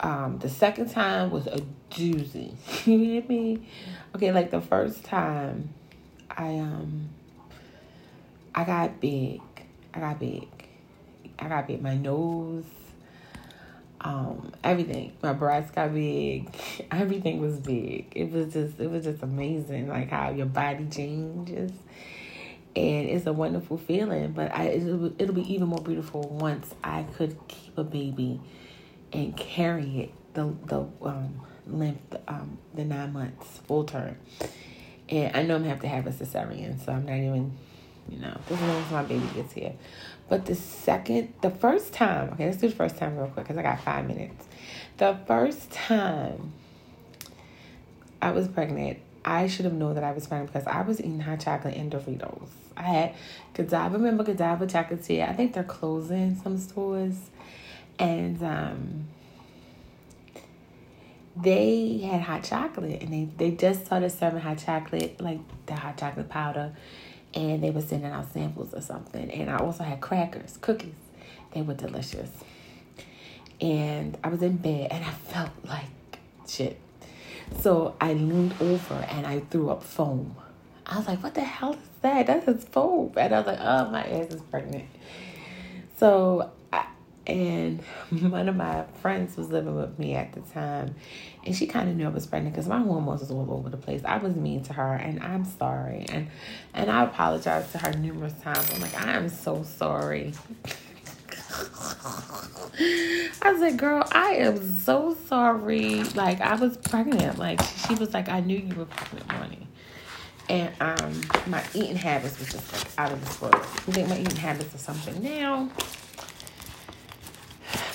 Um, 0.00 0.38
the 0.38 0.48
second 0.48 0.90
time 0.90 1.30
was 1.30 1.46
a 1.46 1.60
doozy. 1.90 2.54
you 2.86 2.98
hear 2.98 3.22
me? 3.22 3.68
Okay, 4.14 4.32
like 4.32 4.50
the 4.50 4.60
first 4.60 5.04
time 5.04 5.74
I 6.30 6.58
um 6.58 7.08
I 8.54 8.64
got 8.64 9.00
big. 9.00 9.40
I 9.94 10.00
got 10.00 10.20
big. 10.20 10.48
I 11.38 11.48
got 11.48 11.66
big. 11.66 11.82
My 11.82 11.96
nose, 11.96 12.64
um, 14.00 14.52
everything. 14.62 15.12
My 15.22 15.32
breasts 15.32 15.70
got 15.72 15.92
big. 15.94 16.48
Everything 16.90 17.40
was 17.40 17.58
big. 17.58 18.12
It 18.14 18.30
was 18.30 18.52
just 18.52 18.78
it 18.80 18.90
was 18.90 19.04
just 19.04 19.22
amazing, 19.22 19.88
like 19.88 20.10
how 20.10 20.30
your 20.30 20.46
body 20.46 20.86
changes, 20.90 21.72
and 22.74 23.08
it's 23.08 23.26
a 23.26 23.32
wonderful 23.32 23.78
feeling. 23.78 24.32
But 24.32 24.54
I 24.54 24.64
it'll, 24.66 25.12
it'll 25.20 25.34
be 25.34 25.52
even 25.52 25.68
more 25.68 25.82
beautiful 25.82 26.22
once 26.22 26.74
I 26.82 27.04
could 27.16 27.36
keep 27.48 27.76
a 27.78 27.84
baby 27.84 28.40
and 29.12 29.36
carry 29.36 30.00
it 30.00 30.14
the 30.34 30.54
the 30.66 30.86
um 31.02 31.40
length 31.66 32.16
um 32.26 32.58
the 32.74 32.84
nine 32.84 33.12
months 33.12 33.60
full 33.66 33.84
term. 33.84 34.16
And 35.08 35.34
I 35.34 35.42
know 35.42 35.56
I'm 35.56 35.62
gonna 35.62 35.70
have 35.70 35.80
to 35.80 35.88
have 35.88 36.06
a 36.06 36.10
cesarean, 36.10 36.84
so 36.84 36.92
I'm 36.92 37.06
not 37.06 37.16
even 37.16 37.56
you 38.08 38.18
know, 38.18 38.38
as 38.50 38.60
long 38.60 38.82
as 38.82 38.90
my 38.90 39.02
baby 39.02 39.26
gets 39.34 39.52
here. 39.52 39.74
But 40.28 40.46
the 40.46 40.54
second, 40.54 41.32
the 41.42 41.50
first 41.50 41.92
time, 41.92 42.30
okay, 42.32 42.46
let's 42.46 42.58
do 42.58 42.68
the 42.68 42.74
first 42.74 42.96
time 42.96 43.16
real 43.16 43.28
quick 43.28 43.46
because 43.46 43.58
I 43.58 43.62
got 43.62 43.80
five 43.80 44.06
minutes. 44.06 44.46
The 44.96 45.18
first 45.26 45.70
time 45.70 46.52
I 48.20 48.30
was 48.32 48.48
pregnant, 48.48 48.98
I 49.24 49.46
should 49.46 49.64
have 49.64 49.74
known 49.74 49.94
that 49.94 50.04
I 50.04 50.12
was 50.12 50.26
pregnant 50.26 50.52
because 50.52 50.66
I 50.66 50.82
was 50.82 51.00
eating 51.00 51.20
hot 51.20 51.40
chocolate 51.40 51.76
and 51.76 51.90
Doritos. 51.90 52.48
I 52.76 52.82
had 52.82 53.14
Godiva, 53.54 53.98
remember 53.98 54.24
Godiva 54.24 54.66
Chocolatier? 54.66 55.28
I 55.28 55.32
think 55.32 55.52
they're 55.52 55.64
closing 55.64 56.36
some 56.36 56.58
stores. 56.58 57.30
And 57.98 58.42
um, 58.42 59.08
they 61.36 61.98
had 61.98 62.22
hot 62.22 62.44
chocolate 62.44 63.02
and 63.02 63.12
they, 63.12 63.28
they 63.36 63.56
just 63.56 63.86
started 63.86 64.10
serving 64.10 64.40
hot 64.40 64.58
chocolate, 64.58 65.20
like 65.20 65.40
the 65.66 65.74
hot 65.74 65.96
chocolate 65.96 66.28
powder 66.28 66.72
and 67.34 67.62
they 67.62 67.70
were 67.70 67.82
sending 67.82 68.10
out 68.10 68.32
samples 68.32 68.74
or 68.74 68.80
something. 68.80 69.30
And 69.30 69.50
I 69.50 69.58
also 69.58 69.84
had 69.84 70.00
crackers, 70.00 70.58
cookies. 70.60 70.94
They 71.52 71.62
were 71.62 71.74
delicious. 71.74 72.30
And 73.60 74.16
I 74.22 74.28
was 74.28 74.42
in 74.42 74.56
bed 74.56 74.88
and 74.90 75.04
I 75.04 75.10
felt 75.10 75.50
like 75.64 75.86
shit. 76.46 76.78
So 77.60 77.96
I 78.00 78.12
leaned 78.12 78.54
over 78.60 78.94
and 78.94 79.26
I 79.26 79.40
threw 79.40 79.70
up 79.70 79.82
foam. 79.82 80.36
I 80.86 80.98
was 80.98 81.06
like, 81.06 81.22
what 81.22 81.34
the 81.34 81.42
hell 81.42 81.74
is 81.74 81.78
that? 82.02 82.26
That 82.26 82.48
is 82.48 82.64
foam. 82.64 83.12
And 83.16 83.34
I 83.34 83.38
was 83.38 83.46
like, 83.46 83.58
oh, 83.60 83.90
my 83.90 84.04
ass 84.04 84.32
is 84.32 84.40
pregnant. 84.42 84.86
So 85.98 86.50
and 87.28 87.82
one 88.10 88.48
of 88.48 88.56
my 88.56 88.84
friends 89.02 89.36
was 89.36 89.50
living 89.50 89.76
with 89.76 89.98
me 89.98 90.14
at 90.14 90.32
the 90.32 90.40
time, 90.40 90.94
and 91.44 91.54
she 91.54 91.66
kind 91.66 91.88
of 91.88 91.96
knew 91.96 92.06
I 92.06 92.10
was 92.10 92.26
pregnant 92.26 92.54
because 92.54 92.68
my 92.68 92.80
hormones 92.80 93.20
was 93.20 93.30
all 93.30 93.52
over 93.52 93.68
the 93.68 93.76
place. 93.76 94.02
I 94.04 94.16
was 94.16 94.34
mean 94.34 94.62
to 94.64 94.72
her, 94.72 94.94
and 94.94 95.22
I'm 95.22 95.44
sorry, 95.44 96.06
and 96.08 96.28
and 96.74 96.90
I 96.90 97.04
apologized 97.04 97.72
to 97.72 97.78
her 97.78 97.92
numerous 97.92 98.34
times. 98.40 98.70
I'm 98.74 98.80
like, 98.80 99.00
I 99.00 99.12
am 99.12 99.28
so 99.28 99.62
sorry. 99.62 100.32
I 102.80 103.56
said, 103.58 103.78
girl, 103.78 104.06
I 104.12 104.36
am 104.36 104.62
so 104.78 105.16
sorry. 105.26 106.02
Like, 106.14 106.40
I 106.40 106.54
was 106.54 106.76
pregnant. 106.76 107.38
Like, 107.38 107.60
she 107.62 107.94
was 107.94 108.14
like, 108.14 108.28
I 108.28 108.40
knew 108.40 108.58
you 108.58 108.74
were 108.74 108.84
pregnant, 108.84 109.26
money. 109.28 109.66
And 110.48 110.72
um, 110.80 111.20
my 111.46 111.62
eating 111.74 111.96
habits 111.96 112.38
was 112.38 112.52
just 112.52 112.72
like 112.72 112.86
out 112.96 113.12
of 113.12 113.24
this 113.24 113.40
world. 113.40 113.66
You 113.86 113.92
think 113.92 114.08
my 114.08 114.18
eating 114.18 114.36
habits 114.36 114.74
are 114.74 114.78
something 114.78 115.22
now? 115.22 115.68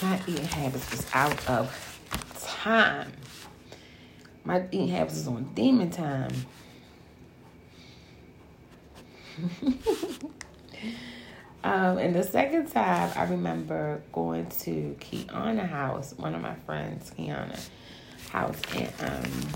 My 0.01 0.19
eating 0.27 0.45
habits 0.45 0.91
was 0.91 1.05
out 1.13 1.49
of 1.49 1.99
time. 2.41 3.11
My 4.43 4.63
eating 4.71 4.89
habits 4.89 5.17
is 5.17 5.27
on 5.27 5.51
demon 5.53 5.89
time. 5.89 6.33
um, 11.63 11.97
and 11.97 12.13
the 12.13 12.23
second 12.23 12.67
time, 12.71 13.11
I 13.15 13.23
remember 13.23 14.01
going 14.11 14.47
to 14.47 14.95
Kiana 14.99 15.67
house, 15.67 16.13
one 16.17 16.35
of 16.35 16.41
my 16.41 16.55
friends, 16.65 17.11
Kiana 17.17 17.59
house, 18.29 18.61
and 18.75 18.91
um, 18.99 19.47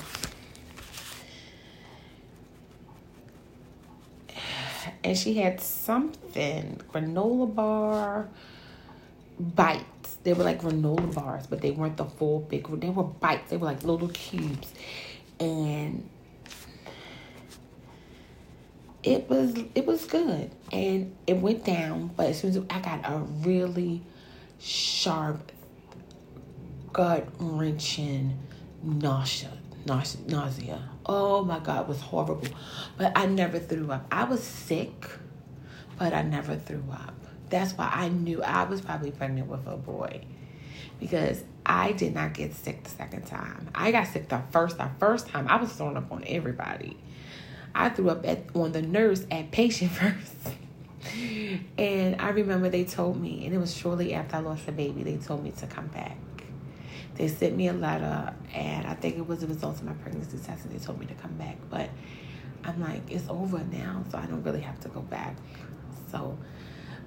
and 5.04 5.18
she 5.18 5.36
had 5.36 5.62
something 5.62 6.80
granola 6.92 7.54
bar 7.54 8.28
bite 9.40 9.86
they 10.28 10.34
were 10.34 10.44
like 10.44 10.62
granola 10.62 11.14
bars, 11.16 11.48
but 11.48 11.62
they 11.62 11.72
weren't 11.72 11.96
the 11.96 12.04
full 12.04 12.42
big. 12.42 12.68
They 12.82 12.90
were 12.90 13.04
bites. 13.04 13.50
They 13.50 13.56
were 13.56 13.68
like 13.68 13.86
little 13.86 14.10
cubes, 14.10 14.74
and 15.40 16.10
it 19.04 19.30
was 19.30 19.56
it 19.74 19.86
was 19.86 20.06
good, 20.06 20.52
and 20.74 21.16
it 21.28 21.38
went 21.38 21.64
down. 21.64 22.08
But 22.18 22.32
as 22.32 22.42
soon 22.42 22.50
as 22.50 22.58
I 22.70 22.82
got 22.82 23.10
a 23.10 23.20
really 23.20 24.02
sharp, 24.60 25.50
gut 26.92 27.26
wrenching 27.40 28.38
nausea, 28.84 29.54
nausea. 29.86 30.90
Oh 31.06 31.46
my 31.46 31.60
God, 31.60 31.84
it 31.84 31.88
was 31.88 32.02
horrible. 32.02 32.50
But 32.98 33.14
I 33.16 33.28
never 33.28 33.60
threw 33.60 33.94
up. 33.94 34.06
I 34.12 34.26
was 34.26 34.44
sick, 34.44 35.08
but 35.98 36.14
I 36.14 36.24
never 36.24 36.58
threw 36.58 36.84
up. 36.92 37.14
That's 37.50 37.74
why 37.74 37.90
I 37.92 38.10
knew 38.10 38.44
I 38.44 38.64
was 38.66 38.82
probably 38.82 39.12
pregnant 39.12 39.48
with 39.48 39.66
a 39.68 39.78
boy 39.78 40.22
because 41.00 41.44
I 41.66 41.92
did 41.92 42.14
not 42.14 42.34
get 42.34 42.54
sick 42.54 42.84
the 42.84 42.90
second 42.90 43.26
time. 43.26 43.70
I 43.76 43.92
got 43.92 44.08
sick 44.08 44.30
the 44.30 44.42
first 44.52 44.78
the 44.78 44.90
first 45.00 45.28
time. 45.28 45.48
I 45.48 45.58
was 45.58 45.72
throwing 45.72 45.98
up 45.98 46.12
on 46.12 46.24
everybody. 46.28 46.98
I 47.76 47.90
threw 47.90 48.10
up 48.10 48.26
at, 48.26 48.56
on 48.56 48.72
the 48.72 48.82
nurse 48.82 49.26
at 49.30 49.52
patient 49.52 49.92
first. 49.94 50.36
and 51.78 52.22
I 52.22 52.30
remember 52.30 52.70
they 52.70 52.86
told 52.86 53.22
me, 53.22 53.46
and 53.46 53.54
it 53.54 53.60
was 53.60 53.76
shortly 53.76 54.14
after 54.14 54.38
I 54.38 54.40
lost 54.40 54.66
the 54.66 54.72
baby, 54.72 55.04
they 55.04 55.18
told 55.18 55.44
me 55.44 55.52
to 55.52 55.68
come 55.68 55.88
back. 55.88 56.18
They 57.16 57.28
sent 57.28 57.56
me 57.56 57.68
a 57.68 57.74
letter, 57.74 58.34
and 58.54 58.86
I 58.86 58.94
think 58.94 59.18
it 59.18 59.28
was 59.28 59.40
the 59.40 59.48
result 59.48 59.78
of 59.78 59.86
my 59.86 59.94
pregnancy 59.94 60.38
test, 60.38 60.66
and 60.66 60.74
they 60.74 60.84
told 60.84 61.00
me 61.00 61.06
to 61.08 61.16
come 61.16 61.34
back. 61.34 61.58
But 61.70 61.90
I'm 62.64 62.80
like, 62.82 63.02
it's 63.10 63.28
over 63.28 63.60
now, 63.72 64.04
so 64.12 64.18
I 64.18 64.26
don't 64.26 64.44
really 64.44 64.62
have 64.62 64.80
to 64.82 64.90
go 64.90 65.02
back. 65.02 65.36
So 66.12 66.38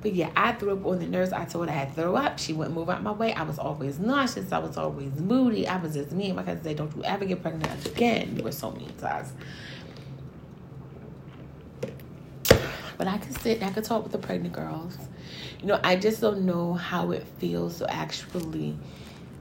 but 0.02 0.14
yeah, 0.14 0.30
I 0.34 0.52
threw 0.52 0.72
up 0.72 0.86
on 0.86 0.98
the 0.98 1.06
nurse. 1.06 1.32
I 1.32 1.44
told 1.44 1.68
her 1.68 1.74
I 1.74 1.78
had 1.78 1.94
throw 1.94 2.16
up. 2.16 2.38
She 2.38 2.52
wouldn't 2.52 2.74
move 2.74 2.88
out 2.88 3.02
my 3.02 3.12
way. 3.12 3.34
I 3.34 3.42
was 3.42 3.58
always 3.58 3.98
nauseous. 3.98 4.50
I 4.50 4.58
was 4.58 4.76
always 4.76 5.12
moody. 5.16 5.68
I 5.68 5.76
was 5.76 5.94
just 5.94 6.12
mean. 6.12 6.36
My 6.36 6.42
cousin 6.42 6.64
said, 6.64 6.76
Don't 6.76 6.94
you 6.96 7.04
ever 7.04 7.24
get 7.24 7.42
pregnant 7.42 7.86
again. 7.86 8.36
You 8.36 8.42
were 8.42 8.52
so 8.52 8.70
mean 8.70 8.92
to 8.98 9.14
us. 9.14 9.32
But 12.96 13.08
I 13.08 13.18
could 13.18 13.38
sit 13.40 13.62
I 13.62 13.70
could 13.70 13.84
talk 13.84 14.02
with 14.02 14.12
the 14.12 14.18
pregnant 14.18 14.54
girls. 14.54 14.96
You 15.60 15.66
know, 15.66 15.80
I 15.82 15.96
just 15.96 16.20
don't 16.20 16.44
know 16.44 16.74
how 16.74 17.12
it 17.12 17.26
feels 17.38 17.78
to 17.78 17.90
actually 17.92 18.76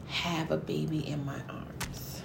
have 0.07 0.51
a 0.51 0.57
baby 0.57 1.07
in 1.07 1.26
my 1.26 1.39
arms. 1.49 2.22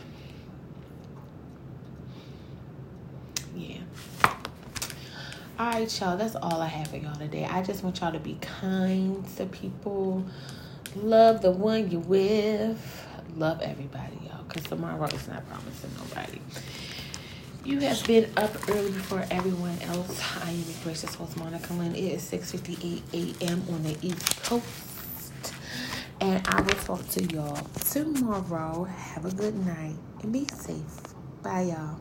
Yeah. 3.54 3.78
All 5.56 5.66
right, 5.66 6.00
y'all. 6.00 6.16
That's 6.16 6.34
all 6.34 6.60
I 6.60 6.66
have 6.66 6.88
for 6.88 6.96
y'all 6.96 7.14
today. 7.14 7.44
I 7.44 7.62
just 7.62 7.84
want 7.84 8.00
y'all 8.00 8.10
to 8.10 8.18
be 8.18 8.36
kind 8.40 9.24
to 9.36 9.46
people. 9.46 10.24
Love 10.96 11.42
the 11.42 11.52
one 11.52 11.92
you 11.92 12.00
with. 12.00 13.06
Love 13.36 13.60
everybody, 13.62 14.18
y'all. 14.26 14.42
Because 14.48 14.64
tomorrow 14.64 15.04
is 15.06 15.28
not 15.28 15.48
promising 15.48 15.90
nobody. 15.96 16.40
You 17.64 17.78
have 17.80 18.04
been 18.04 18.32
up 18.36 18.68
early 18.68 18.90
before 18.90 19.24
everyone 19.30 19.78
else. 19.82 20.20
I 20.44 20.50
am 20.50 20.56
your 20.56 20.74
gracious 20.82 21.14
host, 21.14 21.36
Monica 21.36 21.72
Lynn. 21.72 21.94
It 21.94 22.02
is 22.02 22.28
6.58 22.32 23.40
a.m. 23.40 23.62
on 23.70 23.84
the 23.84 23.96
East 24.02 24.42
Coast. 24.42 25.54
And 26.20 26.44
I 26.48 26.62
will 26.62 26.74
talk 26.80 27.08
to 27.10 27.22
y'all 27.32 27.62
tomorrow. 27.92 28.84
Have 28.84 29.24
a 29.24 29.32
good 29.32 29.54
night 29.64 29.94
and 30.20 30.32
be 30.32 30.46
safe. 30.46 31.14
Bye, 31.44 31.62
y'all. 31.62 32.00